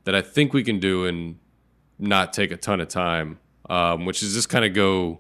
[0.04, 1.38] that I think we can do and
[2.00, 5.20] not take a ton of time, um, which is just kind of go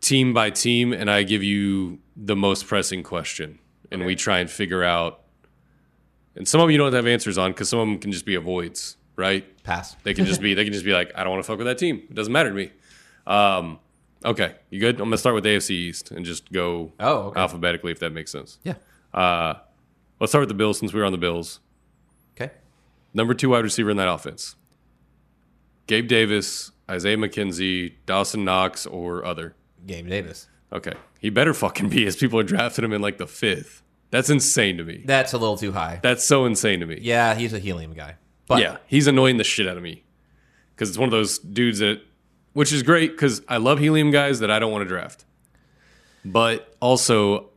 [0.00, 3.58] team by team, and I give you the most pressing question,
[3.92, 5.20] and we try and figure out.
[6.40, 8.24] And some of them you don't have answers on because some of them can just
[8.24, 9.44] be avoids, right?
[9.62, 9.94] pass.
[10.04, 11.66] They can just be they can just be like, I don't want to fuck with
[11.66, 12.02] that team.
[12.08, 12.70] It doesn't matter to me.
[13.26, 13.78] Um,
[14.24, 14.94] okay, you good?
[14.94, 17.40] I'm gonna start with AFC East and just go Oh, okay.
[17.40, 18.58] alphabetically if that makes sense.
[18.64, 18.76] Yeah.
[19.12, 19.56] Uh,
[20.18, 21.60] let's start with the Bills since we were on the Bills.
[22.34, 22.52] Okay.
[23.12, 24.56] Number two wide receiver in that offense.
[25.88, 29.54] Gabe Davis, Isaiah McKenzie, Dawson Knox, or other.
[29.86, 30.48] Gabe Davis.
[30.72, 30.94] Okay.
[31.20, 33.82] He better fucking be as people are drafting him in like the fifth.
[34.10, 35.02] That's insane to me.
[35.04, 36.00] That's a little too high.
[36.02, 36.98] That's so insane to me.
[37.00, 38.16] yeah, he's a helium guy.
[38.46, 40.02] But yeah, he's annoying the shit out of me
[40.74, 42.00] because it's one of those dudes that,
[42.52, 45.24] which is great because I love helium guys that I don't want to draft,
[46.24, 47.49] but also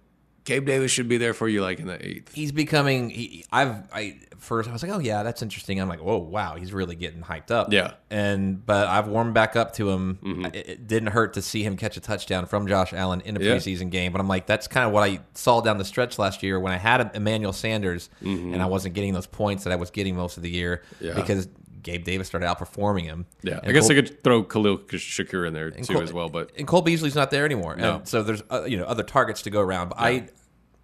[0.45, 2.33] Gabe Davis should be there for you like in the eighth.
[2.33, 3.09] he's becoming.
[3.09, 5.79] He, I've I first I was like, oh yeah, that's interesting.
[5.79, 7.71] I'm like, whoa, wow, he's really getting hyped up.
[7.71, 7.81] Yeah.
[7.87, 7.95] Mm-hmm.
[8.09, 10.49] And but I've warmed back up to him.
[10.53, 13.39] It, it didn't hurt to see him catch a touchdown from Josh Allen in a
[13.39, 13.55] Yeah.
[13.55, 14.11] preseason game.
[14.11, 16.73] But I'm like, that's kind of what I saw down the stretch last year when
[16.73, 20.35] I had Emmanuel Sanders and I wasn't getting those points that I was getting most
[20.37, 21.05] of the year Mm-hmm.
[21.05, 21.13] Yeah.
[21.13, 21.47] because
[21.83, 23.25] Gabe Davis started outperforming him.
[23.43, 26.11] Yeah, And I guess Cole- I could throw Khalil Shakir in there too Cole- as
[26.13, 27.75] well, but and Cole Beasley's not there anymore.
[27.75, 27.97] No.
[27.97, 29.89] And so there's uh, you know other targets to go around.
[29.89, 30.27] But I,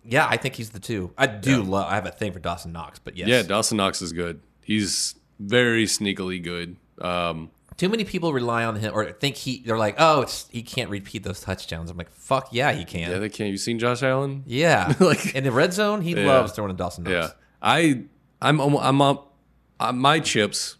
[0.03, 1.11] yeah, I think he's the two.
[1.17, 1.87] I do love.
[1.91, 4.41] I have a thing for Dawson Knox, but yes, yeah, Dawson Knox is good.
[4.63, 6.75] He's very sneakily good.
[7.01, 9.63] Um, too many people rely on him or think he.
[9.65, 11.89] They're like, oh, it's he can't repeat those touchdowns.
[11.89, 12.99] I'm like, fuck yeah, he can.
[13.01, 13.51] yeah, Yeah, they can't.
[13.51, 14.43] You seen Josh Allen?
[14.45, 16.25] Yeah, like in the red zone, he Yeah.
[16.27, 17.13] loves throwing to Dawson Knox.
[17.13, 17.29] Yeah,
[17.61, 18.03] I,
[18.41, 20.75] I'm, I'm, I'm, uh, my chips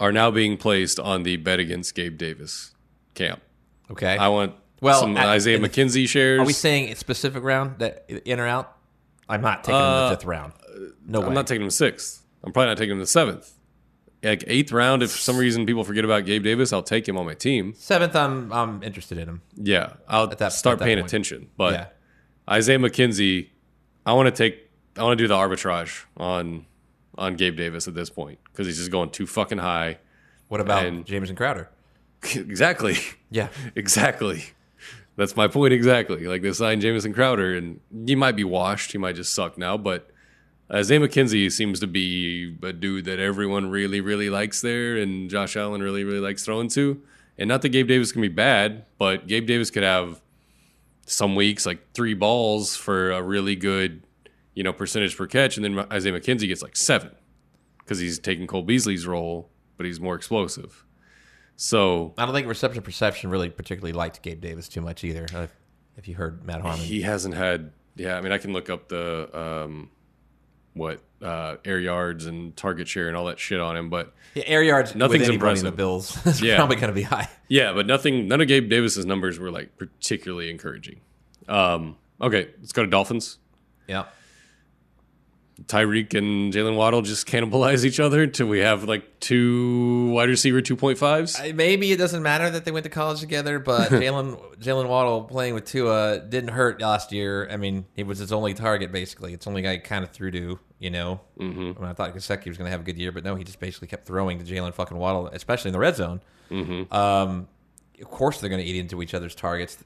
[0.00, 2.74] are now being placed on the bet against Gabe Davis
[3.14, 3.40] camp.
[3.90, 4.16] Okay.
[4.16, 6.40] I want Well, some at- Isaiah McKenzie shares.
[6.40, 8.76] Are we saying a specific round that in or out?
[9.28, 10.52] I'm not taking him the fifth round.
[11.06, 11.26] No way.
[11.26, 12.22] Uh, I'm not taking him sixth.
[12.42, 13.52] I'm probably not taking him the seventh.
[14.22, 17.16] Like eighth round, if for some reason people forget about Gabe Davis, I'll take him
[17.16, 17.74] on my team.
[17.76, 19.42] Seventh, I'm I'm interested in him.
[19.56, 21.06] Yeah, I'll At that- start paying point.
[21.08, 21.48] attention.
[21.56, 21.86] But Yeah.
[22.50, 23.48] Isaiah McKenzie,
[24.04, 26.66] I want to take I want to do the arbitrage on
[27.18, 29.98] on Gabe Davis at this point because he's just going too fucking high.
[30.48, 31.68] What about And- Jameson Crowder?
[32.34, 32.96] exactly.
[33.30, 33.48] Yeah.
[33.74, 34.44] Exactly.
[35.16, 36.26] That's my point exactly.
[36.26, 38.92] Like they signed Jamison Crowder, and he might be washed.
[38.92, 39.76] He might just suck now.
[39.76, 40.08] But
[40.72, 45.56] Isaiah McKenzie seems to be a dude that everyone really, really likes there, and Josh
[45.56, 47.02] Allen really, really likes throwing to.
[47.36, 50.22] And not that Gabe Davis can be bad, but Gabe Davis could have
[51.06, 54.02] some weeks like three balls for a really good,
[54.54, 57.10] you know, percentage per catch, and then Isaiah McKenzie gets like seven
[57.78, 60.84] because he's taking Cole Beasley's role, but he's more explosive.
[61.56, 65.26] So I don't think reception perception really particularly liked Gabe Davis too much either.
[65.34, 65.46] Uh,
[65.96, 67.72] if you heard Matt Harmon, He hasn't had.
[67.96, 69.90] Yeah, I mean, I can look up the um,
[70.72, 74.44] what uh, air yards and target share and all that shit on him, but Yeah,
[74.46, 74.94] air yards.
[74.94, 75.72] Nothing's anybody in the.
[75.72, 76.56] Bills is Yeah.
[76.56, 77.28] probably going to be high.
[77.48, 78.26] yeah, but nothing.
[78.28, 81.00] None of Gabe Davis's numbers were like particularly encouraging.
[81.48, 83.38] Um, okay, let's go to Dolphins.
[83.86, 84.04] Yeah.
[85.66, 90.60] Tyreek and Jalen Waddle just cannibalize each other till we have like two wide receiver
[90.60, 91.38] two point fives.
[91.38, 95.24] I- Maybe it doesn't matter that they went to college together, but Jalen Jalen Waddle
[95.24, 97.48] playing with Tua didn't hurt last year.
[97.50, 99.32] I mean, he was his only target basically.
[99.32, 101.20] It's only guy kind of threw to, you know.
[101.38, 101.60] Mm-hmm.
[101.60, 103.44] I, mean, I thought Gesicki was going to have a good year, but no, he
[103.44, 106.20] just basically kept throwing to Jalen fucking Waddle, especially in the red zone.
[106.50, 106.92] Mm-hmm.
[106.94, 107.48] Um,
[108.00, 109.76] of course, they're going to eat into each other's targets.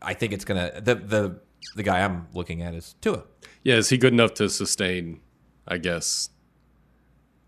[0.00, 1.40] I think it's going to the the
[1.76, 3.22] the guy I'm looking at is Tua.
[3.62, 5.20] Yeah, is he good enough to sustain?
[5.66, 6.28] I guess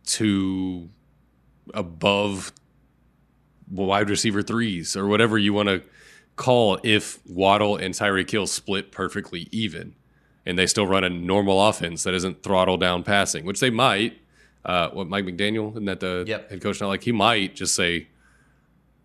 [0.06, 0.88] two
[1.72, 2.52] above
[3.70, 5.82] wide receiver threes or whatever you want to
[6.36, 9.94] call if Waddle and Tyreek Hill split perfectly even,
[10.46, 14.18] and they still run a normal offense that isn't throttle down passing, which they might.
[14.64, 16.50] Uh, what Mike McDaniel isn't that the Yep.
[16.50, 16.86] head coach now?
[16.88, 18.08] Like he might just say,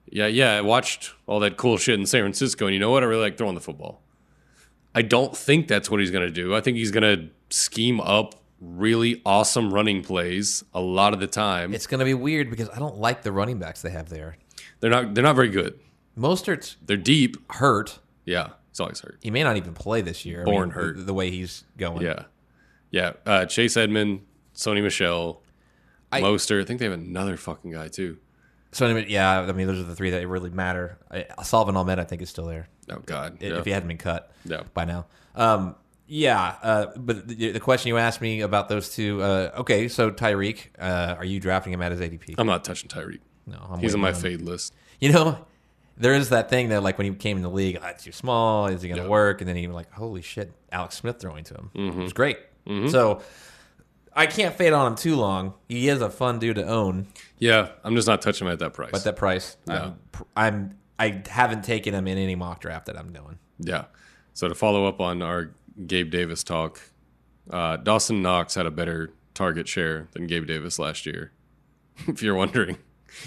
[0.09, 3.03] "Yeah, yeah, I watched all that cool shit in San Francisco, and you know what?
[3.03, 4.01] I really like throwing the football."
[4.95, 6.55] I don't think that's what he's going to do.
[6.55, 11.27] I think he's going to scheme up really awesome running plays a lot of the
[11.27, 11.73] time.
[11.73, 14.37] It's going to be weird because I don't like the running backs they have there.
[14.79, 15.79] they're not they're not very good.
[16.17, 17.37] Mostert's They're deep.
[17.53, 17.99] hurt.
[18.25, 19.19] Yeah, he's always hurt.
[19.21, 20.41] He may not even play this year.
[20.41, 20.97] I Born mean, hurt.
[20.97, 22.01] The, the way he's going.
[22.05, 22.23] Yeah,
[22.91, 23.13] yeah.
[23.25, 25.41] Uh, Chase Edmond, Sony Michel,
[26.11, 26.61] I- Mostert.
[26.61, 28.17] I think they have another fucking guy too.
[28.71, 30.97] So yeah, I mean, those are the three that really matter.
[31.09, 33.57] I, Salvon Ahmed, I think, is still there Oh God, i- yeah.
[33.59, 34.63] if he hadn't been cut Yeah.
[34.73, 35.05] by now.
[35.35, 35.75] Um,
[36.07, 39.21] yeah, uh, but the, the question you asked me about those two.
[39.21, 42.35] Uh, okay, so Tyreek, uh, are you drafting him at his ADP?
[42.37, 43.19] I'm not touching Tyreek.
[43.45, 44.15] no, I'm He's on my him.
[44.15, 44.73] fade list.
[44.99, 45.45] You know,
[45.97, 48.11] there is that thing that like when he came in the league, ah, it's too
[48.11, 48.65] small.
[48.67, 49.09] Is he going to Yeah.
[49.09, 49.39] work?
[49.41, 51.71] And then he was like, holy shit, Alex Smith throwing to him.
[51.75, 51.99] Mm-hmm.
[51.99, 52.37] It was great.
[52.89, 53.21] So
[54.13, 55.53] I can't fade on him too long.
[55.67, 57.07] He is a fun dude to own.
[57.37, 58.89] Yeah, I'm just not touching him at that price.
[58.91, 59.91] But that price, Yeah.
[59.93, 63.39] I'm, I'm I haven't taken him in any mock draft that I'm doing.
[63.59, 63.85] Yeah.
[64.33, 65.51] So to follow up on our
[65.87, 66.79] Gabe Davis talk,
[67.49, 71.31] uh, Dawson Knox had a better target share than Gabe Davis last year.
[72.07, 72.77] if you're wondering,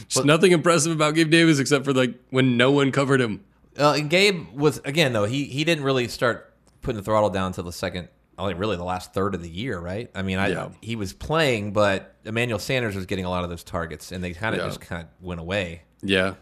[0.09, 3.45] just nothing impressive about Gabe Davis except for like when no one covered him.
[3.79, 7.47] Uh, and Gabe was again though he he didn't really start putting the throttle down
[7.49, 8.09] until the second,
[8.39, 10.11] like really the last third of the year, right?
[10.15, 10.69] I mean, I Yeah.
[10.83, 14.33] he was playing, but Emmanuel Sanders was getting a lot of those targets, and they
[14.35, 14.67] kind of Yeah.
[14.69, 15.83] just kind of went away.
[16.03, 16.35] Yeah.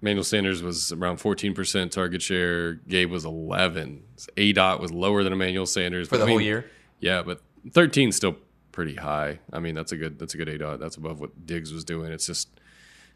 [0.00, 2.74] Manuel Sanders was around 14% target share.
[2.74, 4.02] Gabe was 11.
[4.36, 6.70] A dot was lower than Emmanuel Sanders For the I whole year?
[7.00, 7.40] Yeah, but
[7.72, 8.36] 13 still
[8.72, 9.38] pretty high.
[9.52, 10.80] I mean, that's a good that's a good A dot.
[10.80, 12.12] That's above what Diggs was doing.
[12.12, 12.48] It's just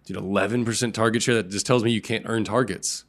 [0.07, 1.35] dude, 11% target share.
[1.37, 3.05] That just tells me you can't earn targets.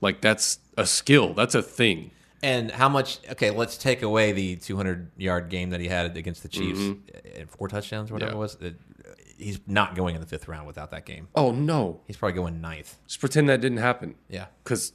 [0.00, 1.34] Like that's a skill.
[1.34, 2.10] That's a thing.
[2.42, 3.18] And how much?
[3.32, 7.44] Okay, let's take away the 200 yard game that he had against the Chiefs, uh,
[7.48, 8.38] four touchdowns, whatever Mm-hmm.
[8.38, 8.38] Yeah.
[8.38, 8.56] it was.
[9.40, 11.28] He's not going in the fifth round without that game.
[11.34, 12.00] Oh no.
[12.06, 12.98] He's probably going ninth.
[13.06, 14.14] Just pretend that didn't happen.
[14.28, 14.92] Yeah, Cuz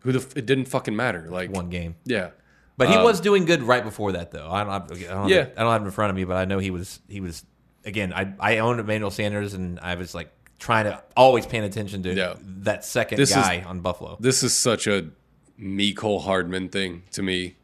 [0.00, 1.28] who the f- it didn't fucking matter.
[1.30, 1.96] Like one game.
[2.04, 2.30] Yeah.
[2.76, 4.50] But he Um, was doing good right before that, though.
[4.50, 5.36] I don't, I don't, Yeah.
[5.38, 7.00] have, I don't have it in front of me, but I know he was.
[7.08, 7.44] He was
[7.84, 8.12] again.
[8.12, 12.12] I I owned Emmanuel Sanders, and I was like trying to always paying attention to
[12.14, 12.34] Yeah.
[12.40, 14.16] that second This is- guy on Buffalo.
[14.20, 15.06] This is such a
[15.58, 17.56] Mecole Hardman thing to me.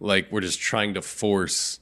[0.00, 1.78] Like we're just trying to force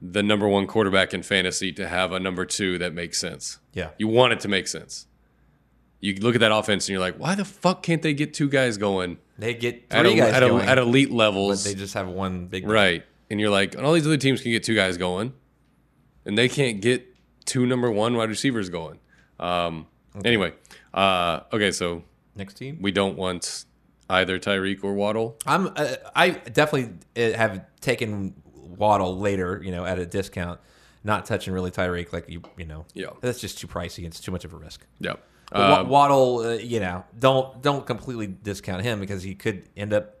[0.00, 3.58] the number one quarterback in fantasy to have a number two that makes sense.
[3.72, 3.90] Yeah.
[3.98, 5.06] You want it to make sense.
[6.00, 8.48] You look at that offense and you're like, why the fuck can't they get two
[8.48, 11.64] guys going They get at, three a, guys at, a, going, at elite but levels?
[11.64, 12.72] they just have one big guy.
[12.72, 13.04] right.
[13.30, 15.34] And you're like, and all these other teams can get two guys going,
[16.24, 17.06] and they can't get
[17.44, 18.98] two number one wide receivers going.
[19.38, 19.86] Um,
[20.24, 20.52] Anyway,
[20.94, 22.02] uh, okay, so
[22.34, 22.78] Next team.
[22.80, 23.66] we don't want
[24.10, 25.36] either Tyreek or Waddle.
[25.46, 25.68] I'm.
[25.76, 28.34] Uh, I definitely uh, have taken
[28.78, 29.60] Waddle later.
[29.64, 30.60] You know, at a discount.
[31.04, 32.42] Not touching really Tyreek like you.
[32.56, 32.86] You know.
[32.94, 33.10] Yeah.
[33.20, 34.04] That's just too pricey.
[34.04, 34.84] It's too much of a risk.
[35.00, 35.14] Yeah.
[35.50, 40.16] Uh, Waddle, uh, you know, don't don't completely discount him because he could end up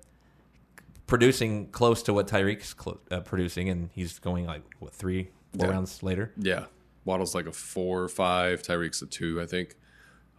[1.06, 5.28] producing close to what Tyreek's clo- uh, producing, and he's going like what three,
[5.58, 5.72] four Yeah.
[5.72, 6.32] rounds later.
[6.38, 6.66] Yeah.
[7.04, 8.62] Waddle's like a four or five.
[8.62, 9.74] Tyreek's a two, I think.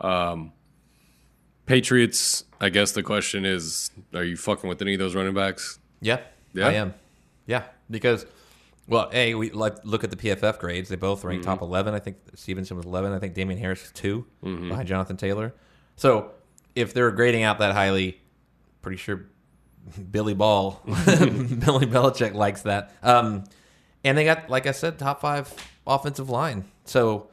[0.01, 0.53] Um,
[1.65, 5.79] Patriots, I guess the question is are you fucking with any of those running backs?
[6.01, 6.21] Yeah,
[6.53, 6.67] Yeah?
[6.67, 6.93] I am.
[7.45, 8.25] Yeah, because
[8.87, 10.89] well, a we like look at the PFF grades.
[10.89, 11.49] They both rank Mm-hmm.
[11.51, 11.93] top eleven.
[11.93, 13.11] I think Stevenson was eleven.
[13.13, 14.69] I think Damien Harris was 2 Mm-hmm.
[14.69, 15.53] behind Jonathan Taylor.
[15.95, 16.31] So
[16.75, 18.19] if they're grading out that highly,
[18.81, 19.25] pretty sure
[20.11, 22.93] Billy Ball, Billy Belichick likes that.
[23.03, 23.43] Um,
[24.03, 25.53] and they got, like I said, top five
[25.85, 26.65] offensive line.
[26.85, 27.29] So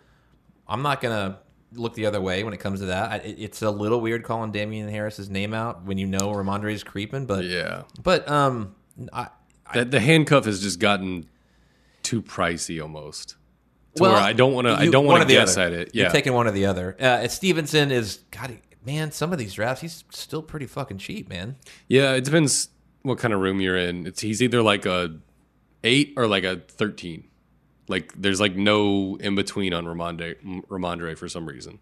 [0.69, 1.39] I'm not gonna
[1.73, 3.11] look the other way when it comes to that.
[3.12, 7.27] I, it's a little weird calling Damien Harris's name out when you know Rhamondre's creeping,
[7.27, 7.83] but Yeah.
[8.03, 8.74] but um,
[9.12, 9.28] I,
[9.74, 11.26] The, the handcuff has just gotten
[12.02, 13.30] too pricey almost.
[13.97, 14.74] To well, where I don't want to.
[14.74, 15.66] I don't want to guess other.
[15.66, 15.94] at it.
[15.94, 16.97] You're Yeah, taking one or the other.
[17.01, 19.10] Uh, Stevenson is God, man.
[19.10, 21.56] Some of these drafts, he's still pretty fucking cheap, man.
[21.88, 22.12] yeah.
[22.12, 22.68] It depends
[23.02, 24.06] what kind of room you're in.
[24.06, 25.16] It's he's either like a
[25.82, 27.24] eight or like a thirteen.
[27.88, 30.36] Like there's like no in between on Rhamondre
[30.68, 31.78] Rhamondre for some reason.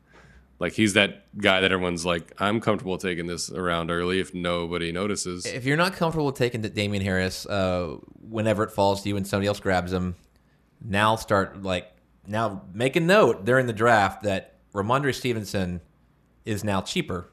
[0.59, 4.93] Like he's that guy that everyone's like, I'm comfortable taking this around early if nobody
[4.93, 5.47] notices.
[5.47, 7.97] If you're not comfortable taking Damien Harris, uh,
[8.29, 10.15] whenever it falls to you and somebody else grabs him,
[10.81, 11.91] now start like
[12.27, 15.81] now make a note during the draft that Rhamondre Stevenson
[16.45, 17.31] is now cheaper.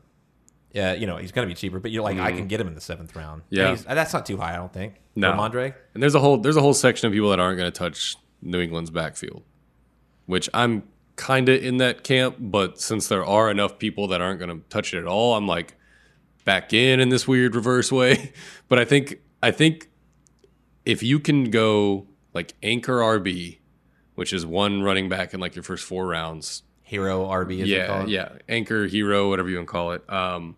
[0.73, 2.67] Yeah, you know he's going to be cheaper, but you're like I can get him
[2.67, 3.43] in the seventh round.
[3.51, 3.55] Mm-hmm.
[3.87, 3.93] Yeah.
[3.93, 4.95] That's not too high, I don't think.
[5.15, 5.33] No.
[5.33, 5.75] Rhamondre.
[5.93, 8.15] And there's a whole there's a whole section of people that aren't going to touch
[8.41, 9.43] New England's backfield,
[10.25, 10.83] which I'm
[11.21, 12.35] kind of in that camp.
[12.39, 15.47] But since there are enough people that aren't going to touch it at all, I'm
[15.47, 15.75] like
[16.43, 18.33] back in in this weird reverse way.
[18.67, 19.89] But I think I think
[20.85, 23.59] if you can go like anchor RB,
[24.15, 27.61] which is one running back in like your first four rounds, Hero RB.
[27.61, 28.43] As they call yeah, it.
[28.47, 30.09] yeah, anchor, hero, whatever you want to call it.
[30.09, 30.55] Um,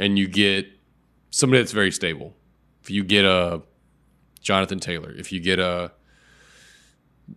[0.00, 0.66] and you get
[1.30, 2.34] somebody that's very stable.
[2.82, 3.62] If you get a
[4.40, 5.92] Jonathan Taylor, if you get a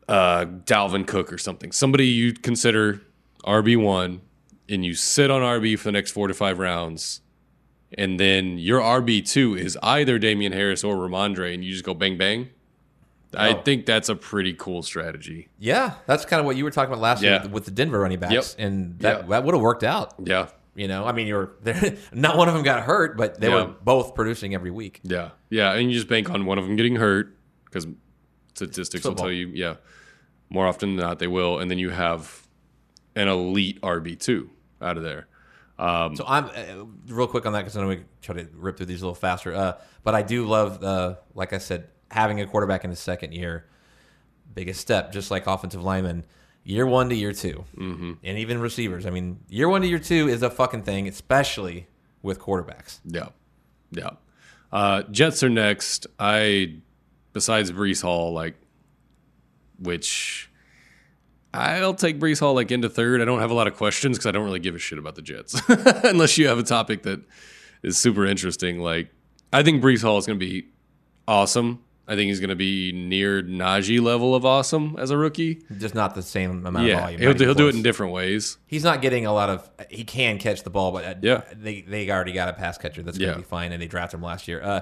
[0.08, 3.02] uh, Dalvin Cook or something, somebody you consider
[3.46, 4.22] RB one,
[4.68, 7.22] and you sit on RB for the next four to five rounds,
[7.98, 11.94] and then your RB two is either Damien Harris or Rhamondre, and you just go
[11.94, 12.50] bang bang.
[13.38, 13.62] I Oh.
[13.64, 15.50] think that's a pretty cool strategy.
[15.60, 17.44] Yeah, that's kind of what you were talking about last Yeah.
[17.44, 18.46] year with the Denver running backs, Yep.
[18.66, 19.28] and that Yeah.
[19.28, 20.14] that would have worked out.
[20.24, 20.48] Yeah,
[20.78, 21.96] You know, I mean, you're there.
[22.14, 23.56] Not one of them got hurt, but they Yeah.
[23.66, 25.00] were both producing every week.
[25.04, 27.36] Yeah, yeah, and you just bank on one of them getting hurt
[27.66, 27.88] because
[28.56, 29.76] statistics will tell you, yeah,
[30.50, 32.48] more often than not they will, and then you have
[33.16, 34.50] an elite RB two
[34.82, 35.28] out of there.
[35.78, 38.78] Um, So I'm uh, real quick on that because I know we try to rip
[38.78, 39.54] through these a little faster.
[39.54, 39.74] Uh,
[40.04, 43.66] but I do love, uh, like I said, having a quarterback in his second year,
[44.54, 46.26] biggest step, just like offensive linemen,
[46.64, 48.14] year one to year 2 mm-hmm.
[48.24, 49.06] and even receivers.
[49.06, 51.88] I mean, year one to year two is a fucking thing, especially
[52.22, 53.00] with quarterbacks.
[53.06, 53.30] yeah,
[53.92, 54.12] yeah.
[54.72, 56.08] Uh, Jets are next.
[56.20, 56.78] I
[57.36, 58.56] besides Breece Hall, like,
[59.78, 60.50] which
[61.54, 63.22] I'll take Breece Hall like into third.
[63.22, 65.16] I don't have a lot of questions because I don't really give a shit about
[65.16, 65.62] the Jets
[66.06, 67.20] unless you have a topic that
[67.84, 68.80] is super interesting.
[68.80, 69.10] Like,
[69.52, 70.70] I think Breece Hall is going to be
[71.28, 71.84] awesome.
[72.08, 75.64] I think he's going to be near Najee level of awesome as a rookie.
[75.78, 77.20] Just not the same amount of Yeah, volume.
[77.22, 78.58] he'll, he'll do it in different ways.
[78.68, 79.68] He's not getting a lot of.
[79.90, 81.42] He can catch the ball, but uh, Yeah.
[81.54, 83.34] they they already got a pass catcher that's going Yeah.
[83.34, 84.62] to be fine, and they drafted him last year.
[84.62, 84.82] Uh,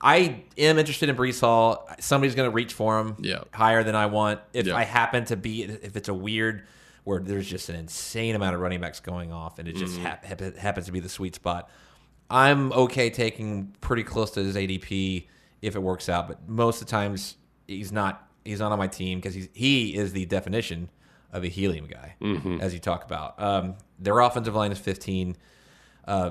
[0.00, 1.88] I am interested in Breece Hall.
[1.98, 3.40] Somebody's going to reach for him, Yeah.
[3.52, 4.40] higher than I want.
[4.52, 4.76] If Yeah.
[4.76, 6.62] I happen to be, if it's a weird
[7.02, 10.24] where there's just an insane amount of running backs going off, and it just hap-
[10.24, 11.68] hap- happens to be the sweet spot,
[12.30, 15.26] I'm okay taking pretty close to his ADP
[15.62, 16.28] if it works out.
[16.28, 18.26] But most of the times, he's not.
[18.44, 20.88] He's not on my team because he's he is the definition
[21.32, 22.60] of a helium guy, Mm-hmm.
[22.60, 23.40] as you talk about.
[23.40, 25.36] Um, their offensive line is 15.
[26.08, 26.30] Uh,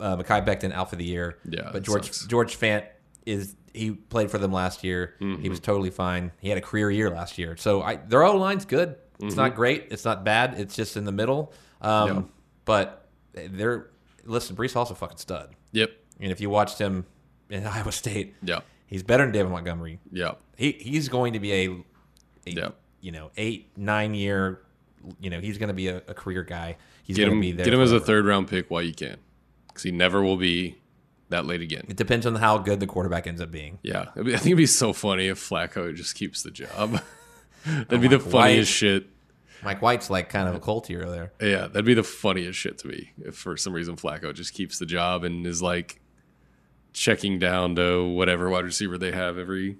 [0.00, 1.38] uh, Mekhi Becton out for the year.
[1.48, 2.26] Yeah, but George sucks.
[2.26, 2.86] George Fant
[3.26, 5.14] is he played for them last year.
[5.20, 5.42] Mm-hmm.
[5.42, 6.32] He was totally fine.
[6.40, 7.56] He had a career year last year.
[7.56, 8.96] So I, their O line's good.
[9.20, 9.86] It's not great.
[9.92, 10.58] It's not bad.
[10.58, 11.52] It's just in the middle.
[11.80, 12.18] Um, Mm-hmm.
[12.18, 12.24] Yeah.
[12.64, 13.90] But they're
[14.24, 14.56] listen.
[14.56, 15.54] Breece Hall's a fucking stud.
[15.72, 15.90] Yep.
[16.20, 17.04] And if you watched him
[17.52, 18.60] in Iowa State, Yeah.
[18.86, 20.00] he's better than David Montgomery.
[20.10, 20.32] Yeah.
[20.56, 21.70] He he's going to be a,
[22.46, 22.68] a Yeah.
[23.00, 24.60] you know eight nine year.
[25.20, 26.76] You know he's going to be a, a career guy.
[27.02, 27.42] He's Get going him.
[27.42, 27.64] to be there.
[27.64, 29.16] Get him as a third round pick while you can,
[29.68, 30.76] because he never will be
[31.30, 31.82] that late again.
[31.88, 33.78] It depends on how good the quarterback ends up being.
[33.82, 37.00] Yeah, I think it'd be so funny if Flacco just keeps the job.
[37.66, 38.76] that'd be my the funniest wife.
[38.76, 39.06] shit.
[39.64, 41.32] Mike White's like kind of a cult hero there.
[41.40, 44.78] Yeah, that'd be the funniest shit to me if for some reason Flacco just keeps
[44.78, 46.00] the job and is like
[46.92, 49.78] checking down to whatever wide receiver they have every.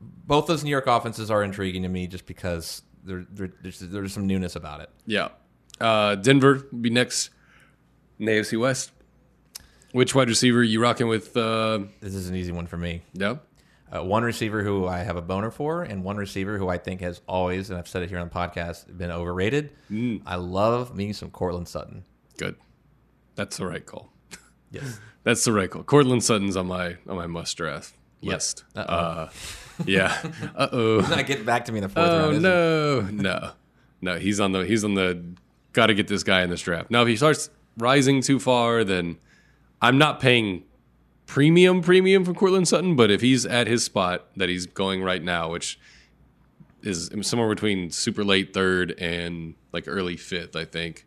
[0.00, 4.12] both those New York offenses are intriguing to me just because there, there, there's, there's
[4.12, 4.90] some newness about it.
[5.06, 5.28] Yeah,
[5.80, 7.30] uh, Denver be next
[8.18, 8.92] in the AFC West.
[9.92, 11.36] Which wide receiver you rocking with?
[11.36, 13.02] Uh, This is an easy one for me.
[13.12, 13.36] yeah.
[13.94, 17.02] Uh, one receiver who I have a boner for, and one receiver who I think
[17.02, 19.70] has always, and I've said it here on the podcast, been overrated.
[19.90, 20.22] Mm.
[20.24, 22.04] I love me some Courtland Sutton.
[22.38, 22.56] Good.
[23.34, 24.10] That's the right call.
[24.70, 24.98] Yes.
[25.24, 25.82] That's the right call.
[25.84, 28.64] Courtland Sutton's on my on my must draft list.
[28.76, 28.94] Uh-oh.
[28.94, 29.30] Uh,
[29.86, 30.20] yeah.
[30.56, 31.00] Uh oh.
[31.00, 32.42] Not getting back to me in the fourth Oh round.
[32.42, 33.50] no, no,
[34.00, 34.18] no.
[34.18, 35.22] He's on the he's on the.
[35.72, 36.90] Got to get this guy in this draft.
[36.90, 39.16] Now, if he starts rising too far, then
[39.80, 40.64] I'm not paying
[41.26, 42.94] premium premium for Courtland Sutton.
[42.96, 45.78] But if he's at his spot that he's going right now, which
[46.82, 51.06] is somewhere between super late third and like early fifth, I think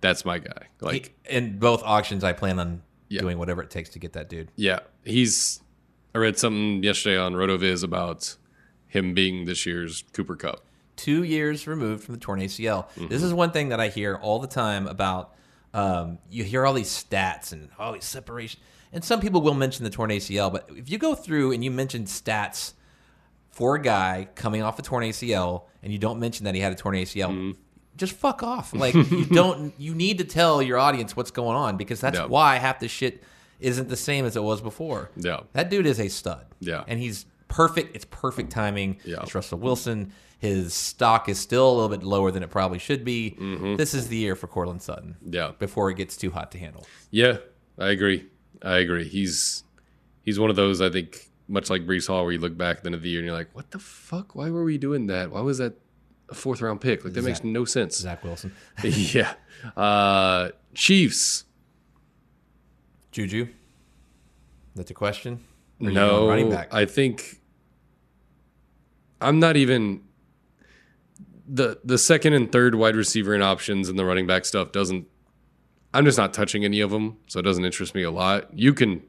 [0.00, 0.66] that's my guy.
[0.80, 3.20] Like, in both auctions, I plan on Yeah.
[3.22, 4.50] doing whatever it takes to get that dude.
[4.56, 5.60] yeah, he's.
[6.14, 8.36] I read something yesterday on Rotoviz about
[8.86, 10.60] him being this year's Cooper Kupp.
[10.96, 12.88] two years removed from the torn ACL.
[12.90, 13.08] Mm-hmm.
[13.08, 15.34] This is one thing that I hear all the time about.
[15.74, 18.60] Um, you hear all these stats and all these separation,
[18.92, 20.50] and some people will mention the torn ACL.
[20.50, 22.72] But if you go through and you mention stats
[23.50, 26.72] for a guy coming off a torn ACL, and you don't mention that he had
[26.72, 27.60] a torn ACL, Mm-hmm.
[27.98, 28.72] Just fuck off.
[28.72, 29.74] Like you don't.
[29.78, 32.24] You need to tell your audience what's going on because that's Yeah.
[32.26, 33.22] why half this shit
[33.60, 35.10] isn't the same as it was before.
[35.16, 35.40] Yeah.
[35.52, 36.46] That dude is a stud.
[36.60, 36.84] Yeah.
[36.88, 37.94] And he's perfect.
[37.96, 38.98] It's perfect timing.
[39.04, 39.18] Yeah.
[39.22, 40.12] It's Russell Wilson.
[40.38, 43.36] His stock is still a little bit lower than it probably should be.
[43.38, 43.74] Mm-hmm.
[43.74, 45.16] This is the year for Courtland Sutton.
[45.28, 45.50] Yeah.
[45.58, 46.86] Before it gets too hot to handle.
[47.10, 47.38] Yeah,
[47.76, 48.26] I agree.
[48.62, 49.08] I agree.
[49.08, 49.64] He's
[50.22, 52.82] he's one of those I think much like Breece Hall where you look back at
[52.84, 54.34] the end of the year and you're like, what the fuck?
[54.36, 55.30] Why were we doing that?
[55.32, 55.74] Why was that
[56.28, 57.04] a fourth round pick?
[57.04, 57.96] Like that makes no sense.
[57.98, 58.52] Zach Wilson.
[58.82, 59.34] yeah.
[59.76, 61.44] Uh Chiefs.
[63.12, 63.48] Juju.
[64.74, 65.44] That's a question?
[65.80, 66.72] Or No, running back.
[66.72, 67.40] I think
[69.20, 70.02] I'm not even
[71.46, 75.06] the the second and third wide receiver and options and the running back stuff doesn't.
[75.94, 78.56] I'm just not touching any of them, so it doesn't interest me a lot.
[78.56, 79.02] You can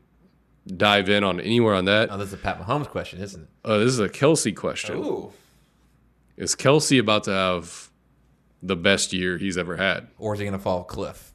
[0.65, 2.09] dive in on anywhere on that.
[2.11, 3.49] oh, this is a Pat Mahomes question, isn't it?
[3.65, 4.97] Uh, this is a Kelce question.
[4.97, 5.33] Ooh.
[6.40, 7.91] Is Kelce about to have
[8.64, 10.07] the best year he's ever had?
[10.18, 11.34] Or is he going to fall cliff?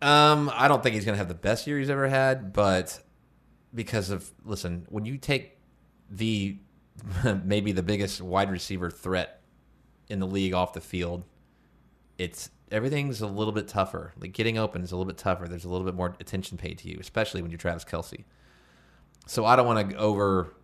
[0.00, 3.00] Um, I don't think he's going to have the best year he's ever had, but
[3.74, 5.58] because of listen, when you take
[6.08, 6.56] the
[7.44, 9.42] maybe the biggest wide receiver threat
[10.08, 11.24] in the league off the field,
[12.18, 14.12] it's everything's a little bit tougher.
[14.20, 15.48] Like getting open is a little bit tougher.
[15.48, 18.24] There's a little bit more attention paid to you, especially when you're Travis Kelce.
[19.26, 20.54] So I don't want to over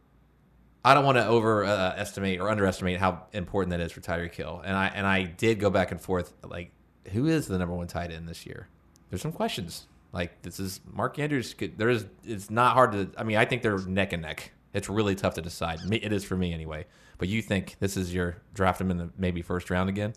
[0.84, 4.62] I don't want to overestimate uh, or underestimate how important that is for Tyreek Hill.
[4.64, 6.70] And I and I did go back and forth like
[7.12, 8.68] who is the number one tight end this year?
[9.10, 9.86] There's some questions.
[10.12, 11.52] Like this is Mark Andrews.
[11.54, 12.06] Could, there is.
[12.24, 13.10] It's not hard to.
[13.18, 14.52] I mean, I think they're neck and neck.
[14.72, 15.84] It's really tough to decide.
[15.84, 16.86] Me- It is for me anyway.
[17.18, 20.14] But you think this is your draft him in the maybe first round again?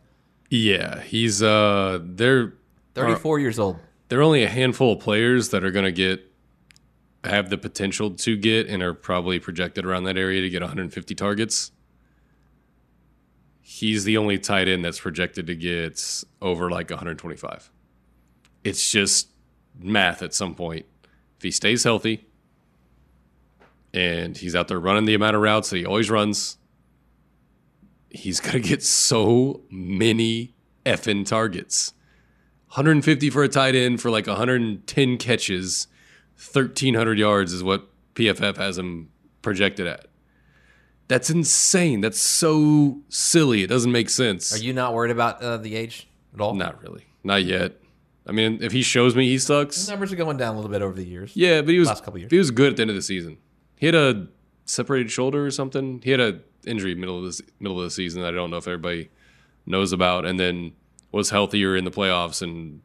[0.49, 2.53] Yeah, he's uh they're
[2.93, 3.79] Thirty four years old.
[4.09, 6.30] there are only a handful of players that are going to get
[7.23, 11.15] have the potential to get and are probably projected around that area to get 150
[11.15, 11.71] targets.
[13.61, 17.71] He's the only tight end that's projected to get over like 125.
[18.63, 19.29] It's just
[19.79, 20.85] math at some point.
[21.37, 22.25] If he stays healthy
[23.93, 26.57] and he's out there running the amount of routes that he always runs,
[28.09, 30.53] he's going to get so many
[30.85, 31.93] effing targets.
[32.69, 35.87] 150 for a tight end for like 110 catches,
[36.41, 39.09] 1,300 yards is what PFF has him
[39.41, 40.07] projected at.
[41.07, 42.01] That's insane.
[42.01, 43.63] That's so silly.
[43.63, 44.53] It doesn't make sense.
[44.53, 46.53] Are you not worried about uh, the age at all?
[46.55, 47.05] Not really.
[47.23, 47.73] Not yet.
[48.25, 50.71] I mean, if he shows me he His sucks, numbers are going down a little
[50.71, 51.31] bit over the years.
[51.35, 52.31] yeah, but he was Last couple years.
[52.31, 53.37] he was good at the end of the season.
[53.77, 54.27] He had a
[54.65, 56.01] separated shoulder or something.
[56.03, 58.57] He had a injury middle of the middle of the season that I don't know
[58.57, 59.09] if everybody
[59.65, 60.73] knows about, and then
[61.11, 62.81] was healthier in the playoffs and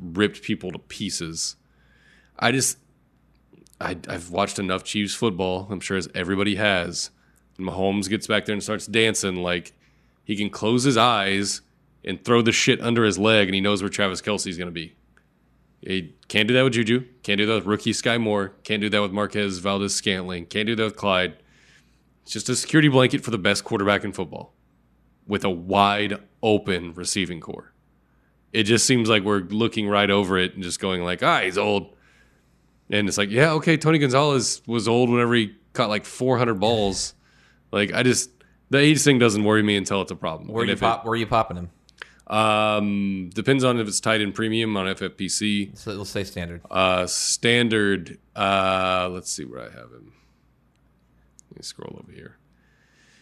[0.00, 1.54] ripped people to pieces.
[2.38, 2.78] I just
[3.80, 5.68] I, I've watched enough Chiefs football.
[5.70, 7.10] I'm sure as everybody has.
[7.56, 9.72] When Mahomes gets back there and starts dancing, like
[10.24, 11.60] he can close his eyes
[12.04, 14.72] and throw the shit under his leg, and he knows where Travis Kelce's going to
[14.72, 14.94] be.
[15.80, 17.04] He can't do that with Juju.
[17.22, 18.54] Can't do that with rookie Sky Moore.
[18.64, 20.46] Can't do that with Marquez Valdes-Scantling.
[20.46, 21.36] Can't do that with Clyde.
[22.22, 24.54] It's just a security blanket for the best quarterback in football
[25.26, 27.72] with a wide open receiving corps.
[28.52, 31.58] It just seems like we're looking right over it and just going like, ah, he's
[31.58, 31.94] old.
[32.90, 37.14] And it's like, yeah, okay, Tony Gonzalez was old whenever he caught like 400 balls.
[37.70, 38.30] Like, I just,
[38.70, 40.48] the age thing doesn't worry me until it's a problem.
[40.48, 41.04] Where And you if it- pop?
[41.04, 41.70] Where you popping him?
[42.26, 45.76] um, depends on if it's tied in premium on FFPC.
[45.76, 46.62] So it'll say standard.
[46.70, 48.18] Uh, standard.
[48.34, 50.12] Uh, let's see where I have him.
[51.50, 52.36] Let me scroll over here.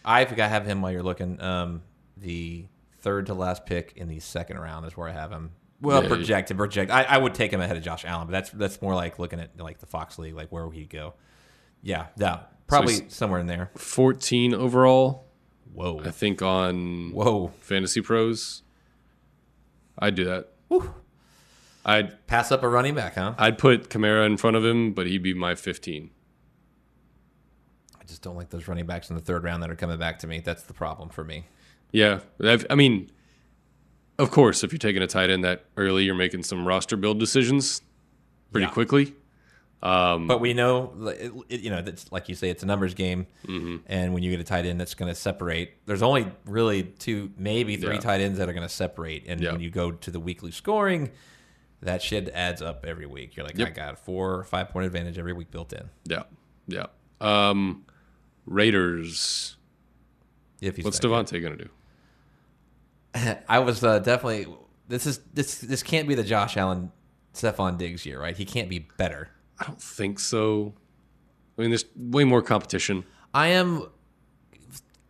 [0.05, 1.41] I got have him while you're looking.
[1.41, 1.81] Um,
[2.15, 2.67] the
[3.01, 5.51] third to last pick in the second round is where I have him.
[5.81, 6.91] Well, Yeah, project and project.
[6.91, 9.39] I, I would take him ahead of Josh Allen, but that's that's more like looking
[9.39, 11.13] at like the Fox League, like where would he go?
[11.83, 13.69] Yeah, yeah, probably he's- somewhere in there.
[13.75, 15.27] 14 overall,
[15.73, 18.63] Whoa, I think on whoa, Fantasy Pros.
[19.99, 20.49] I'd do that.
[21.85, 23.33] I'd pass up a running back, huh?
[23.37, 26.09] I'd put Kamara in front of him, but he'd be my 15.
[27.99, 30.19] I just don't like those running backs in the third round that are coming back
[30.19, 30.39] to me.
[30.39, 31.45] That's the problem for me.
[31.91, 33.09] Yeah, I've, I mean,
[34.19, 37.19] of course, if you're taking a tight end that early, you're making some roster build
[37.19, 37.81] decisions
[38.51, 38.71] pretty Yeah.
[38.71, 39.13] quickly.
[39.79, 40.91] But we know,
[41.49, 43.77] it, you know, that's like you say, it's a numbers game, Mm-hmm.
[43.85, 47.31] and when you get a tight end that's going to separate, there's only really two,
[47.37, 47.99] maybe three Yeah.
[48.01, 49.25] tight ends that are going to separate.
[49.27, 49.51] And Yeah.
[49.51, 51.11] when you go to the weekly scoring,
[51.81, 53.35] that shit adds up every week.
[53.35, 53.67] You're like, Yep.
[53.67, 55.89] I got a four or five point advantage every week built in.
[56.05, 56.23] Yeah,
[56.67, 56.87] yeah.
[57.21, 57.85] Um,
[58.47, 59.57] Raiders.
[60.59, 60.99] If he's What's.
[60.99, 61.69] Davante gonna do?
[63.49, 64.47] I was uh, definitely
[64.87, 66.91] this is this this can't be the Josh Allen,
[67.33, 68.35] Stefon Diggs year, right?
[68.35, 69.29] He can't be better.
[69.59, 70.73] I don't think so.
[71.57, 73.03] I mean, there's way more competition.
[73.33, 73.87] I am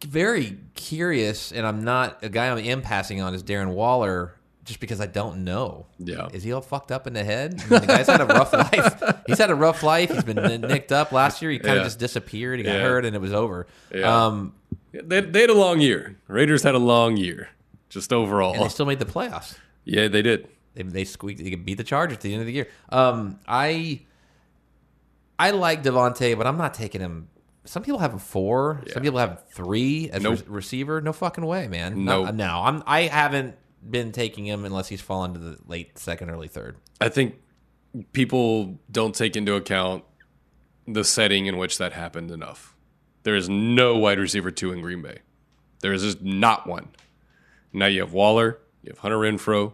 [0.05, 4.79] very curious, and I'm not a guy I am passing on is Darren Waller, just
[4.79, 5.87] because I don't know.
[5.99, 6.27] Yeah.
[6.33, 7.55] is he all fucked up in the head?
[7.65, 9.01] I mean, the guy's had a rough life.
[9.27, 10.11] He's had a rough life.
[10.11, 11.51] He's been nicked up last year.
[11.51, 11.83] He kind of Yeah.
[11.83, 12.59] just disappeared.
[12.59, 12.81] He got Yeah.
[12.81, 13.67] hurt, and it was over.
[13.93, 14.25] Yeah.
[14.27, 14.53] Um,
[14.93, 16.17] They, they had a long year.
[16.27, 17.49] Raiders had a long year,
[17.89, 18.53] just overall.
[18.53, 19.57] and they still made the playoffs.
[19.85, 20.47] yeah, they did.
[20.73, 21.43] They, they squeaked.
[21.43, 22.67] They could beat the Chargers at the end of the year.
[22.89, 24.01] Um, I
[25.39, 27.29] I like Davante, but I'm not taking him.
[27.65, 28.81] Some people have him four.
[28.93, 30.39] Some people have him three as Nope.
[30.39, 31.01] re- receiver.
[31.01, 32.05] No fucking way, man.
[32.05, 32.25] Nope.
[32.27, 32.61] No, no.
[32.63, 32.83] I'm.
[32.87, 33.55] I haven't
[33.87, 36.77] been taking him unless he's fallen to the late second, early third.
[37.01, 37.35] I think
[38.13, 40.03] people don't take into account
[40.87, 42.75] the setting in which that happened enough.
[43.23, 45.19] There is no wide receiver two in Green Bay.
[45.81, 46.87] There is just not one.
[47.73, 49.73] Now you have Waller, you have Hunter Renfrow,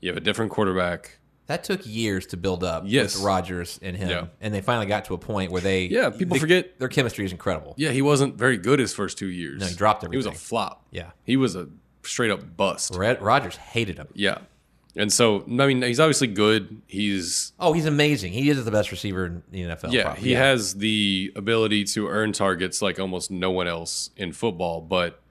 [0.00, 1.18] you have a different quarterback.
[1.46, 3.14] That took years to build up Yes.
[3.16, 4.26] with Rodgers and him, Yeah.
[4.40, 5.86] and they finally got to a point where they.
[5.86, 7.74] Yeah, people they- forget- their chemistry is incredible.
[7.78, 9.60] Yeah, he wasn't very good his first two years.
[9.60, 10.22] No, he dropped everything.
[10.22, 10.84] He was a flop.
[10.90, 11.10] Yeah.
[11.24, 11.68] He was a
[12.02, 12.94] straight up bust.
[12.94, 14.08] Red, Rodgers hated him.
[14.14, 14.38] Yeah.
[14.96, 16.82] And so, I mean, he's obviously good.
[16.86, 18.32] He's Oh, he's amazing.
[18.32, 19.92] He is the best receiver in the NFL.
[19.92, 20.22] Yeah, probably.
[20.24, 24.80] he has the ability to earn targets like almost no one else in football.
[24.80, 25.22] But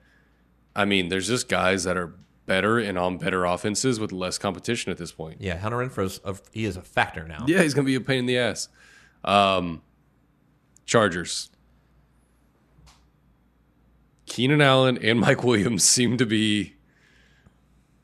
[0.78, 2.14] I mean, there's just guys that are
[2.46, 5.38] better and on better offenses with less competition at this point.
[5.40, 7.44] Yeah, Hunter Renfrow's a, he is a factor now.
[7.48, 8.68] Yeah, he's gonna be a pain in the ass.
[9.24, 9.82] Um,
[10.86, 11.50] Chargers.
[14.26, 16.76] Keenan Allen and Mike Williams seem to be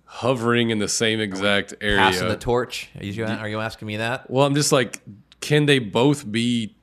[0.04, 1.98] hovering in the same exact area.
[1.98, 2.90] Passing the torch.
[2.98, 4.28] Are you, are you asking me that?
[4.28, 5.00] Well, I'm just like,
[5.40, 6.74] can they both be?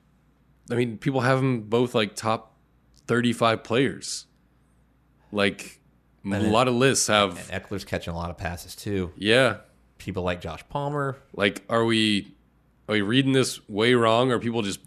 [0.70, 2.56] I mean, people have them both like top
[3.08, 4.24] 35 players.
[5.30, 5.81] Like
[6.24, 9.12] a lot of lists have, Ekeler's catching a lot of passes too.
[9.16, 9.56] yeah.
[9.98, 11.16] People like Josh Palmer.
[11.32, 12.34] Like, are we
[12.88, 14.32] are we reading this way wrong?
[14.32, 14.80] Are people just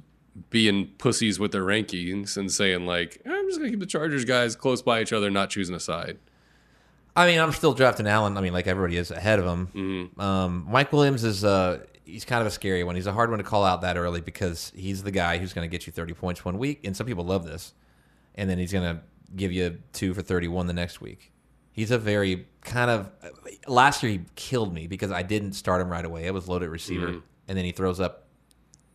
[0.49, 4.57] being pussies with their rankings and saying like, I'm just gonna keep the Chargers guys
[4.57, 6.17] close by each other, not choosing a side?
[7.15, 8.37] I mean, I'm still drafting Allen.
[8.37, 9.67] I mean, like everybody is ahead of him.
[9.73, 10.19] Mm-hmm.
[10.19, 12.95] Um, Mike Williams is uh, he's kind of a scary one.
[12.95, 15.65] He's a hard one to call out that early because he's the guy who's going
[15.65, 17.73] to get you 30 points one week, and some people love this,
[18.35, 19.01] and then he's going to
[19.35, 21.31] give you two for 31 the next week.
[21.71, 23.11] He's a very kind of
[23.67, 26.27] last year he killed me because I didn't start him right away.
[26.27, 27.19] I was loaded receiver, Mm-hmm.
[27.49, 28.27] and then he throws up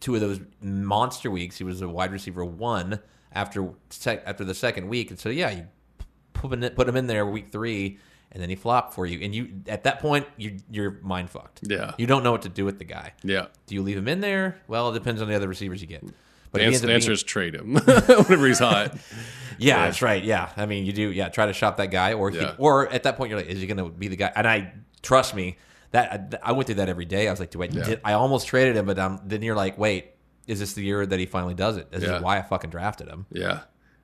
[0.01, 1.59] two of those monster weeks.
[1.59, 3.01] He was a wide receiver one
[3.33, 5.67] after sec- after the second week, and so yeah, you
[6.33, 7.99] put him in, put him in there week three,
[8.33, 9.21] and then he flopped for you.
[9.23, 11.61] And you at that point you you're mind fucked.
[11.65, 11.93] Yeah.
[11.99, 13.13] you don't know what to do with the guy.
[13.23, 13.47] Yeah.
[13.67, 14.59] Do you leave him in there?
[14.69, 16.03] Well, it depends on the other receivers you get.
[16.53, 18.97] But The answer, being- is trade him whenever he's hot.
[19.59, 20.23] yeah, that's right.
[20.23, 21.11] Yeah, I mean, you do.
[21.13, 22.55] Yeah, try to shop that guy, or he, Yeah.
[22.59, 24.33] or at that point, you're like, is he going to be the guy?
[24.35, 24.73] And I
[25.03, 25.59] trust me
[25.93, 27.29] that I went through that every day.
[27.29, 27.67] I was like, do I?
[27.69, 30.11] Did, I almost traded him, but um, then you're like, wait,
[30.47, 31.91] is this the year that he finally does it?
[31.93, 32.17] This Yeah.
[32.17, 33.27] is why I fucking drafted him.
[33.31, 33.61] Yeah.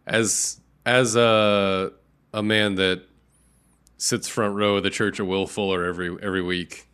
[0.06, 1.90] As as a
[2.32, 3.02] a man that
[3.96, 6.86] sits front row of the Church of Will Fuller every every week,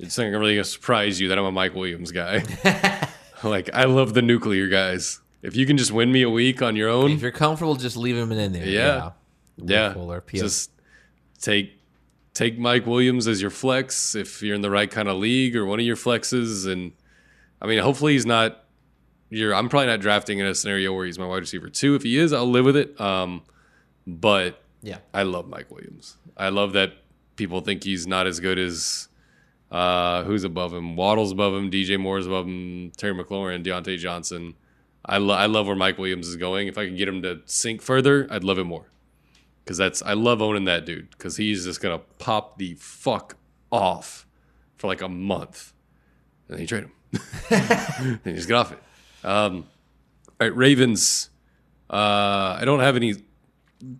[0.00, 2.42] it's not really gonna surprise you that I'm a Mike Williams guy.
[3.44, 5.20] like I love the nuclear guys.
[5.42, 7.96] If you can just win me a week on your own, If you're comfortable, just
[7.96, 8.66] leave him in there.
[8.66, 9.10] Yeah.
[9.60, 10.40] Yeah, P.S.
[10.40, 10.70] just
[11.40, 11.78] take
[12.32, 15.66] take Mike Williams as your flex if you're in the right kind of league or
[15.66, 16.70] one of your flexes.
[16.70, 16.92] And
[17.60, 18.64] I mean, hopefully he's not.
[19.30, 19.54] You're.
[19.54, 21.96] I'm probably not drafting in a scenario where he's my wide receiver too.
[21.96, 22.98] If he is, I'll live with it.
[23.00, 23.42] Um,
[24.06, 24.98] but yeah.
[25.12, 26.16] I love Mike Williams.
[26.36, 26.92] I love that
[27.36, 29.07] people think he's not as good as
[29.70, 30.96] uh, who's above him.
[30.96, 31.70] Waddle's above him.
[31.70, 32.92] DJ Moore's above him.
[32.96, 34.54] Terry McLaurin, Diontae Johnson.
[35.04, 36.68] I, lo- I love where Mike Williams is going.
[36.68, 38.90] If I can get him to sink further, I'd love it more.
[39.64, 41.10] Because that's I love owning that dude.
[41.10, 43.36] Because he's just gonna pop the fuck
[43.70, 44.26] off
[44.76, 45.74] for like a month,
[46.48, 46.92] and then you trade him.
[47.50, 48.78] and you just get off it.
[49.22, 49.66] Um,
[50.40, 51.28] all right, Ravens.
[51.90, 53.14] Uh, I don't have any.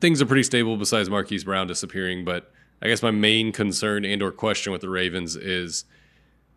[0.00, 2.50] Things are pretty stable besides Marquise Brown disappearing, but
[2.80, 5.84] I guess my main concern and or question with the Ravens is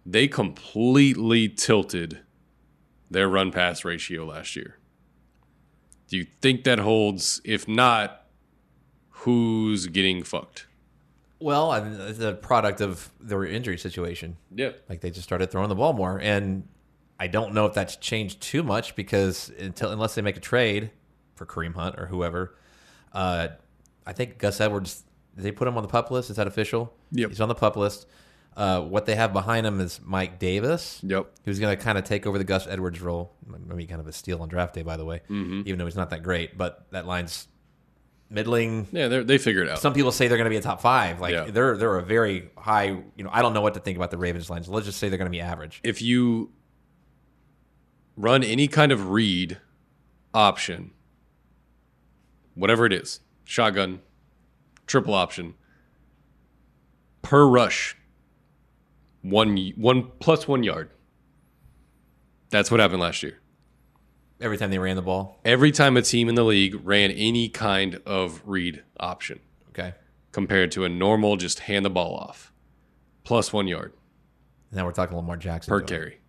[0.05, 2.19] they completely tilted
[3.09, 4.77] their run pass ratio last year.
[6.07, 7.41] Do you think that holds?
[7.43, 8.25] If not,
[9.09, 10.67] who's getting fucked?
[11.39, 14.37] Well, I mean, it's a product of their injury situation.
[14.53, 14.71] Yeah.
[14.89, 16.67] Like they just started throwing the ball more, and
[17.19, 20.91] I don't know if that's changed too much because until unless they make a trade
[21.35, 22.55] for Kareem Hunt or whoever,
[23.13, 23.49] uh,
[24.05, 25.03] I think Gus Edwards.
[25.35, 26.29] They put him on the pup list?
[26.29, 26.93] Is that official?
[27.11, 27.29] Yep.
[27.29, 28.05] He's on the pup list.
[28.55, 30.99] Uh, what they have behind him is Mike Davis.
[31.03, 31.25] Yep.
[31.45, 33.33] Who's going to kind of take over the Gus Edwards role?
[33.65, 35.21] Maybe kind of a steal on draft day, by the way.
[35.29, 35.61] Mm-hmm.
[35.65, 37.47] Even though he's not that great, but that line's
[38.29, 38.87] middling.
[38.91, 39.79] Yeah, they they figure it out.
[39.79, 41.21] Some people say they're going to be a top five.
[41.21, 41.45] Like Yeah.
[41.45, 42.87] they're they're a very high.
[42.87, 44.67] You know, I don't know what to think about the Ravens lines.
[44.67, 45.79] Let's just say they're going to be average.
[45.83, 46.51] if you
[48.17, 49.57] run any kind of read
[50.33, 50.91] option,
[52.55, 54.01] whatever it is, shotgun,
[54.91, 55.53] triple option,
[57.21, 57.95] per rush,
[59.21, 60.89] one one plus one yard.
[62.49, 63.39] That's what happened last year.
[64.41, 65.39] Every time they ran the ball.
[65.45, 69.39] Every time a team in the league ran any kind of read option
[69.69, 69.93] Okay.
[70.33, 72.51] compared to a normal just hand the ball off,
[73.23, 73.93] plus one yard.
[74.73, 76.19] Now we're talking Lamar Jackson per carry.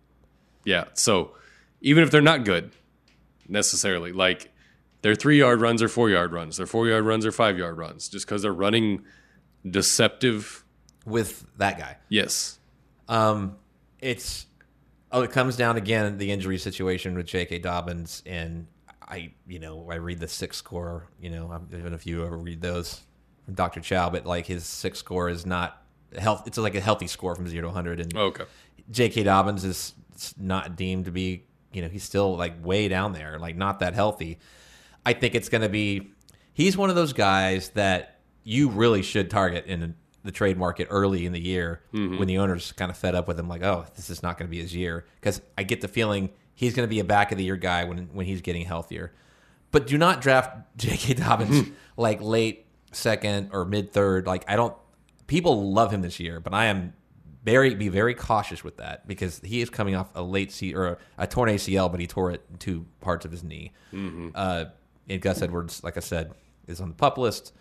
[0.63, 0.85] Yeah.
[0.93, 1.31] So
[1.81, 2.71] even if they're not good
[3.49, 4.52] necessarily, like
[5.03, 7.77] their three yard runs or four yard runs, their four yard runs or five yard
[7.77, 9.03] runs, just because they're running
[9.69, 10.63] deceptive.
[11.05, 11.97] with that guy.
[12.09, 12.59] Yes.
[13.07, 13.57] Um,
[13.99, 14.45] it's
[15.11, 17.59] oh, it comes down again the injury situation with J.K.
[17.59, 18.67] Dobbins, and
[19.01, 21.09] I, you know, I read the six score.
[21.19, 23.01] You know, I don't know if you ever read those
[23.45, 23.81] from Dr.
[23.81, 25.81] Chow, but like his six score is not
[26.17, 26.43] health.
[26.47, 28.45] It's like a healthy score from zero to hundred, and Okay.
[28.91, 29.23] J.K.
[29.23, 29.93] Dobbins is
[30.37, 33.93] not deemed to be, you know, he's still like way down there, like not that
[33.93, 34.39] healthy.
[35.05, 36.11] I think it's going to be,
[36.53, 41.25] he's one of those guys that you really should target in the trade market early
[41.25, 42.17] in the year mm-hmm.
[42.17, 44.47] when the owner's kind of fed up with him, like, oh, this is not going
[44.47, 45.05] to be his year.
[45.19, 47.83] Because I get the feeling he's going to be a back of the year guy
[47.83, 49.13] when, when he's getting healthier.
[49.71, 51.15] But do not draft J.K.
[51.15, 51.73] Dobbins mm-hmm.
[51.97, 54.25] like late second or mid third.
[54.25, 54.75] Like, I don't,
[55.27, 56.93] people love him this year, but I am
[57.43, 60.87] very be very cautious with that because he is coming off a late C or
[60.87, 63.73] a, a torn ACL, but he tore it in two parts of his knee.
[63.91, 64.29] Mm-hmm.
[64.33, 64.65] Uh,
[65.09, 66.31] and Gus Edwards, like I said,
[66.67, 67.53] is on the pup list,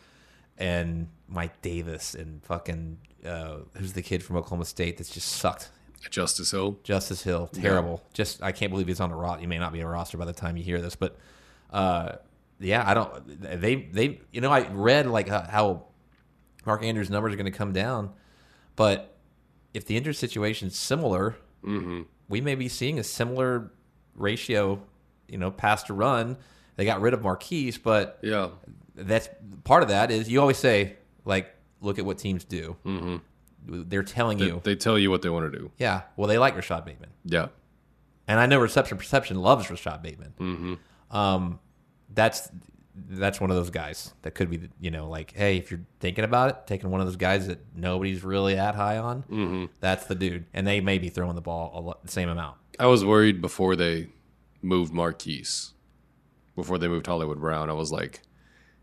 [0.58, 5.70] and Mike Davis and fucking uh, who's the kid from Oklahoma State that's just sucked.
[6.10, 6.78] Justice Hill.
[6.82, 8.02] Justice Hill, terrible.
[8.12, 9.40] Just I can't believe he's on a roster.
[9.40, 11.16] He may not be a roster by the time you hear this, but
[11.70, 12.16] uh,
[12.58, 13.60] yeah, I don't.
[13.60, 15.84] They they you know I read like how
[16.66, 18.10] Mark Andrews' numbers are going to come down,
[18.76, 19.16] but
[19.74, 21.36] if the injury situation is similar,
[22.28, 23.70] we may be seeing a similar
[24.16, 24.82] ratio.
[25.28, 26.36] You know, pass to run.
[26.76, 28.48] They got rid of Marquise, but Yeah.
[28.94, 29.28] that's
[29.64, 32.76] part of that is you always say like look at what teams do.
[32.86, 33.16] Mm-hmm.
[33.88, 35.70] They're telling They, you, they tell you what they want to do.
[35.78, 36.02] yeah.
[36.16, 37.10] Well, they like Rashod Bateman.
[37.24, 37.48] Yeah.
[38.26, 40.34] And I know Reception Perception loves Rashod Bateman.
[40.38, 41.16] Mm-hmm.
[41.16, 41.58] Um,
[42.12, 42.48] that's
[43.08, 46.24] that's one of those guys that could be, you know, like, hey, if you're thinking
[46.24, 49.64] about it, taking one of those guys that nobody's really that high on, mm-hmm.
[49.80, 50.44] that's the dude.
[50.52, 52.58] And they may be throwing the ball a lot, the same amount.
[52.78, 54.08] I was worried before they
[54.60, 55.72] moved Marquise,
[56.54, 57.70] before they moved Hollywood Brown.
[57.70, 58.22] I was like,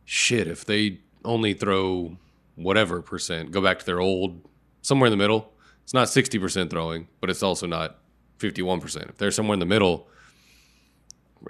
[0.06, 2.18] shit, if they only throw
[2.56, 4.42] whatever percent, go back to their old,
[4.82, 5.54] somewhere in the middle.
[5.84, 8.00] It's not 60% throwing, but it's also not
[8.40, 9.10] 51%.
[9.10, 10.08] If they're somewhere in the middle,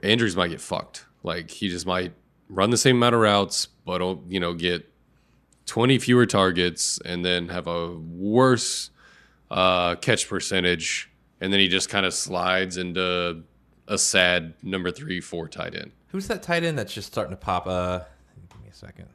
[0.03, 1.05] Andrews might get fucked.
[1.23, 2.13] Like, he just might
[2.49, 4.91] run the same amount of routes, but, you know, get
[5.65, 8.91] 20 fewer targets and then have a worse
[9.51, 13.43] uh, catch percentage, and then he just kind of slides into
[13.87, 15.91] a sad number three, four tight end.
[16.09, 17.67] Who's that tight end that's just starting to pop?
[17.67, 17.99] Uh,
[18.49, 19.07] give me a second.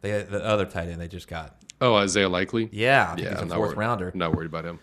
[0.00, 1.56] They, the other tight end they just got.
[1.80, 2.68] Oh, Isaiah Likely.
[2.72, 4.12] Yeah, I think yeah, he's a fourth worried- rounder.
[4.14, 4.78] Not worried about him.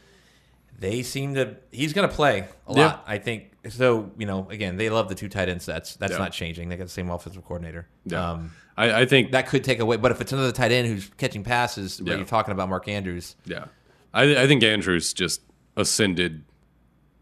[0.77, 1.57] They seem to.
[1.71, 2.85] He's going to play a Yeah.
[2.85, 3.03] lot.
[3.07, 4.11] I think so.
[4.17, 5.95] You know, again, they love the two tight end sets.
[5.97, 6.19] That's Yeah.
[6.19, 6.69] not changing.
[6.69, 7.87] They got the same offensive coordinator.
[8.05, 9.97] Yeah, Um, I, I think that could take away.
[9.97, 12.15] But if it's another tight end who's catching passes, Yeah.
[12.15, 13.65] you're talking about Mark Andrews, Yeah,
[14.13, 15.41] I, I think Andrews just
[15.75, 16.43] ascended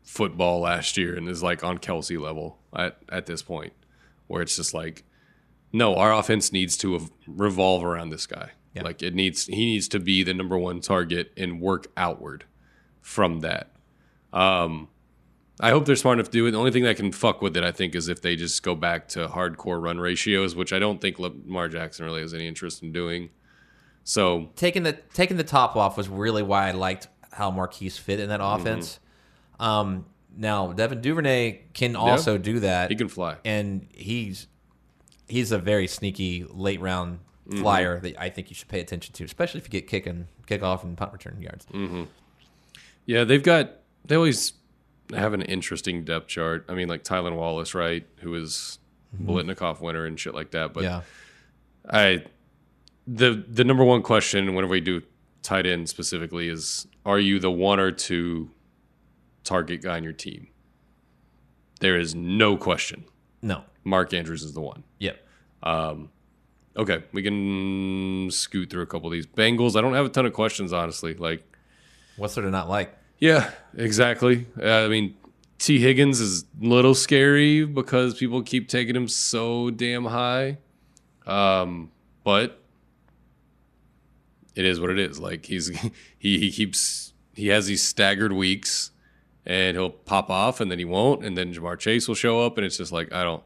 [0.03, 3.73] football last year and is like on Kelce level at at this point,
[4.27, 5.03] where it's just like,
[5.73, 8.51] no, our offense needs to revolve around this guy.
[8.73, 8.83] Yeah.
[8.83, 12.45] Like it needs, he needs to be the number one target and work outward
[13.01, 13.71] from that.
[14.33, 14.89] Um,
[15.59, 16.51] I hope they're smart enough to do it.
[16.51, 18.75] The only thing that can fuck with it, I think, is if they just go
[18.75, 22.83] back to hardcore run ratios, which I don't think Lamar Jackson really has any interest
[22.83, 23.29] in doing.
[24.03, 28.19] So taking the taking the top off was really why I liked how Marquise fit
[28.19, 28.61] in that Mm-hmm.
[28.61, 28.99] offense.
[29.59, 30.05] Um,
[30.37, 32.89] now Devin Duvernay can also do that.
[32.91, 33.37] He can fly.
[33.43, 34.47] and he's
[35.27, 37.61] he's a very sneaky late round Mm-hmm.
[37.61, 40.27] flyer that I think you should pay attention to, especially if you get kick kicking
[40.47, 41.65] kickoff and punt return yards.
[41.73, 42.07] Mm.
[43.05, 43.71] Yeah, they've got
[44.03, 44.51] they always
[45.15, 46.65] have an interesting depth chart.
[46.67, 48.79] I mean, like Tylan Wallace, right, who is
[49.17, 50.73] Biletnikoff winner and shit like that.
[50.73, 51.01] But yeah,
[51.89, 52.25] I
[53.07, 55.01] the the number one question whenever we do
[55.41, 58.49] tight end specifically is are you the one or two
[59.47, 60.47] target guy on your team?
[61.79, 63.05] There is no question.
[63.41, 64.83] no, Mark Andrews is the one.
[64.99, 65.23] yep.
[66.75, 69.25] Okay, we can scoot through a couple of these.
[69.25, 71.15] Bengals, I don't have a ton of questions honestly.
[71.15, 71.43] Like
[72.17, 72.95] What's there to not like?
[73.19, 74.45] Yeah, exactly.
[74.61, 75.15] Uh, I mean,
[75.57, 75.79] T.
[75.79, 80.57] Higgins is a little scary because people keep taking him so damn high.
[81.25, 81.89] Um,
[82.23, 82.59] but
[84.55, 85.19] it is what it is.
[85.19, 85.67] Like he's
[86.19, 88.91] he he keeps he has these staggered weeks,
[89.47, 92.57] and he'll pop off, and then he won't, and then Ja'Marr Chase will show up,
[92.57, 93.41] and it's just like I don't.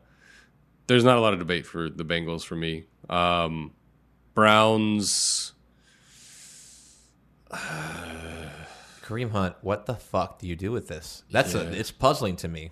[0.88, 2.86] There's not a lot of debate for the Bengals for me.
[3.08, 3.72] Um,
[4.34, 5.54] Browns.
[7.52, 11.24] Kareem Hunt, what the fuck do you do with this?
[11.32, 12.72] That's a, it's puzzling to me.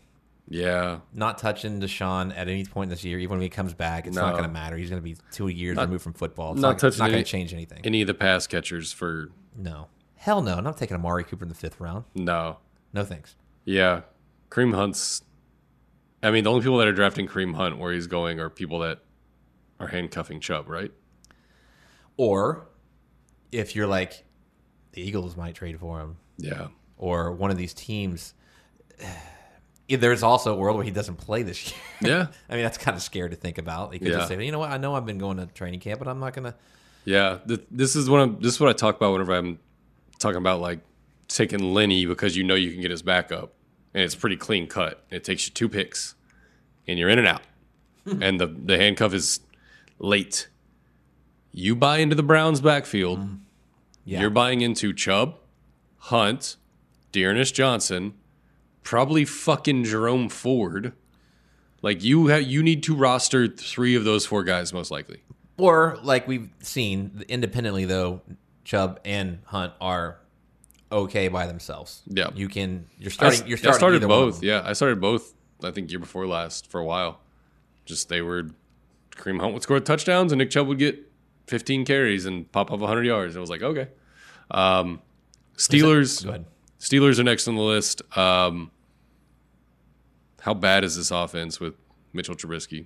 [0.51, 4.15] Yeah, Not touching Deshaun at any point this year, even when he comes back, it's
[4.15, 4.77] not going to matter.
[4.77, 6.53] He's going to be two years removed from football.
[6.53, 7.81] It's not not, touching not going to change anything.
[7.83, 10.55] any of the pass catchers for no, hell no.
[10.55, 12.05] I'm not taking Amari Cooper in the fifth round.
[12.15, 12.57] no.
[12.93, 13.35] No thanks.
[13.65, 14.01] Yeah,
[14.49, 15.21] Kareem Hunt's.
[16.23, 18.79] I mean, the only people that are drafting Kareem Hunt where he's going are people
[18.79, 18.99] that
[19.79, 20.91] are handcuffing Chubb, right?
[22.17, 22.67] Or
[23.51, 24.25] if you're like
[24.91, 26.67] the Eagles might trade for him, Yeah,
[26.97, 28.33] or one of these teams.
[29.87, 31.79] There's also a world where he doesn't play this year.
[32.01, 33.91] yeah, I mean, that's kind of scary to think about.
[33.91, 34.15] He could Yeah.
[34.17, 36.19] just say, you know what, I know I've been going to training camp, but I'm
[36.19, 36.55] not going to.
[37.05, 37.39] yeah.
[37.71, 39.57] This is one of this is what I talk about whenever I'm
[40.19, 40.79] talking about like
[41.29, 43.53] taking Lenny because you know you can get his backup,
[43.93, 45.05] and it's pretty clean cut.
[45.09, 46.15] It takes you two picks,
[46.87, 47.43] and you're in and out,
[48.03, 48.21] hmm.
[48.21, 49.39] and the the handcuff is
[49.99, 50.49] late.
[51.51, 53.19] You buy into the Browns' backfield.
[53.19, 53.35] Hmm.
[54.05, 54.21] Yeah.
[54.21, 55.35] You're buying into Chubb,
[55.97, 56.55] Hunt,
[57.11, 58.15] D'Ernest Johnson,
[58.81, 60.93] probably fucking Jerome Ford.
[61.81, 65.21] Like you have, you need to roster three of those four guys most likely.
[65.57, 68.21] Or like we've seen independently, though,
[68.63, 70.19] Chubb and Hunt are
[70.91, 72.01] okay by themselves.
[72.07, 72.29] Yeah.
[72.35, 72.85] you can.
[72.97, 73.41] You're starting.
[73.41, 73.75] s- You're starting.
[73.75, 74.43] I started either one of both.
[74.43, 75.33] Yeah, I started both.
[75.63, 77.19] I think year before last for a while.
[77.85, 78.49] Just they were
[79.15, 80.97] Kareem Hunt would score touchdowns and Nick Chubb would get
[81.47, 83.35] 15 carries and pop up 100 yards.
[83.35, 83.87] I was like, okay.
[84.51, 85.01] Um,
[85.57, 86.23] Steelers.
[86.23, 86.45] Go ahead.
[86.79, 88.01] Steelers are next on the list.
[88.17, 88.71] Um,
[90.41, 91.73] how bad is this offense with
[92.13, 92.85] Mitchell Trubisky?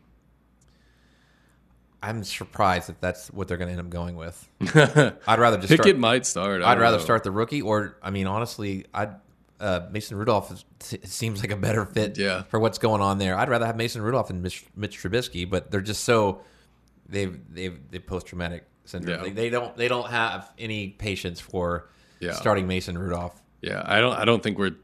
[2.03, 4.47] I'm surprised that that's what they're going to end up going with.
[4.61, 5.97] I'd rather just Pickett start.
[5.97, 6.61] might start.
[6.61, 7.03] I I'd rather know.
[7.03, 9.15] start the rookie, or I mean, honestly, I'd.
[9.59, 10.65] Uh, Mason Rudolph is,
[11.09, 12.43] seems like a better fit Yeah.
[12.43, 13.37] for what's going on there.
[13.37, 16.41] I'd rather have Mason Rudolph than Mitch, Mitch Trubisky, but they're just so
[17.07, 19.19] they've they've they post traumatic syndrome.
[19.19, 19.23] Yeah.
[19.23, 21.87] They, they don't they don't have any patience for
[22.19, 22.33] Yeah.
[22.33, 23.41] starting Mason Rudolph.
[23.61, 24.13] Yeah, I don't.
[24.17, 24.75] I don't think we're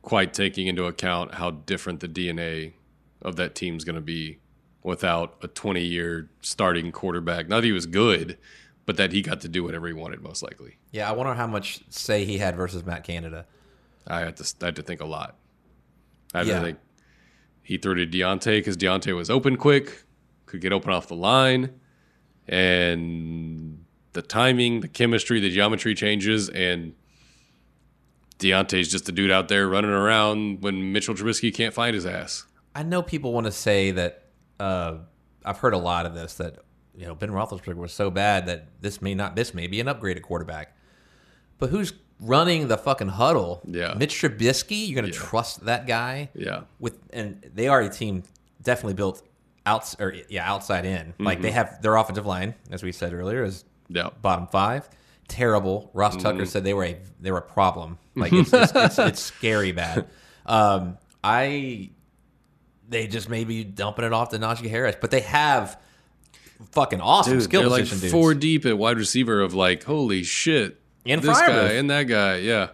[0.00, 2.72] quite taking into account how different the DNA
[3.20, 4.38] of that team's going to be
[4.86, 7.48] without a 20-year starting quarterback.
[7.48, 8.38] Not that he was good,
[8.86, 10.78] but that he got to do whatever he wanted, most likely.
[10.92, 13.46] Yeah, I wonder how much say he had versus Matt Canada.
[14.06, 14.54] I had to.
[14.62, 15.36] I had to think a lot.
[16.32, 16.58] I had Yeah.
[16.60, 16.78] to think.
[17.64, 20.04] He threw to Diontae because Diontae was open quick,
[20.46, 21.70] could get open off the line,
[22.46, 26.94] and the timing, the chemistry, the geometry changes, and
[28.38, 32.46] Diontae's just a dude out there running around when Mitchell Trubisky can't find his ass.
[32.72, 34.22] I know people want to say that.
[34.58, 34.98] Uh,
[35.44, 36.58] I've heard a lot of this that
[36.96, 39.88] you know Ben Roethlisberger was so bad that this may not this may be an
[39.88, 40.76] upgrade at quarterback.
[41.58, 43.62] But who's running the fucking huddle?
[43.66, 43.94] Yeah.
[43.96, 44.88] Mitch Trubisky.
[44.88, 46.30] You're gonna trust that guy?
[46.34, 46.62] Yeah.
[46.78, 48.22] With and they are a team
[48.62, 49.22] definitely built
[49.64, 51.14] outs or yeah outside in.
[51.18, 51.42] Like Mm-hmm.
[51.42, 54.10] they have their offensive line, as we said earlier, is Yeah.
[54.22, 54.88] bottom five.
[55.28, 55.90] Terrible.
[55.92, 56.22] Ross Mm-hmm.
[56.22, 57.98] Tucker said they were a they were a problem.
[58.14, 60.06] Like it's it's, it's, it's scary bad.
[60.46, 61.90] Um, I
[62.88, 65.80] they just may be dumping it off to Najee Harris, but they have
[66.72, 68.12] fucking awesome Dude, skill they're like position dudes.
[68.12, 70.80] four deep at wide receiver of like, holy shit.
[71.04, 71.46] And this Freiermuth.
[71.68, 72.36] guy and that guy.
[72.38, 72.68] Yeah.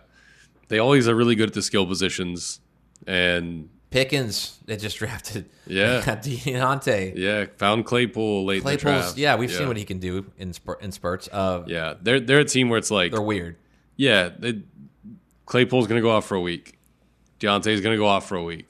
[0.69, 2.61] They always are really good at the skill positions.
[3.07, 5.51] And Pickens, they just drafted.
[5.67, 6.01] Yeah.
[6.03, 7.13] Diontae.
[7.17, 9.19] yeah, found Claypool late in the Claypool's, draft.
[9.19, 11.29] yeah, we've seen what he can do in spur, in spurts.
[11.31, 13.57] Uh, Yeah, they're they're a team where it's like, They're weird.
[13.97, 14.63] yeah, they,
[15.45, 16.79] Claypool's gonna go off for a week,
[17.39, 18.67] Diontae's gonna go off for a week,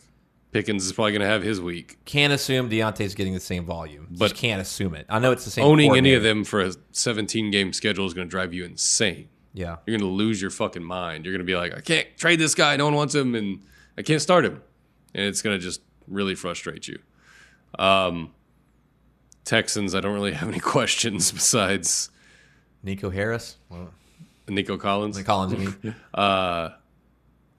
[0.52, 1.96] Pickens is probably gonna have his week.
[2.04, 4.06] Can't assume Diontae's getting the same volume.
[4.10, 5.06] But- just can't assume it.
[5.08, 5.64] I know it's the same.
[5.64, 9.28] Owning any of them for a 17 game schedule is gonna drive you insane.
[9.54, 9.76] Yeah.
[9.86, 11.24] You're gonna lose your fucking mind.
[11.24, 12.76] You're gonna be like, I can't trade this guy.
[12.76, 13.60] No one wants him, and
[13.98, 14.62] I can't start him,
[15.14, 16.98] and it's gonna just really frustrate you.
[17.78, 18.32] Um,
[19.44, 19.94] Texans.
[19.94, 22.10] I don't really have any questions besides
[22.82, 23.56] Nico Harris.
[23.70, 23.90] Well,
[24.48, 25.94] Nico Collins, Nick Collins, I mean.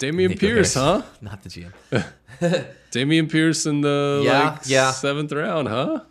[0.03, 1.03] Dameon Nico Pierce, Harris.
[1.03, 1.03] huh?
[1.21, 1.73] Not the GM.
[2.91, 4.91] Dameon Pierce in the Yeah, like yeah.
[4.91, 6.01] seventh round, huh?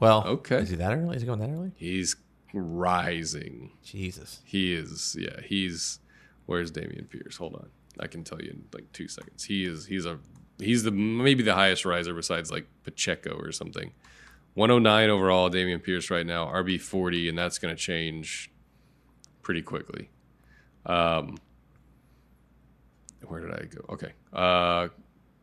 [0.00, 0.56] Well, Okay.
[0.58, 1.16] Is he that early?
[1.16, 1.72] Is he going that early?
[1.76, 2.16] He's
[2.52, 3.72] rising.
[3.82, 4.40] Jesus.
[4.44, 5.40] He is, yeah.
[5.44, 5.98] He's
[6.46, 7.36] where's Dameon Pierce?
[7.36, 7.68] Hold on,
[8.00, 9.44] I can tell you in like two seconds.
[9.44, 9.86] He is.
[9.86, 10.18] He's a.
[10.58, 13.92] He's the maybe the highest riser besides like Pacheco or something.
[14.54, 18.50] 109 overall, Dameon Pierce right now, RB 40, and that's going to change
[19.42, 20.08] pretty quickly.
[20.86, 21.36] Um,
[23.28, 23.84] where did I go?
[23.94, 24.88] Okay, uh,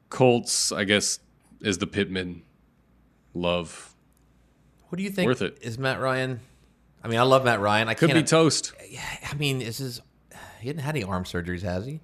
[0.09, 1.19] Colts, I guess,
[1.61, 2.43] is the Pittman
[3.33, 3.95] love.
[4.89, 5.27] What do you think?
[5.27, 5.57] Worth it.
[5.61, 6.39] Is Matt Ryan?
[7.03, 7.89] I mean, I love Matt Ryan.
[7.89, 8.73] I Could be toast.
[9.29, 10.01] I mean, this is his?
[10.61, 11.99] He hasn't had any arm surgeries, has he?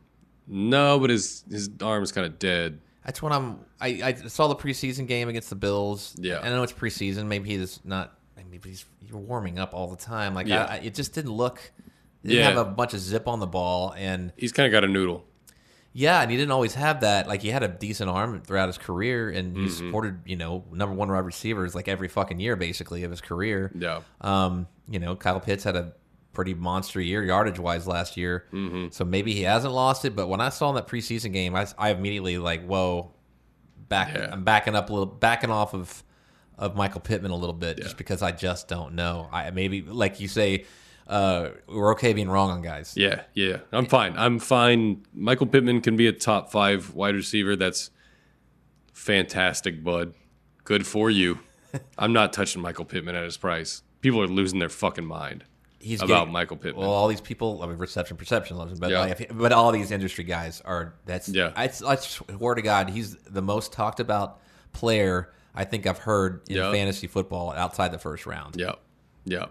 [0.48, 2.80] No, but his his arm's kind of dead.
[3.06, 3.60] That's what I'm.
[3.80, 6.16] I, I saw the preseason game against the Bills.
[6.20, 6.40] Yeah.
[6.42, 7.28] I know it's preseason.
[7.28, 8.16] Maybe he's not.
[8.52, 10.34] Maybe he's you're warming up all the time.
[10.34, 10.66] Like Yeah.
[10.66, 11.72] I, I, it just didn't look.
[12.24, 12.50] He didn't Yeah.
[12.50, 15.24] have a bunch of zip on the ball, and He's kind of got a noodle.
[15.94, 17.28] Yeah, and he didn't always have that.
[17.28, 19.64] Like he had a decent arm throughout his career, and Mm-hmm.
[19.66, 23.22] he supported you know number one wide receivers like every fucking year basically of his
[23.22, 23.72] career.
[23.78, 24.02] Yeah.
[24.22, 25.94] Um, you know, Kyle Pitts had a
[26.34, 28.46] pretty monster year yardage wise last year.
[28.54, 28.88] Mm-hmm.
[28.92, 30.16] So maybe he hasn't lost it.
[30.16, 33.12] But when I saw in that preseason game, I, I immediately like, whoa,
[33.88, 34.14] back.
[34.16, 34.30] Yeah.
[34.32, 36.04] I'm backing up a little, backing off of
[36.58, 37.86] of Michael Pittman a little bit, Yeah.
[37.86, 39.30] just because I just don't know.
[39.32, 40.66] I maybe like you say,
[41.10, 42.94] uh, we're okay being wrong on guys.
[42.96, 43.58] Yeah, yeah.
[43.74, 44.14] I'm fine.
[44.18, 45.04] I'm fine.
[45.14, 47.56] Michael Pittman can be a top five wide receiver.
[47.56, 47.90] That's
[48.94, 50.14] fantastic, bud.
[50.64, 51.40] Good for you.
[51.98, 53.82] I'm not touching Michael Pittman at his price.
[54.02, 55.44] People are losing their fucking mind
[55.80, 56.82] He's about getting- Michael Pittman.
[56.82, 59.00] Well, all these people, I mean, reception, perception loves him, but Yeah.
[59.02, 60.94] like, but all these industry guys are.
[61.06, 61.52] That's Yeah.
[61.56, 64.40] I, I swear to God, he's the most talked about
[64.74, 66.72] player I think I've heard in Yeah.
[66.72, 68.56] fantasy football outside the first round.
[68.58, 68.74] yeah,
[69.26, 69.46] yeah.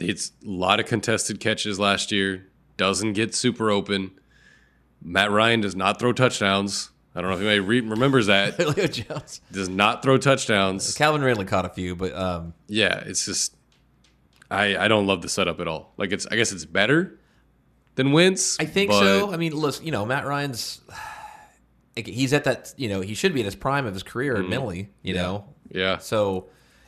[0.00, 2.46] It's a lot of contested catches last year.
[2.76, 4.12] Doesn't get super open.
[5.02, 6.90] Matt Ryan does not throw touchdowns.
[7.14, 8.54] I don't know if anybody re- remembers that.
[8.56, 10.94] Julio Jones, Does not throw touchdowns.
[10.94, 13.56] Calvin Ridley caught a few, but um, yeah, it's just
[14.50, 15.92] I I don't love the setup at all.
[15.96, 17.18] Like it's I guess it's better
[17.96, 18.58] than Wentz.
[18.60, 19.32] I think but so.
[19.32, 20.80] I mean, listen, you know, Matt Ryan's.
[21.96, 24.88] He's at that, you know, he should be at his prime of his career mentally,
[25.02, 25.46] you know.
[25.68, 25.78] Mm-hmm.
[25.78, 26.46] Yeah, So,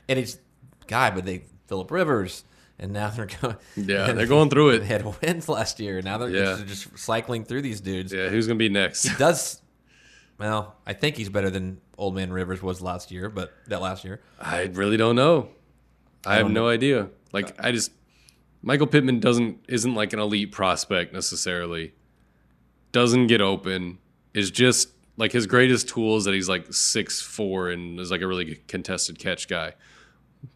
[0.08, 0.38] and it's
[0.86, 2.44] guy, but they Philip Rivers,
[2.80, 3.56] and now they're going.
[3.76, 4.88] yeah, they're going through They it.
[4.88, 6.02] had wins last year.
[6.02, 6.56] Now they're Yeah.
[6.64, 8.12] just, just cycling through these dudes.
[8.12, 9.04] Yeah, who's gonna be next?
[9.06, 9.62] He Does
[10.38, 14.04] well, I think he's better than Old Man Rivers was last year, but that last
[14.04, 14.22] year.
[14.40, 15.50] I really don't know.
[16.26, 17.10] I, have no idea.
[17.32, 17.92] Like I just
[18.62, 21.92] Michael Pittman doesn't isn't like an elite prospect necessarily.
[22.92, 23.98] Doesn't get open.
[24.34, 28.22] Is just like his greatest tool is that he's like six four and is like
[28.22, 29.74] a really contested catch guy.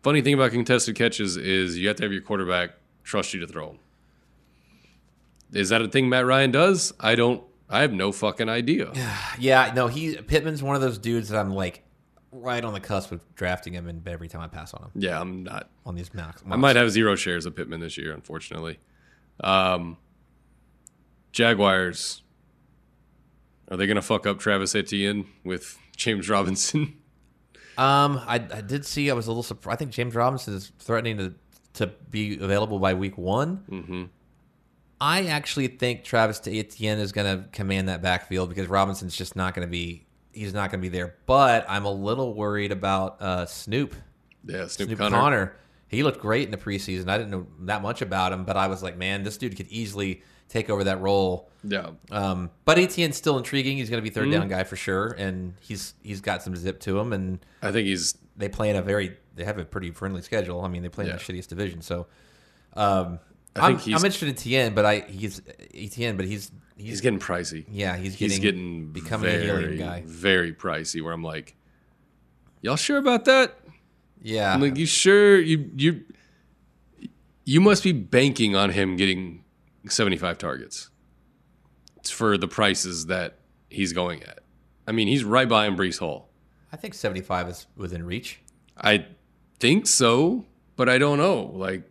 [0.03, 2.71] Funny thing about contested catches is you have to have your quarterback
[3.03, 3.79] trust you to throw them.
[5.53, 6.93] Is that a thing Matt Ryan does?
[7.01, 7.43] I don't.
[7.71, 8.93] I have no fucking idea.
[9.39, 11.83] Yeah, no, he Pittman's one of those dudes that I'm like
[12.33, 15.21] right on the cusp of drafting him, and every time I pass on him Yeah,
[15.21, 15.69] I'm not.
[15.87, 16.43] on these mocks.
[16.51, 18.79] I might have zero shares of Pittman this year, unfortunately.
[19.41, 19.97] Um,
[21.33, 22.23] Jaguars.
[23.71, 26.97] Are they going to fuck up Travis Etienne with James Robinson?
[27.77, 29.11] Um, I, I did see.
[29.11, 29.77] I was a little surprised.
[29.77, 31.35] I think James Robinson is threatening to
[31.75, 33.65] to be available by week one.
[33.69, 34.05] Mm-hmm.
[35.01, 39.55] I actually think Travis Etienne is going to command that backfield because Robinson's just not
[39.55, 40.07] going to be.
[40.33, 41.17] He's not going to be there.
[41.27, 43.95] But I'm a little worried about uh, Snoop.
[44.45, 45.17] yeah, Snoop, Snoop Connor.
[45.17, 45.57] Connor.
[45.89, 47.09] He looked great in the preseason.
[47.09, 49.69] I didn't know that much about him, but I was like, man, this dude could
[49.69, 50.23] easily
[50.55, 51.51] take over that role.
[51.67, 53.77] Yeah, Um, but Etienne's still intriguing.
[53.79, 54.31] He's going to be Mm-hmm.
[54.31, 57.13] 3rd down guy for sure, and he's he's got some zip to him.
[57.13, 58.15] And I think he's.
[58.37, 60.61] they play in a very they have a pretty friendly schedule.
[60.63, 61.17] I mean, they play in Yeah.
[61.17, 62.07] the shittiest division, so
[62.75, 63.19] um,
[63.57, 65.41] I I'm interested in Etienne, but I he's
[65.75, 67.65] Etienne, but he's he's, He's getting pricey.
[67.71, 70.03] yeah he's getting He's getting becoming very, a helium guy.
[70.07, 71.03] very pricey.
[71.03, 71.55] Where I'm like,
[72.63, 73.55] y'all sure about that?
[74.23, 76.05] Yeah, I'm like, you sure you you
[77.45, 79.44] you must be banking on him getting
[79.89, 80.91] 75 targets
[82.05, 83.39] for the prices that
[83.71, 84.41] he's going at.
[84.87, 86.29] I mean, he's right behind Breece Hall.
[86.73, 88.41] I think 75 is within reach.
[88.77, 89.07] I
[89.61, 90.45] think so,
[90.77, 91.51] but I don't know.
[91.55, 91.83] Like,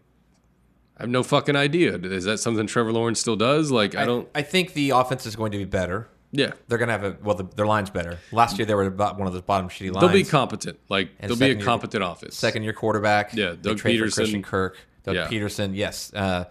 [0.97, 1.95] I have no fucking idea.
[1.97, 3.71] Is that something Trevor Lawrence still does?
[3.71, 4.27] Like, I don't.
[4.35, 6.09] I think the offense is going to be better.
[6.35, 8.17] Yeah, They're going to have a well, the, their line's better.
[8.31, 10.01] Last year they were about one of those bottom shitty lines.
[10.01, 10.79] they'll be competent.
[10.89, 12.35] Like, And they'll be a second year- competent offense.
[12.35, 13.35] second year quarterback.
[13.35, 14.13] Yeah, Doug Pederson.
[14.15, 15.27] Christian Kirk, Doug Yeah.
[15.27, 15.75] Pederson.
[15.75, 16.45] Yes, uh,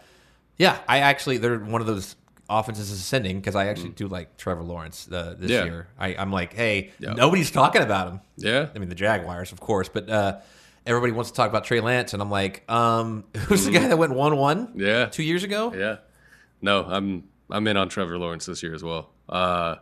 [0.62, 2.16] Yeah, I actually they're one of those
[2.48, 5.54] offenses is ascending because I actually do like Trevor Lawrence uh, this Mm.
[5.54, 5.64] Yeah.
[5.64, 5.88] year.
[5.98, 7.14] I, I'm like, hey, Yeah.
[7.14, 8.20] nobody's talking about him.
[8.36, 8.68] Yeah.
[8.74, 10.40] I mean the Jaguars, of course, but uh,
[10.86, 13.96] everybody wants to talk about Trey Lance, and I'm like, um, who's the guy that
[13.98, 14.68] went one one?
[14.68, 14.80] Mm.
[14.80, 15.06] Yeah.
[15.06, 15.72] two years ago.
[15.74, 15.96] Yeah.
[16.60, 19.10] No, I'm I'm in on Trevor Lawrence this year as well.
[19.28, 19.76] Uh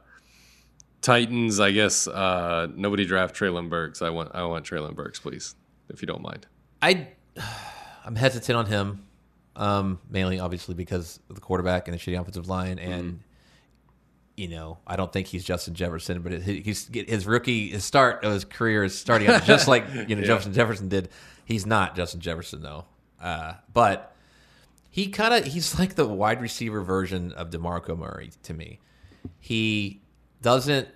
[1.03, 4.03] Titans, I guess uh nobody draft Treylon Burks.
[4.03, 5.55] I want I want Treylon Burks, please,
[5.89, 6.47] if you don't mind.
[6.83, 7.09] I
[8.05, 9.07] I'm hesitant on him,
[9.61, 13.21] um, mainly obviously because of the quarterback and the shitty offensive line, and
[14.37, 18.25] you know I don't think he's Justin Jefferson, but it, he's his rookie his start
[18.25, 21.11] of his career is starting out just like you know Justin Jefferson did.
[21.45, 22.87] He's not Justin Jefferson though,
[23.21, 24.17] uh, but
[24.89, 28.81] he kind of he's like the wide receiver version of DeMarco Murray to me.
[29.39, 30.01] He
[30.41, 30.89] doesn't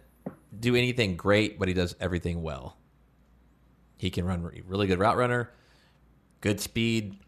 [0.58, 2.78] do anything great, but he does everything well.
[3.98, 5.50] He can run really good route runner,
[6.40, 7.18] good speed.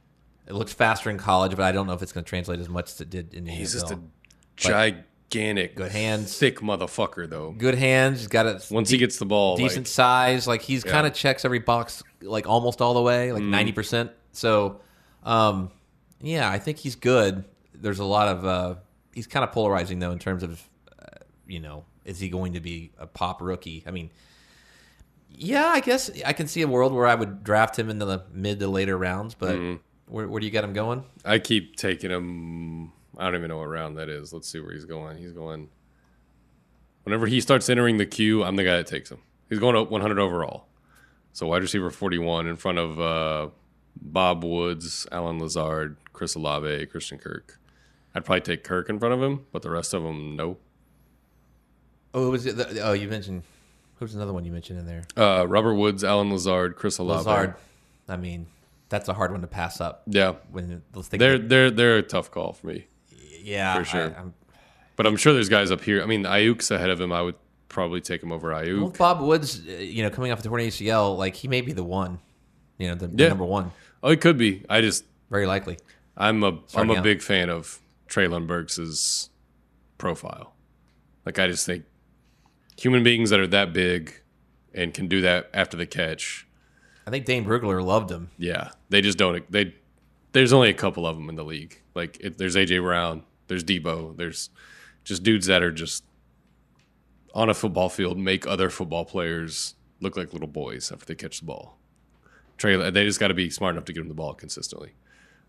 [0.46, 2.68] It looks faster in college, but I don't know if it's going to translate as
[2.68, 3.80] much as it did in the He's NFL.
[3.80, 3.98] just a
[4.56, 6.36] gigantic Good hands.
[6.38, 7.52] thick motherfucker though.
[7.52, 8.20] good hands.
[8.20, 10.46] He's got a Once he gets the ball, decent like, size.
[10.46, 10.92] Like he's Yeah.
[10.92, 13.34] kind of checks every box, like almost all the way, Mm.
[13.34, 14.10] like 90 percent.
[14.32, 14.80] So,
[15.24, 15.70] um,
[16.20, 17.44] yeah, I think he's good.
[17.74, 18.74] There's a lot of uh,
[19.14, 20.62] he's kind of polarizing though in terms of,
[20.98, 21.04] uh,
[21.46, 23.82] you know, is he going to be a pop rookie?
[23.86, 24.10] I mean,
[25.28, 28.22] yeah, I guess I can see a world where I would draft him in the
[28.32, 29.82] mid to later rounds, but Mm-hmm.
[30.08, 31.04] Where, where do you get him going?
[31.24, 32.92] I keep taking him.
[33.18, 34.32] I don't even know what round that is.
[34.32, 35.18] Let's see where he's going.
[35.18, 35.68] He's going.
[37.02, 39.18] Whenever he starts entering the queue, I'm the guy that takes him.
[39.48, 40.66] He's going up 100 overall.
[41.32, 43.48] So wide receiver 41 in front of uh,
[44.00, 47.58] Bob Woods, Allen Lazard, Chris Olave, Christian Kirk.
[48.14, 50.56] I'd probably take Kirk in front of him, but the rest of them, no.
[52.14, 52.56] Oh, was it?
[52.56, 53.42] The, oh, you mentioned.
[53.98, 55.04] Who's another one you mentioned in there?
[55.16, 57.28] Uh, Robert Woods, Allen Lazard, Chris Olave.
[57.28, 57.54] Lazard.
[58.08, 58.46] I mean,
[58.88, 60.02] that's a hard one to pass up.
[60.06, 62.86] Yeah, When those things they're they're they're a tough call for me.
[63.42, 64.14] yeah, for sure.
[64.16, 64.34] I, am
[64.96, 66.02] But I'm sure there's guys up here.
[66.02, 67.12] I mean, Aiyuk's ahead of him.
[67.12, 67.34] I would
[67.68, 68.80] probably take him over Aiyuk.
[68.80, 71.72] Well, Bob Woods, uh, you know, coming off the torn ACL, like he may be
[71.72, 72.20] the one,
[72.78, 73.28] you know, the, the Yeah.
[73.28, 73.72] number one,
[74.02, 74.64] Oh, it could be.
[74.70, 75.78] I just very likely.
[76.16, 79.30] I'm a am a big fan of Treylon Burks'
[79.98, 80.54] profile.
[81.24, 81.84] Like I just think
[82.78, 84.22] human beings that are that big
[84.72, 86.45] and can do that after the catch,
[87.06, 88.30] I think Dane Brugler loved him.
[88.36, 89.50] yeah, they just don't.
[89.50, 89.74] They
[90.32, 91.80] there's only a couple of them in the league.
[91.94, 94.50] Like it, there's AJ Brown, there's Deebo, there's
[95.04, 96.04] just dudes that are just
[97.34, 101.40] on a football field make other football players look like little boys after they catch
[101.40, 101.78] the ball.
[102.58, 104.94] Trey, they just got to be smart enough to get him the ball consistently,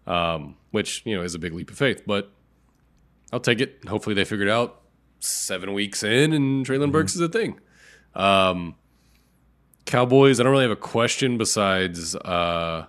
[0.05, 2.03] um, which you know is a big leap of faith.
[2.05, 2.29] But
[3.31, 3.79] I'll take it.
[3.87, 4.81] Hopefully, they figure it out
[5.19, 7.59] seven weeks in, and Treylon Burks is a thing.
[8.13, 8.75] Um,
[9.87, 10.39] Cowboys.
[10.39, 12.15] I don't really have a question besides.
[12.15, 12.85] Uh,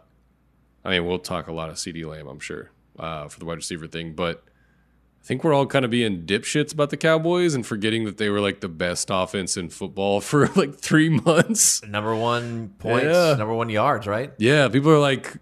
[0.84, 3.56] I mean, we'll talk a lot of CeeDee Lamb, I'm sure, uh, for the wide
[3.56, 4.44] receiver thing, but.
[5.20, 8.30] I think we're all kind of being dipshits about the Cowboys and forgetting that they
[8.30, 11.82] were like the best offense in football for like three months.
[11.84, 13.34] Number one points, Yeah.
[13.36, 14.32] number one yards, right?
[14.38, 15.36] Yeah, people are like,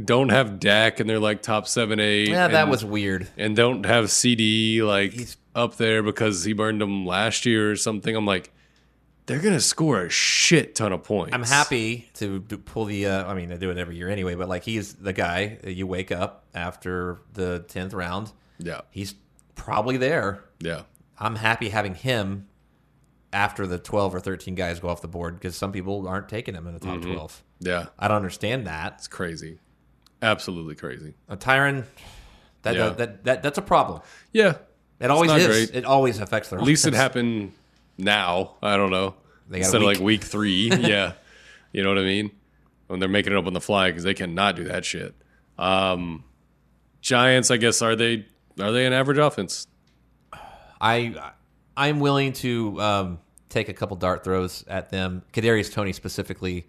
[0.00, 2.28] don't have Dak and they're like top seven, eight.
[2.28, 3.26] Yeah, that was weird.
[3.36, 7.76] and don't have CeeDee like He's- up there because he burned them last year or
[7.76, 8.14] something.
[8.14, 8.52] I'm like,
[9.26, 11.34] they're gonna score a shit ton of points.
[11.34, 13.06] I'm happy to pull the.
[13.06, 15.86] Uh, I mean, I do it every year anyway, but like he's the guy you
[15.86, 18.32] wake up after the tenth round.
[18.58, 19.14] Yeah, He's
[19.54, 20.44] probably there.
[20.60, 20.82] yeah,
[21.18, 22.48] I'm happy having him
[23.32, 26.54] after the 12 or 13 guys go off the board because some people aren't taking
[26.54, 27.12] him in the top Mm-hmm.
[27.14, 27.42] 12.
[27.60, 27.86] yeah.
[27.98, 28.94] I don't understand that.
[28.98, 29.58] It's crazy,
[30.20, 31.14] absolutely crazy.
[31.30, 31.84] A Tyron,
[32.62, 32.90] that, Yeah.
[32.90, 34.02] that, that, that's a problem.
[34.32, 34.56] Yeah,
[35.00, 35.46] It always is.
[35.46, 35.74] great.
[35.74, 37.52] It always affects their at least it happened
[37.98, 38.56] now.
[38.62, 39.14] I don't know
[39.48, 40.70] They got instead of like week three.
[40.78, 41.12] yeah,
[41.72, 42.30] you know what I mean.
[42.88, 45.14] When they're making it up on the fly because they cannot do that shit.
[45.58, 46.24] Um,
[47.00, 48.26] Giants, I guess, are they
[48.60, 49.66] are they an average offense?
[50.80, 51.32] I
[51.76, 55.22] I'm willing to um, take a couple dart throws at them.
[55.32, 56.66] Kadarius Toney specifically,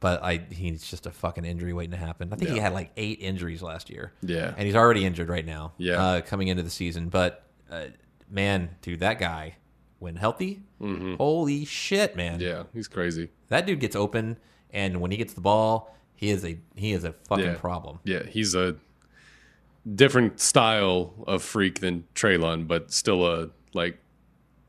[0.00, 2.32] but I he's just a fucking injury waiting to happen.
[2.32, 2.62] I think he Mm.
[2.62, 4.12] Had like eight injuries last year.
[4.22, 4.54] Yeah.
[4.56, 5.72] and he's already injured right now.
[5.78, 6.02] Yeah.
[6.02, 7.86] uh, coming into the season, but uh,
[8.30, 9.56] man, dude, that guy
[9.98, 12.48] when healthy, holy shit, man, Mm-hmm.
[12.48, 13.30] Yeah, he's crazy.
[13.48, 14.36] that dude gets open,
[14.70, 17.54] and when he gets the ball, he is a he is a fucking Yeah.
[17.54, 17.98] problem.
[18.04, 18.76] Yeah, he's a
[19.94, 23.98] different style of freak than Treylon, but still a like.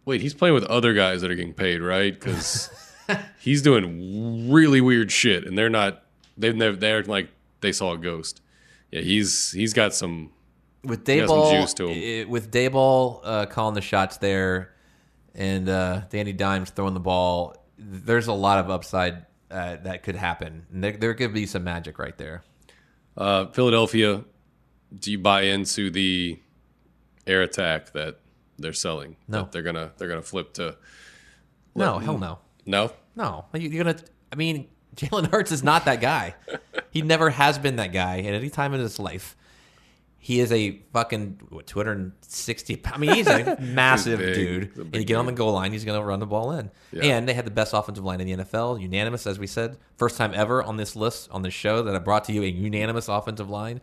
[0.05, 2.13] Wait, he's playing with other guys that are getting paid, right?
[2.17, 2.69] Because
[3.39, 6.03] he's doing really weird shit, and they're not.
[6.37, 6.75] They've never.
[6.77, 7.29] They're like
[7.61, 8.41] they saw a ghost.
[8.91, 10.31] Yeah, he's he's got some.
[10.83, 12.27] with Daboll, juice to him.
[12.27, 14.73] i- with Daboll uh, calling the shots there,
[15.37, 20.15] and uh, Danny Dimes throwing the ball, there's a lot of upside uh, that could
[20.15, 20.65] happen.
[20.71, 22.43] There, there could be some magic right there.
[23.15, 24.23] Uh, Philadelphia,
[24.97, 26.39] do you buy into the
[27.25, 28.19] air attack that
[28.57, 29.15] they're selling?
[29.27, 29.43] No.
[29.43, 30.75] That they're gonna they're gonna flip to
[31.75, 32.39] No, hell no.
[32.65, 32.91] no.
[33.15, 33.99] No, You- you're gonna.
[34.31, 36.35] I mean, Jalen Hurts is not that guy.
[36.91, 39.36] he never has been that guy at any time in his life.
[40.19, 42.81] He is a fucking what, 260.
[42.85, 44.35] I mean, he's a massive big.
[44.35, 44.77] dude.
[44.77, 46.71] A And you get on the goal line, he's going to run the ball in.
[46.91, 47.03] Yeah.
[47.03, 49.77] And they had the best offensive line in the NFL, unanimous, as we said.
[49.95, 52.47] First time ever on this list on this show that I brought to you a
[52.47, 53.79] unanimous offensive line.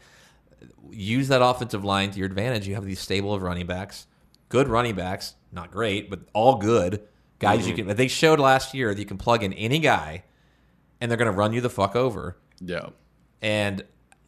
[0.90, 2.66] Use that offensive line to your advantage.
[2.68, 4.06] You have these stable of running backs,
[4.48, 7.02] good running backs, not great, but all good
[7.38, 7.60] guys.
[7.60, 7.68] Mm-hmm.
[7.68, 7.96] You can.
[7.96, 10.24] They showed last year that you can plug in any guy,
[11.00, 12.36] and they're going to run you the fuck over.
[12.60, 12.90] Yeah.
[13.40, 13.84] And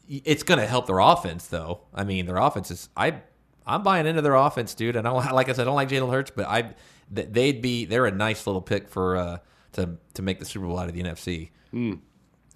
[0.09, 1.81] it's going to help their offense, though.
[1.95, 2.89] I mean, their offense is.
[2.97, 3.21] I
[3.67, 4.97] I'm buying into their offense, dude.
[4.97, 6.75] And I don't like I said, I don't like Jalen Hurts, but I
[7.11, 9.39] they'd be they're a nice little pick for uh,
[9.73, 11.51] to to make the Super Bowl out of the NFC.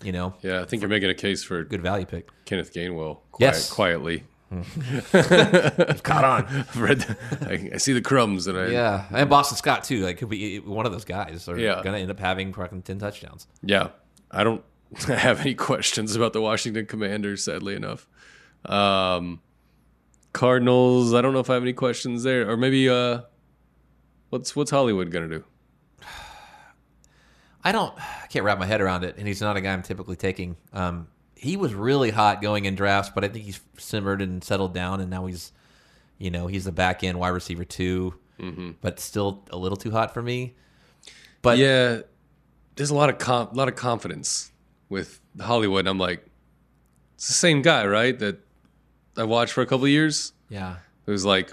[0.03, 2.31] You know, Yeah, I think you're making a case for good value pick.
[2.47, 3.19] Kenneth Gainwell.
[3.33, 3.71] Quiet, Yes.
[3.71, 4.25] quietly.
[5.13, 6.45] Caught on.
[6.47, 7.01] I've read.
[7.01, 7.17] The,
[7.49, 10.01] I, I see the crumbs, and I yeah, and Boston Scott too.
[10.05, 11.49] Like could be one of those guys.
[11.49, 11.75] Are Yeah.
[11.83, 13.47] going to end up having fucking ten touchdowns.
[13.63, 13.89] Yeah,
[14.31, 14.65] I don't
[15.07, 17.45] have any questions about the Washington Commanders.
[17.45, 18.07] Sadly enough,
[18.65, 19.41] um,
[20.33, 21.15] Cardinals.
[21.15, 23.23] I don't know if I have any questions there, or maybe uh,
[24.31, 25.45] what's what's Hollywood gonna do?
[27.65, 29.83] I don't, I can't wrap my head around it, and he's not a guy I'm
[29.83, 30.57] typically taking.
[30.73, 34.75] Um, he was really hot going in drafts, but I think he's simmered and settled
[34.75, 35.53] down, and now he's,
[36.19, 38.15] you know, he's the back end wide receiver 2
[38.81, 40.55] but still a little too hot for me.
[41.43, 42.01] But yeah,
[42.77, 44.50] there's a lot of com- lot of confidence
[44.91, 45.87] with Hollywood.
[45.87, 46.27] I'm like,
[47.15, 48.19] it's the same guy, right?
[48.19, 48.41] That
[49.17, 50.33] I watched for a couple of years.
[50.51, 50.77] yeah,
[51.07, 51.53] Who's like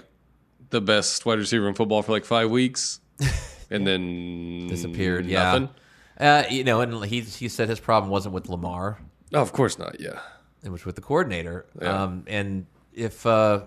[0.70, 3.00] the best wide receiver in football for like five weeks,
[3.70, 5.24] and then disappeared.
[5.26, 5.68] Yeah,
[6.20, 8.98] uh, you know, and he he said his problem wasn't with Lamar,
[9.32, 10.00] Oh, of course not.
[10.00, 10.18] Yeah.
[10.62, 11.66] it was with the coordinator.
[11.80, 12.02] Yeah.
[12.02, 13.66] Um, and if uh,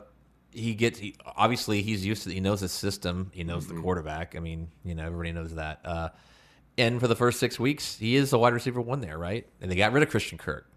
[0.51, 3.75] he gets, he, obviously he's used to, he knows his system, he knows Mm-hmm.
[3.77, 4.35] the quarterback.
[4.35, 5.79] I mean, you know, everybody knows that.
[5.85, 6.09] Uh,
[6.77, 9.47] and for the first six weeks, he is the wide receiver one there, right?
[9.61, 10.69] And they got rid of Christian Kirk,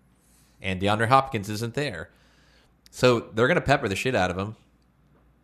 [0.61, 2.11] and DeAndre Hopkins isn't there,
[2.91, 4.57] so they're going to pepper the shit out of him.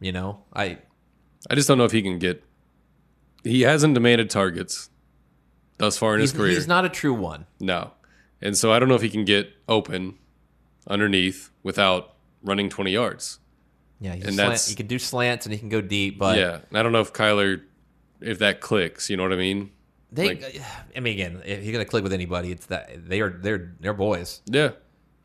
[0.01, 0.79] You know, I
[1.51, 2.43] I just don't know if he can get.
[3.45, 4.91] He hasn't demanded targets
[5.79, 6.51] thus far in his career.
[6.53, 7.47] he's not a true one.
[7.59, 7.93] no,
[8.43, 10.17] and so I don't know if he can get open
[10.87, 13.39] underneath without running twenty yards.
[14.01, 16.39] Yeah, he's And slant, that's- he can do slants and he can go deep, but
[16.39, 17.61] yeah, I don't know if Kyler,
[18.23, 19.11] if that clicks.
[19.11, 19.71] You know what I mean?
[20.12, 20.28] They.
[20.35, 20.61] like-
[20.97, 23.74] I mean, again, if you're going to click with anybody, it's that they are they're
[23.81, 24.41] they're boys.
[24.47, 24.70] Yeah.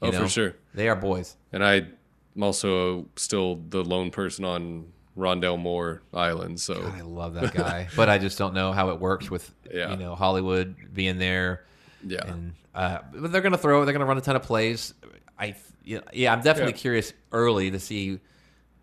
[0.02, 0.22] Oh, you know?
[0.24, 0.56] for sure.
[0.74, 1.36] They are boys.
[1.54, 1.94] And I'm
[2.42, 6.60] also still the lone person on Rondale Moore Island.
[6.60, 9.92] So I love that guy, but I just don't know how it works with Yeah.
[9.92, 11.66] you know Hollywood being there,
[12.06, 13.86] yeah, and uh, but they're gonna throw.
[13.86, 14.94] They're gonna run a ton of plays.
[15.40, 15.56] I
[15.86, 16.80] yeah, yeah I'm definitely Yeah.
[16.80, 18.20] curious early to see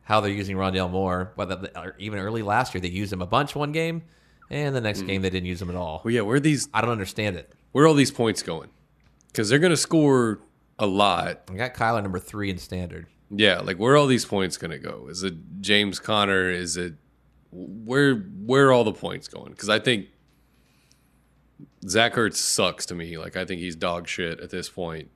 [0.05, 1.33] how they're using Rondale Moore.
[1.37, 4.03] But even early last year, they used him a bunch one game,
[4.51, 6.01] and the next game they didn't use them at all.
[6.05, 6.21] well, yeah.
[6.23, 6.69] Where are these?
[6.75, 7.53] I don't understand it.
[7.73, 8.69] Where are all these points going?
[9.29, 10.41] Because they're going to score
[10.79, 11.43] a lot.
[11.51, 13.07] I got Kyler number three in standard.
[13.31, 15.07] Yeah, like where are all these points going to go?
[15.09, 16.51] Is it James Conner?
[16.51, 16.95] Is it
[17.51, 18.15] where?
[18.17, 19.53] Where are all the points going?
[19.53, 20.09] Because I think
[21.89, 23.19] Zach Ertz sucks to me.
[23.19, 25.11] Like I think he's dog shit at this point,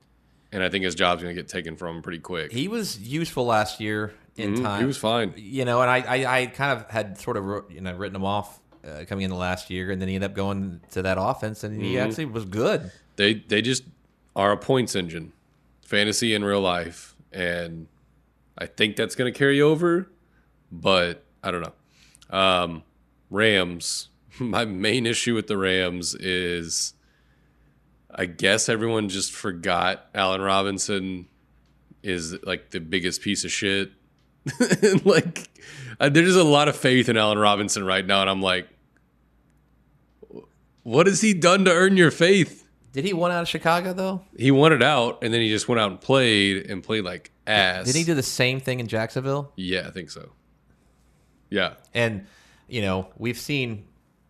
[0.53, 2.53] and I think his job's going to get taken from him pretty quick.
[2.53, 4.81] He was useful last year in Mhm, time.
[4.81, 5.33] he was fine.
[5.37, 8.17] you know, and I, I, I kind of had sort of wrote- you know written
[8.17, 11.19] him off uh, coming the last year, and then he ended up going to that
[11.21, 11.85] offense, and Mm-hmm.
[11.85, 12.91] he actually was good.
[13.17, 13.85] They they just
[14.35, 15.33] are a points engine,
[15.83, 17.89] fantasy and real life, and
[18.59, 20.11] I think that's going to carry over.
[20.71, 22.37] But I don't know.
[22.39, 22.83] Um,
[23.31, 24.09] Rams.
[24.39, 26.93] My main issue with the Rams is,
[28.15, 31.27] I guess everyone just forgot Allen Robinson
[32.03, 33.93] is like the biggest piece of shit.
[35.05, 35.49] like,
[35.99, 38.69] there's a lot of faith in Allen Robinson right now, and I'm like,
[40.87, 42.65] what has he done to earn your faith?
[42.93, 44.23] Did he want out of Chicago though?
[44.39, 47.87] He wanted out, and then he just went out and played and played like ass.
[47.87, 49.53] Did he do the same thing in Jacksonville?
[49.57, 50.31] Yeah, I think so.
[51.51, 52.27] Yeah, And
[52.69, 53.87] you know, we've seen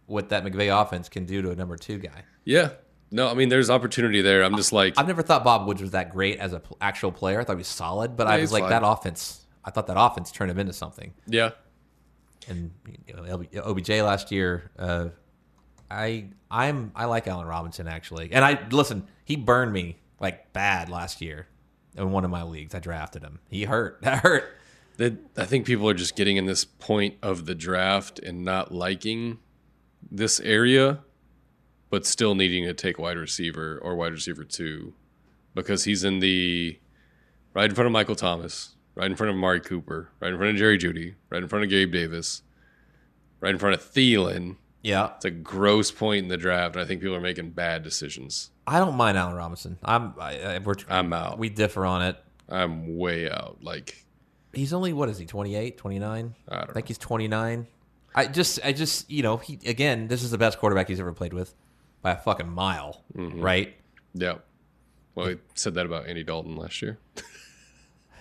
[0.06, 2.24] what that McVay offense can do to a number two guy.
[2.44, 2.70] yeah.
[3.12, 4.42] No, I mean, there's opportunity there.
[4.42, 7.40] I'm just like, I've never thought Bob Woods was that great as an actual player.
[7.40, 8.70] I thought he was solid, but I was like fine.
[8.70, 9.46] that offense.
[9.64, 11.14] I thought that offense turned him into something.
[11.26, 11.50] yeah,
[12.48, 12.72] and
[13.06, 14.70] you know, LB OBJ last year.
[14.76, 15.08] Uh,
[15.90, 19.06] I I'm I like Allen Robinson actually, and I listen.
[19.24, 21.48] He burned me like bad last year
[21.96, 22.74] in one of my leagues.
[22.74, 23.40] I drafted him.
[23.48, 23.98] He hurt.
[24.02, 24.56] That hurt.
[24.98, 29.38] I think people are just getting in this point of the draft and not liking
[30.10, 31.00] this area,
[31.90, 34.94] but still needing to take wide receiver or wide receiver two
[35.54, 36.78] because he's in the
[37.52, 40.52] right in front of Michael Thomas, right in front of Amari Cooper, right in front
[40.52, 42.42] of Jerry Jeudy, right in front of Gabe Davis,
[43.40, 44.56] right in front of Thielen.
[44.86, 47.82] Yeah, It's a gross point in the draft, and I think people are making bad
[47.82, 48.50] decisions.
[48.66, 49.78] I don't mind Allen Robinson.
[49.84, 51.38] I'm I, I, we're, I'm out.
[51.38, 52.16] we differ on it.
[52.48, 53.58] I'm way out.
[53.62, 54.04] Like
[54.52, 56.34] He's only what is he 28, 29?
[56.48, 57.66] I don't think he's 29.
[58.14, 61.12] I just I just, you know, he again, this is the best quarterback he's ever
[61.12, 61.54] played with
[62.02, 63.40] by a fucking mile, Mm-hmm.
[63.40, 63.74] right?
[64.14, 64.36] Yeah.
[65.14, 66.98] Well, he said that about Andy Dalton last year.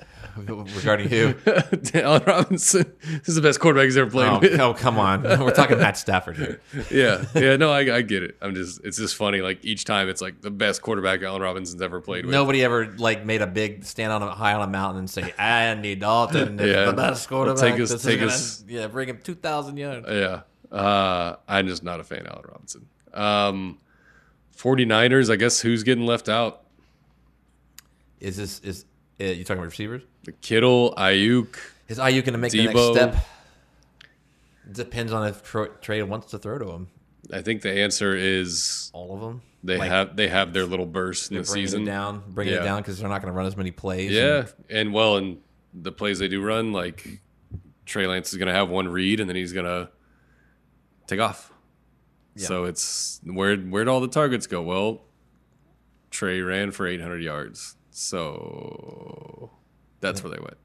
[0.37, 1.33] Regarding who?
[1.93, 4.59] Allen Robinson this is the best quarterback he's ever played oh, with.
[4.59, 5.23] oh, come on.
[5.23, 6.59] We're talking Matt Stafford here.
[6.91, 8.35] Yeah, yeah, no, I, I get it.
[8.41, 9.39] I'm just, it's just funny.
[9.41, 12.33] Like each time, it's like the best quarterback Allen Robinson's ever played with.
[12.33, 15.33] Nobody ever like made a big stand on a high on a mountain and say
[15.37, 16.85] Andy Dalton is Yeah.
[16.85, 17.61] the best quarterback.
[17.61, 20.05] Take us- This is take gonna- us- yeah, bring him two thousand yards.
[20.09, 22.87] Yeah, uh, I'm just not a fan of Allen Robinson.
[23.13, 23.77] Um,
[24.57, 26.63] 49ers, I guess who's getting left out?
[28.19, 28.85] Is this is
[29.19, 30.01] uh, you talking about receivers?
[30.23, 31.55] The Kittle, Aiyuk.
[31.87, 33.15] Is Aiyuk going to make the next step?
[34.71, 36.87] Depends on if Tro- Trey wants to throw to him.
[37.31, 39.41] I think the answer is All of them.
[39.63, 41.81] they Like, have they have their little burst in the bringing season.
[41.83, 44.11] it down, bringing it down because they're not going to run as many plays.
[44.11, 45.37] Yeah, and well, and
[45.73, 47.21] the plays they do run, like
[47.85, 49.89] Trey Lance is going to have one read, and then he's going to
[51.07, 51.51] take off.
[52.37, 54.61] So it's where where'd all the targets go?
[54.61, 55.01] Well,
[56.11, 59.51] Trey ran for 800 yards, so
[60.01, 60.57] that's where they went.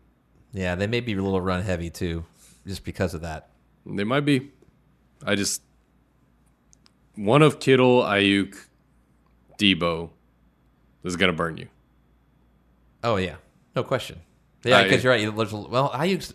[0.53, 2.25] yeah, they may be a little run heavy too,
[2.67, 3.51] just because of that.
[3.87, 4.51] They might be.
[5.25, 5.63] I just
[7.15, 8.57] one of Kittle, Aiyuk,
[9.59, 10.11] Deebo
[11.05, 11.69] is going to burn you.
[13.05, 13.37] Oh yeah,
[13.77, 14.21] no question.
[14.65, 15.25] Yeah, because you're right.
[15.27, 15.31] A-
[15.69, 16.35] Well, Aiyuk's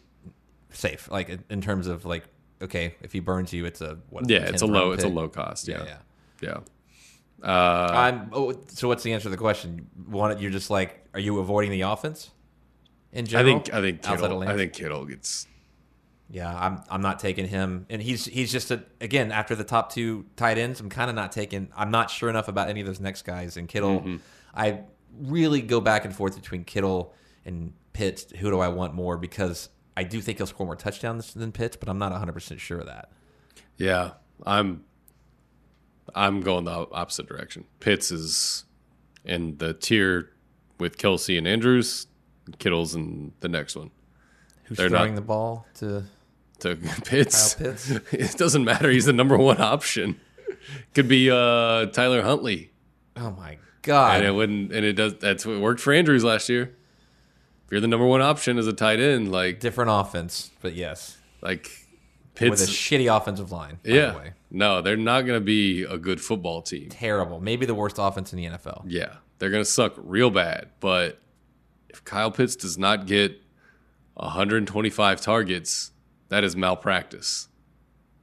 [0.69, 2.23] safe, like in- terms of like,
[2.61, 4.29] okay, if he burns you, it's a what?
[4.29, 5.67] Yeah, it's a low it's a low cost.
[5.67, 5.97] Yeah, Yeah,
[6.41, 6.57] yeah.
[7.45, 8.29] Uh, I'm.
[8.33, 9.87] Oh, so what's the answer to the question?
[10.07, 12.31] One, you're just like, are you avoiding the offense
[13.11, 13.57] in general?
[13.57, 14.43] I think I think Kittle.
[14.43, 15.47] I think Kittle gets.
[16.29, 16.81] Yeah, I'm.
[16.89, 20.57] I'm not taking him, and he's he's just a again after the top two tight
[20.57, 20.79] ends.
[20.79, 21.69] I'm kind of not taking.
[21.77, 23.57] I'm not sure enough about any of those next guys.
[23.57, 24.15] And Kittle, Mm-hmm.
[24.55, 24.79] I
[25.19, 27.13] really go back and forth between Kittle
[27.45, 28.25] and Pitts.
[28.39, 29.17] Who do I want more?
[29.17, 32.59] Because I do think he'll score more touchdowns than Pitts, but I'm not 100 percent
[32.59, 33.11] sure of that.
[33.77, 34.11] Yeah,
[34.47, 34.83] I'm.
[36.13, 37.65] I'm going the opposite direction.
[37.79, 38.65] Pitts is
[39.23, 40.31] in the tier
[40.79, 42.07] with Kelce and Andrews.
[42.59, 43.91] Kittle's in the next one.
[44.65, 46.03] Who's They're throwing not- the ball to?
[46.59, 46.75] To
[47.05, 47.55] Pitts.
[47.55, 47.89] Kyle Pitts?
[48.11, 48.89] it doesn't matter.
[48.89, 50.19] He's the number one option.
[50.93, 52.71] Could be uh, Tyler Huntley,
[53.15, 54.17] Oh my god!
[54.17, 54.71] and it wouldn't.
[54.71, 55.15] And it does.
[55.19, 56.63] That's what worked for Andrews last year.
[57.65, 61.17] If you're the number one option as a tight end, like Different offense, but yes,
[61.41, 61.69] like
[62.39, 63.79] with a shitty offensive line.
[63.83, 64.29] Yeah.
[64.51, 66.89] No, they're not going to be a good football team.
[66.89, 67.39] terrible.
[67.41, 68.83] Maybe the worst offense in the NFL.
[68.87, 70.69] Yeah, they're going to suck real bad.
[70.79, 71.19] But
[71.89, 73.41] if Kyle Pitts does not get
[74.15, 75.91] 125 targets,
[76.29, 77.47] that is malpractice.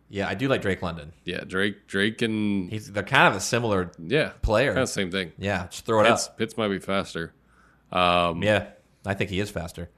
[0.09, 1.12] Yeah, I do like Drake London.
[1.24, 4.72] Yeah, Drake, Drake, and He's they're kind of a similar yeah, player.
[4.72, 5.32] kind of same thing.
[5.39, 6.39] Yeah, just throw it Pitts, up.
[6.39, 7.32] Pitts might be faster.
[7.90, 8.66] Um, Yeah,
[9.06, 9.89] I think he is faster.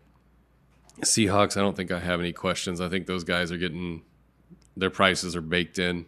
[1.00, 2.80] Seahawks, I don't think I have any questions.
[2.80, 4.02] I think those guys are getting
[4.76, 6.06] their prices are baked in.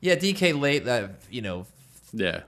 [0.00, 1.66] Yeah, DK late that you know
[2.12, 2.42] Yeah,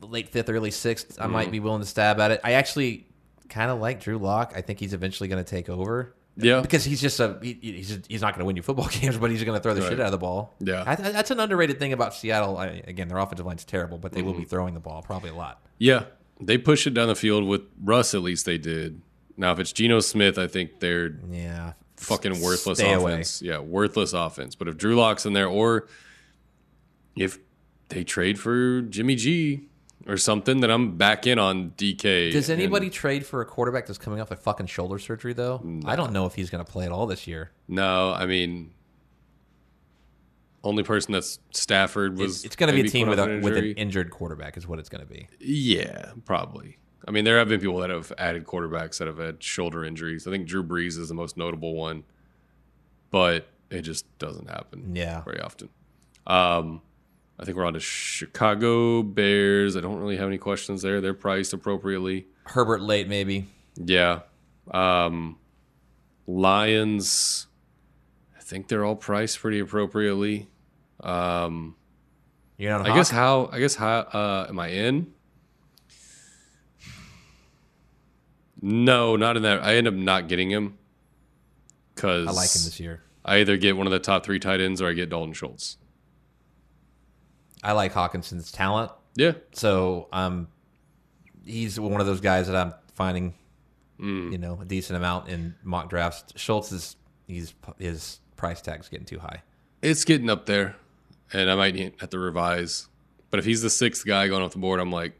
[0.00, 1.18] late fifth, early sixth.
[1.20, 1.32] I Mm-hmm.
[1.32, 2.40] might be willing to stab at it.
[2.42, 3.06] I actually
[3.48, 4.52] kind of like Drew Lock.
[4.56, 6.14] I think he's eventually going to take over.
[6.38, 6.60] Yeah.
[6.60, 9.16] because he's just a he, he's just, he's not going to win you football games,
[9.16, 9.88] but he's going to throw the Right.
[9.90, 10.54] shit out of the ball.
[10.60, 10.82] Yeah.
[10.86, 12.58] I, I- that's an underrated thing about Seattle.
[12.58, 14.40] I, again, their offensive line's terrible, but they will Mm-hmm.
[14.40, 15.60] be throwing the ball probably a lot.
[15.78, 16.04] yeah.
[16.38, 18.12] They push it down the field with Russ.
[18.12, 19.00] At least they did.
[19.36, 23.12] Now, if it's Geno Smith, I think they're Yeah, fucking worthless Stay away.
[23.12, 23.42] offense.
[23.42, 24.54] Yeah, worthless offense.
[24.54, 25.86] But if Drew Lock's in there, or
[27.16, 27.38] if
[27.88, 29.68] they trade for Jimmy G
[30.06, 32.32] or something, then I'm back in on DK.
[32.32, 35.62] Does and- anybody trade for a quarterback that's coming off a fucking shoulder surgery though?
[35.84, 37.50] I don't know if he's going to play at all this year.
[37.68, 38.72] no, I mean,
[40.64, 42.36] only person that's Stafford was.
[42.36, 44.78] It's, it's going to be a team with, a, with an injured quarterback is what
[44.80, 45.28] it's going to be.
[45.38, 46.78] Yeah, probably.
[47.06, 50.26] I mean, there have been people that have added quarterbacks that have had shoulder injuries.
[50.26, 52.04] I think Drew Brees is the most notable one,
[53.10, 54.94] but it just doesn't happen.
[54.94, 55.22] Yeah.
[55.22, 55.68] very often.
[56.26, 56.82] Um,
[57.38, 59.76] I think we're on to Chicago Bears.
[59.76, 61.00] I don't really have any questions there.
[61.00, 62.26] They're priced appropriately.
[62.44, 63.48] Herbert late maybe.
[63.76, 64.20] Yeah.
[64.70, 65.38] Um,
[66.26, 67.46] Lions.
[68.36, 70.48] I think they're all priced pretty appropriately.
[71.00, 71.76] Um,
[72.56, 72.88] You're not.
[72.88, 75.12] I guess how I guess how uh, am I in?
[78.60, 79.62] No, not in that.
[79.62, 80.78] I end up not getting him
[81.94, 83.02] because I like him this year.
[83.24, 85.78] I either get one of the top three tight ends or I get Dalton Schultz.
[87.62, 88.92] I like Hockenson's talent.
[89.16, 90.48] Yeah, So um,
[91.44, 93.34] he's one of those guys that I'm finding
[93.98, 96.24] you know, a decent amount in mock drafts.
[96.36, 96.96] Schultz is
[97.26, 99.42] he's his price tag's getting too high.
[99.80, 100.76] It's getting up there,
[101.32, 102.88] and I might have to revise.
[103.30, 105.18] But if he's the sixth guy going off the board, I'm like,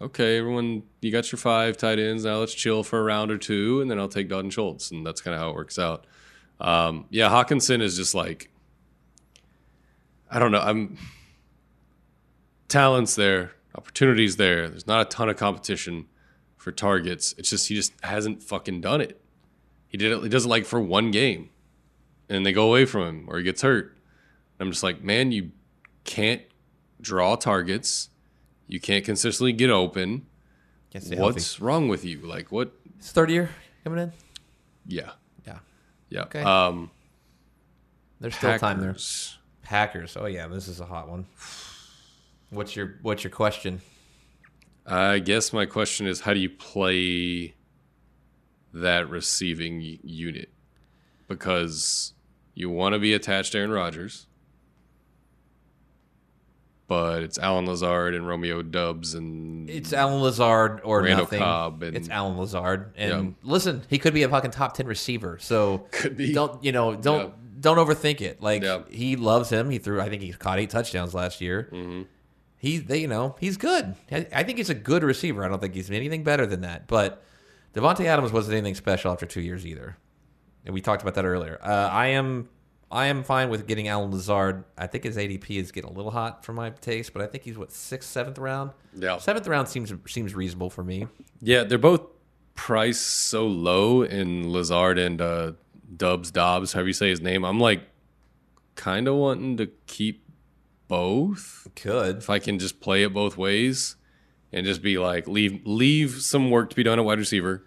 [0.00, 2.24] okay, everyone, you got your five tight ends.
[2.24, 5.06] Now let's chill for a round or two, and then I'll take Dalton Schultz, and
[5.06, 6.06] that's kind of how it works out.
[6.60, 8.50] Um, yeah, Hockenson is just like,
[10.30, 10.60] I don't know.
[10.60, 10.96] I'm
[12.68, 14.68] talents there, opportunities there.
[14.68, 16.06] There's not a ton of competition
[16.56, 17.34] for targets.
[17.38, 19.20] It's just he just hasn't fucking done it.
[19.88, 20.22] He did it.
[20.22, 21.50] He does it like for one game,
[22.28, 23.96] and they go away from him or he gets hurt.
[24.60, 25.52] I'm just like, man, you
[26.04, 26.42] can't
[27.00, 28.09] draw targets.
[28.70, 30.26] You can't consistently get open.
[30.92, 32.20] Can't What's wrong with you?
[32.20, 32.68] Like what?
[32.68, 32.94] healthy.
[32.98, 33.50] His third year
[33.82, 34.12] coming in?
[34.86, 35.10] Yeah,
[35.44, 35.58] Yeah.
[36.08, 36.22] yeah.
[36.22, 36.42] Okay.
[36.42, 36.90] Um,
[38.20, 38.90] There's still time there.
[38.90, 39.38] Packers.
[39.62, 40.16] Packers.
[40.16, 41.26] Oh yeah, this is a hot one.
[42.50, 43.80] What's your what's your question?
[44.86, 47.54] I guess my question is, how do you play
[48.72, 50.48] that receiving unit?
[51.26, 52.12] Because
[52.54, 54.26] you want to be attached to Aaron Rodgers,
[56.90, 61.38] but it's Allen Lazard and Romeo Doubs and It's Allen Lazard or Randall nothing.
[61.38, 62.92] Cobb and- it's Allen Lazard.
[62.96, 63.30] And Yeah.
[63.44, 65.38] listen, he could be a fucking top ten receiver.
[65.40, 66.32] So Could be.
[66.32, 66.96] Don't you know?
[66.96, 67.34] Don't Yeah.
[67.60, 68.42] don't overthink it.
[68.42, 68.82] Like Yeah.
[68.90, 69.70] he loves him.
[69.70, 70.00] He threw.
[70.00, 71.68] I think he caught eight touchdowns last year.
[71.72, 72.02] Mm-hmm.
[72.58, 73.94] He, they, you know, he's good.
[74.12, 75.44] I, I think he's a good receiver.
[75.44, 76.88] I don't think he's anything better than that.
[76.88, 77.22] But
[77.72, 79.96] Davante Adams wasn't anything special after two years either.
[80.66, 81.58] And we talked about that earlier.
[81.62, 82.48] Uh, I am
[82.92, 84.64] I am fine with getting Allen Lazard.
[84.76, 87.44] I think his ADP is getting a little hot for my taste, but I think
[87.44, 88.72] he's what sixth, seventh round.
[88.96, 89.18] Yeah.
[89.18, 91.06] seventh round seems seems reasonable for me.
[91.40, 92.02] Yeah, they're both
[92.54, 95.52] priced so low in Lazard and uh,
[95.96, 97.44] Doubs Dobbs, however you say his name.
[97.44, 97.82] I'm like
[98.74, 100.24] kind of wanting to keep
[100.88, 103.94] both Could if I can just play it both ways
[104.52, 107.64] and just be like leave leave some work to be done at wide receiver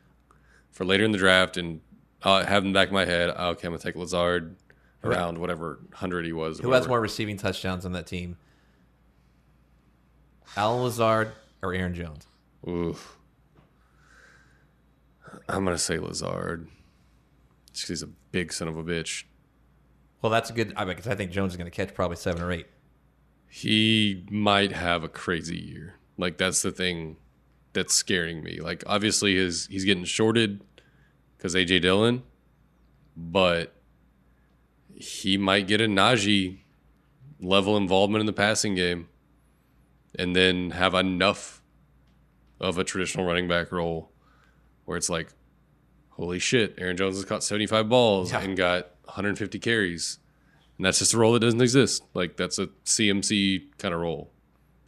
[0.72, 1.80] for later in the draft and
[2.24, 3.30] uh, have them back in my head.
[3.30, 4.58] Okay, I'm gonna take Lazard
[5.04, 6.60] around whatever hundred he was.
[6.60, 8.38] who has more receiving touchdowns on that team?
[10.56, 11.32] Allen Lazard
[11.62, 12.28] or Aaron Jones?
[12.68, 13.18] Oof.
[15.50, 16.68] I'm gonna say Lazard.
[17.74, 19.24] He's a big son of a bitch.
[20.22, 20.74] Well, that's a good.
[20.78, 22.68] I because I think Jones is going to catch probably seven or eight.
[23.50, 25.96] He might have a crazy year.
[26.18, 27.18] Like that's the thing
[27.74, 28.60] that's scaring me.
[28.62, 30.62] Like obviously his he's getting shorted
[31.38, 32.24] because AJ Dillon,
[33.18, 33.76] but
[34.96, 36.60] he might get a Najee
[37.40, 39.08] level involvement in the passing game,
[40.18, 41.62] and then have enough
[42.60, 44.12] of a traditional running back role
[44.86, 45.30] where it's like,
[46.12, 48.42] holy shit, Aaron Jones has caught 75 balls Yeah.
[48.42, 50.20] and got 150 carries.
[50.78, 52.04] And that's just a role that doesn't exist.
[52.14, 54.32] Like that's a CMC kind of role.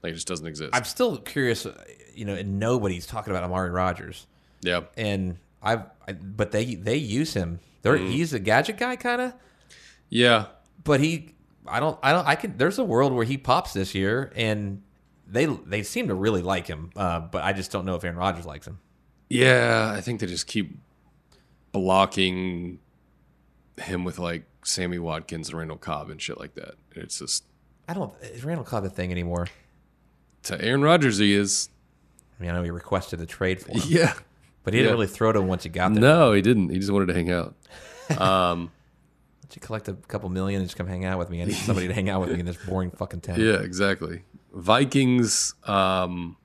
[0.03, 0.69] Like it just doesn't exist.
[0.73, 1.65] I'm still curious.
[1.65, 1.83] uh,
[2.13, 4.27] You know, and nobody's talking about Amari Rodgers,
[4.61, 4.81] yeah.
[4.95, 7.59] and I've, I, but they they use him.
[7.81, 8.11] They're, Mm-hmm.
[8.11, 9.33] He's a gadget guy, kind of.
[10.15, 10.45] Yeah.
[10.83, 11.35] But he,
[11.67, 12.57] I don't, I don't, I can.
[12.57, 14.81] There's a world where he pops this year, and
[15.27, 16.91] they they seem to really like him.
[16.95, 18.79] Uh, but I just don't know if Aaron Rodgers likes him.
[19.29, 19.91] Yeah.
[19.95, 20.77] I think they just keep
[21.71, 22.79] blocking
[23.77, 26.75] him with like Sammy Watkins and Randall Cobb and shit like that.
[26.91, 27.43] It's just
[27.89, 28.13] I don't.
[28.21, 29.47] Is Randall Cobb a thing anymore?
[30.43, 31.69] to Aaron Rodgers he is.
[32.39, 34.13] I mean, I know he requested a trade for him, Yeah.
[34.63, 34.93] but he didn't Yeah.
[34.93, 36.01] really throw to him once he got there.
[36.01, 36.69] No, he didn't.
[36.69, 37.55] He just wanted to hang out.
[38.19, 38.71] Um,
[39.47, 41.41] don't you collect a couple million and just come hang out with me?
[41.41, 43.39] I need somebody to hang out with me in this boring fucking town.
[43.39, 44.23] Yeah, exactly.
[44.53, 46.35] Vikings, um,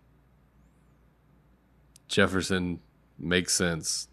[2.08, 2.80] Jefferson
[3.18, 4.08] makes sense.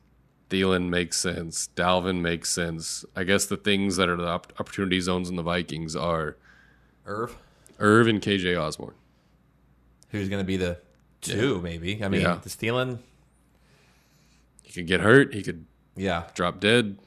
[0.49, 1.67] Thielen makes sense.
[1.75, 3.03] Dalvin makes sense.
[3.13, 6.37] I guess the things that are the op- opportunity zones in the Vikings are
[7.05, 7.35] Irv,
[7.79, 8.93] Irv and KJ Osborn.
[10.11, 10.79] who's going to be the
[11.19, 12.01] two, maybe.
[12.01, 12.39] I mean, Yeah.
[12.41, 12.99] the Thielen,
[14.63, 15.33] He could get hurt.
[15.33, 15.65] He could
[15.97, 16.29] yeah.
[16.33, 16.97] drop dead.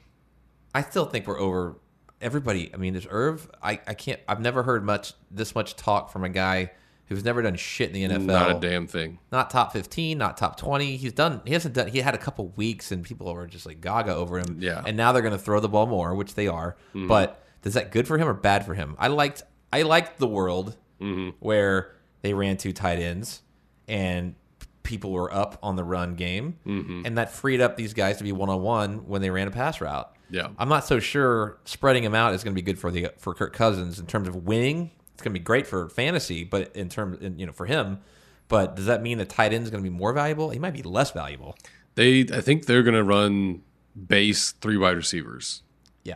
[0.73, 1.77] I still think we're over
[2.21, 2.73] everybody.
[2.73, 3.49] I mean, there's Irv.
[3.61, 4.19] I, I can't.
[4.27, 6.71] I've never heard much this much talk from a guy
[7.07, 8.25] who's never done shit in the NFL.
[8.25, 9.19] Not a damn thing.
[9.31, 10.95] Not top fifteen, not top twenty.
[10.97, 11.41] He's done.
[11.45, 11.87] He hasn't done.
[11.87, 14.57] He had a couple weeks, and people were just like gaga over him.
[14.59, 14.75] Yeah.
[14.75, 14.87] Mm-hmm.
[14.87, 16.75] And now they're going to throw the ball more, which they are.
[16.93, 18.95] But is that good for him or bad for him?
[18.97, 19.43] I liked.
[19.73, 21.29] I liked the world Mm-hmm.
[21.39, 23.41] where they ran two tight ends
[23.87, 24.35] and
[24.83, 27.01] people were up on the run game, Mm-hmm.
[27.05, 29.51] and that freed up these guys to be one on one when they ran a
[29.51, 30.15] pass route.
[30.31, 30.47] Yeah.
[30.57, 33.33] I'm not so sure spreading him out is going to be good for the for
[33.33, 34.91] Kirk Cousins in terms of winning.
[35.13, 37.99] It's going to be great for fantasy, but in terms, in, you know, for him.
[38.47, 40.49] But does that mean the tight end is going to be more valuable?
[40.49, 41.55] He might be less valuable.
[41.95, 43.61] They, I think they're going to run
[44.07, 45.63] base three wide receivers.
[46.03, 46.15] Yeah.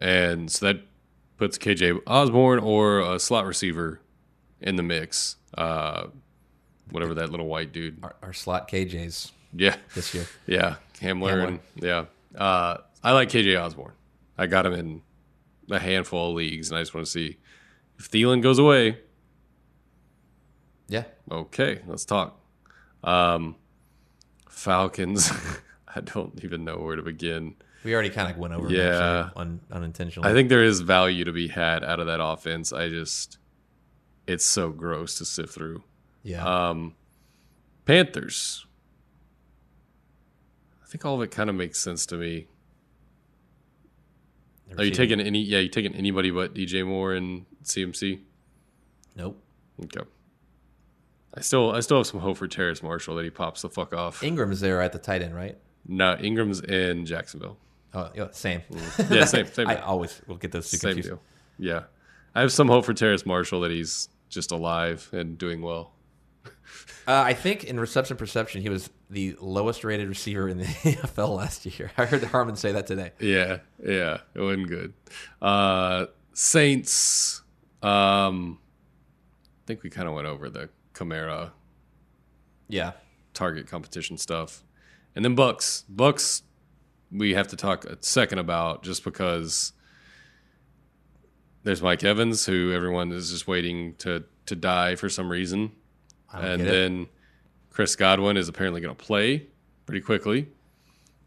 [0.00, 0.80] And so that
[1.36, 4.00] puts KJ Osborn or a slot receiver
[4.60, 5.36] in the mix.
[5.56, 6.08] Uh,
[6.90, 8.02] whatever that little white dude.
[8.02, 9.30] Our, our slot KJs.
[9.52, 10.26] Yeah, this year.
[10.46, 11.48] yeah, Hamler, Hamler.
[11.48, 12.04] and yeah.
[12.36, 13.92] Uh, I like KJ Osborn.
[14.36, 15.02] I got him in
[15.70, 17.38] a handful of leagues, and I just want to see
[17.98, 18.98] if Thielen goes away.
[20.88, 21.04] Yeah.
[21.30, 22.40] Okay, let's talk.
[23.04, 23.56] Um,
[24.48, 25.30] Falcons.
[25.94, 27.54] I don't even know where to begin.
[27.84, 28.68] We already kind of went over.
[28.68, 29.30] Yeah.
[29.36, 30.28] un, unintentionally.
[30.28, 32.72] I think there is value to be had out of that offense.
[32.72, 33.38] I just,
[34.26, 35.82] it's so gross to sift through.
[36.22, 36.44] Yeah.
[36.44, 36.94] Um,
[37.86, 38.66] Panthers.
[40.82, 42.48] I think all of it kind of makes sense to me.
[44.78, 45.40] Are you taking any?
[45.42, 48.20] Yeah, you taking anybody but DJ Moore and CMC?
[49.16, 49.42] Nope.
[49.84, 50.00] Okay.
[51.34, 53.92] I still, I still have some hope for Terrace Marshall that he pops the fuck
[53.94, 54.22] off.
[54.22, 55.56] Ingram's there at the tight end, right?
[55.86, 57.56] No, Ingram's in Jacksonville.
[57.94, 58.62] Oh, yeah, same.
[59.10, 59.68] Yeah, same, same.
[59.68, 61.08] I always will get those two Same confused.
[61.08, 61.20] deal.
[61.58, 61.82] Yeah,
[62.34, 65.92] I have some hope for Terrace Marshall that he's just alive and doing well.
[66.46, 66.50] Uh,
[67.06, 71.66] I think in reception perception, he was the lowest rated receiver in the NFL last
[71.66, 71.90] year.
[71.98, 73.10] I heard Harmon say that today.
[73.18, 74.94] Yeah, yeah, it wasn't good.
[75.42, 77.42] Uh, Saints.
[77.82, 81.50] Um, I think we kind of went over the Kamara
[82.68, 82.92] Yeah.
[83.34, 84.62] target competition stuff,
[85.14, 85.84] and then Bucks.
[85.88, 86.42] Bucks.
[87.12, 89.72] We have to talk a second about just because
[91.64, 95.72] there's Mike Evans, who everyone is just waiting to to die for some reason.
[96.32, 97.08] I don't and get it.
[97.70, 99.46] Chris Godwin is apparently going to play
[99.86, 100.48] pretty quickly.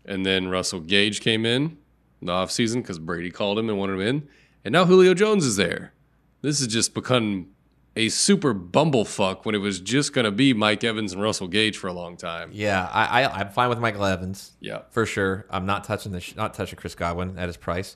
[0.06, 1.78] And then Russell Gage came in
[2.22, 4.28] in the offseason because Brady called him and wanted him in.
[4.65, 5.94] And now Julio Jones is there.
[6.41, 7.48] This has just become
[7.95, 11.78] a super bumblefuck when it was just going to be Mike Evans and Russell Gage
[11.78, 12.49] for a long time.
[12.52, 14.52] Yeah, I, I I'm fine with Michael Evans.
[14.60, 14.82] Yeah.
[14.90, 15.45] for sure.
[15.49, 17.95] I'm not touching the sh- not touching Chris Godwin at his price.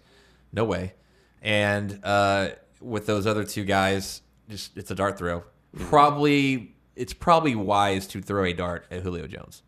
[0.54, 0.94] No way.
[1.42, 2.50] And uh,
[2.80, 5.44] with those other two guys, just it's a dart throw.
[5.78, 9.64] Probably it's probably wise to throw a dart at Julio Jones.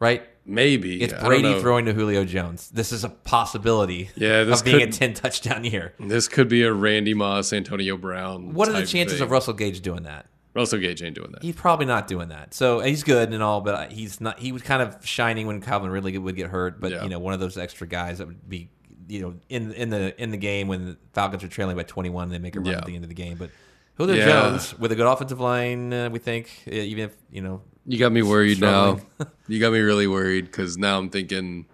[0.00, 0.22] Right?
[0.44, 1.00] Maybe.
[1.02, 2.68] It's Brady throwing to Julio Jones.
[2.70, 5.94] This is a possibility Yeah, this of being a 10 touchdown year.
[5.98, 8.52] This could be a Randy Moss, Antonio Brown.
[8.52, 9.24] What are the chances thing.
[9.24, 10.26] of Russell Gage doing that?
[10.54, 11.42] Russell Gage ain't doing that.
[11.42, 12.54] He's probably not doing that.
[12.54, 14.38] So he's good and all, but uh, he's not.
[14.38, 16.80] He was kind of shining when Calvin Ridley would get hurt.
[16.80, 17.02] But Yeah.
[17.02, 18.70] you know, one of those extra guys that would be,
[19.08, 22.08] you know, in in the in the game when the Falcons are trailing by twenty
[22.10, 22.78] one, they make a run Yeah.
[22.78, 23.36] at the end of the game.
[23.36, 23.50] But
[23.94, 24.24] Julio Yeah.
[24.24, 27.98] Jones with a good offensive line, uh, we think, uh, even if you know, You
[27.98, 28.98] got me worried now.
[29.48, 31.66] You got me really worried because now I'm thinking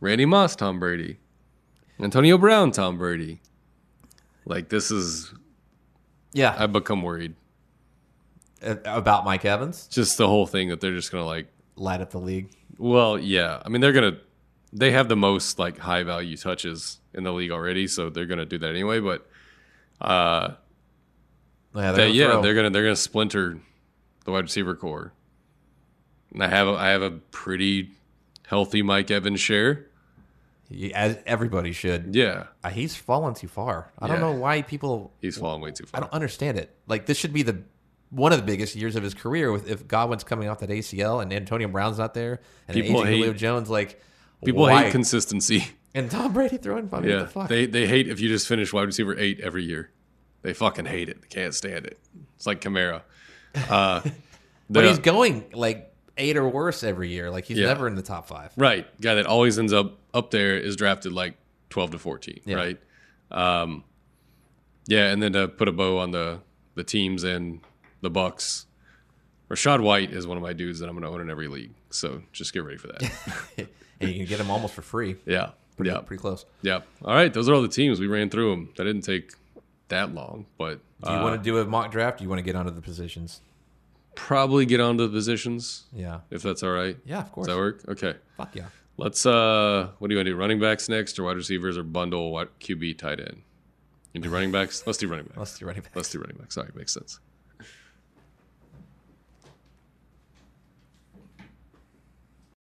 [0.00, 1.18] Randy Moss, Tom Brady,
[2.00, 3.40] Antonio Brown, Tom Brady.
[4.44, 5.32] Like this is,
[6.32, 7.34] yeah, I've become worried.
[8.60, 11.46] about Mike Evans, Just the whole thing that they're just gonna like.
[11.76, 12.50] light up the league.
[12.78, 13.62] Well, yeah.
[13.64, 14.18] I mean, they're gonna.
[14.72, 18.44] They have the most like high value touches in the league already, so they're gonna
[18.44, 18.98] do that anyway.
[19.00, 19.26] But
[20.00, 20.54] uh,
[21.74, 22.42] Yeah, they, they're yeah, throw.
[22.42, 23.58] they're gonna they're gonna splinter
[24.24, 25.12] the wide receiver corps.
[26.32, 27.90] And I have a, I have a pretty
[28.46, 29.86] healthy Mike Evans share.
[30.70, 32.14] He- as everybody should.
[32.14, 33.92] Yeah, Uh, he's fallen too far.
[33.98, 34.22] I don't Yeah.
[34.22, 35.98] know why people he's fallen way too far.
[35.98, 36.74] I don't understand it.
[36.86, 37.62] Like this should be the
[38.10, 41.20] one of the biggest years of his career with if Godwin's coming off that ACL
[41.22, 44.00] and Antonio Brown's not there and People hate- Julio Jones like
[44.44, 44.84] People why?
[44.84, 45.66] hate consistency.
[45.94, 47.04] and Tom Brady throwing five.
[47.04, 47.48] Yeah, the fuck?
[47.48, 49.90] they they hate if you just finish wide receiver eight every year.
[50.44, 51.20] They fucking hate it.
[51.22, 51.98] They can't stand it.
[52.36, 53.02] It's like Kamara.
[53.70, 54.00] Uh,
[54.68, 57.30] but he's going like eight or worse every year.
[57.30, 57.66] Like he's Yeah.
[57.68, 58.52] never in the top five.
[58.56, 61.34] right guy that always ends up up there is drafted like
[61.70, 62.40] twelve to fourteen.
[62.44, 62.56] Yeah.
[62.56, 62.80] Right.
[63.30, 63.84] Um,
[64.88, 66.40] yeah, and then to put a bow on the
[66.74, 67.60] the teams and
[68.00, 68.66] the Bucks.
[69.48, 71.74] Rachaad White is one of my dudes that I'm going to own in every league.
[71.90, 73.02] So just get ready for that.
[74.00, 75.14] and you can get him almost for free.
[75.26, 75.50] yeah.
[75.76, 75.98] Pretty, yeah.
[76.00, 76.44] pretty close.
[76.62, 76.80] Yeah.
[77.04, 77.32] All right.
[77.32, 78.00] Those are all the teams.
[78.00, 78.70] We ran through them.
[78.76, 79.32] That didn't take
[79.94, 82.18] that long, but Do you uh, want to do a mock draft?
[82.18, 83.40] Do you want to get onto the positions?
[84.16, 86.20] probably get onto the positions Yeah.
[86.30, 86.96] if that's all right.
[87.04, 87.48] Yeah, of course.
[87.48, 87.80] Does that work?
[87.88, 88.14] Okay.
[88.36, 88.66] Fuck yeah.
[88.96, 90.36] Let's uh what do you want to do?
[90.36, 93.42] Running backs next or wide receivers or bundle what QB tight end?
[94.12, 94.84] You do running backs?
[94.86, 95.36] Let's do running backs.
[95.38, 95.96] Let's do running back.
[95.96, 96.56] Let's do running backs.
[96.56, 97.18] Right, makes sense.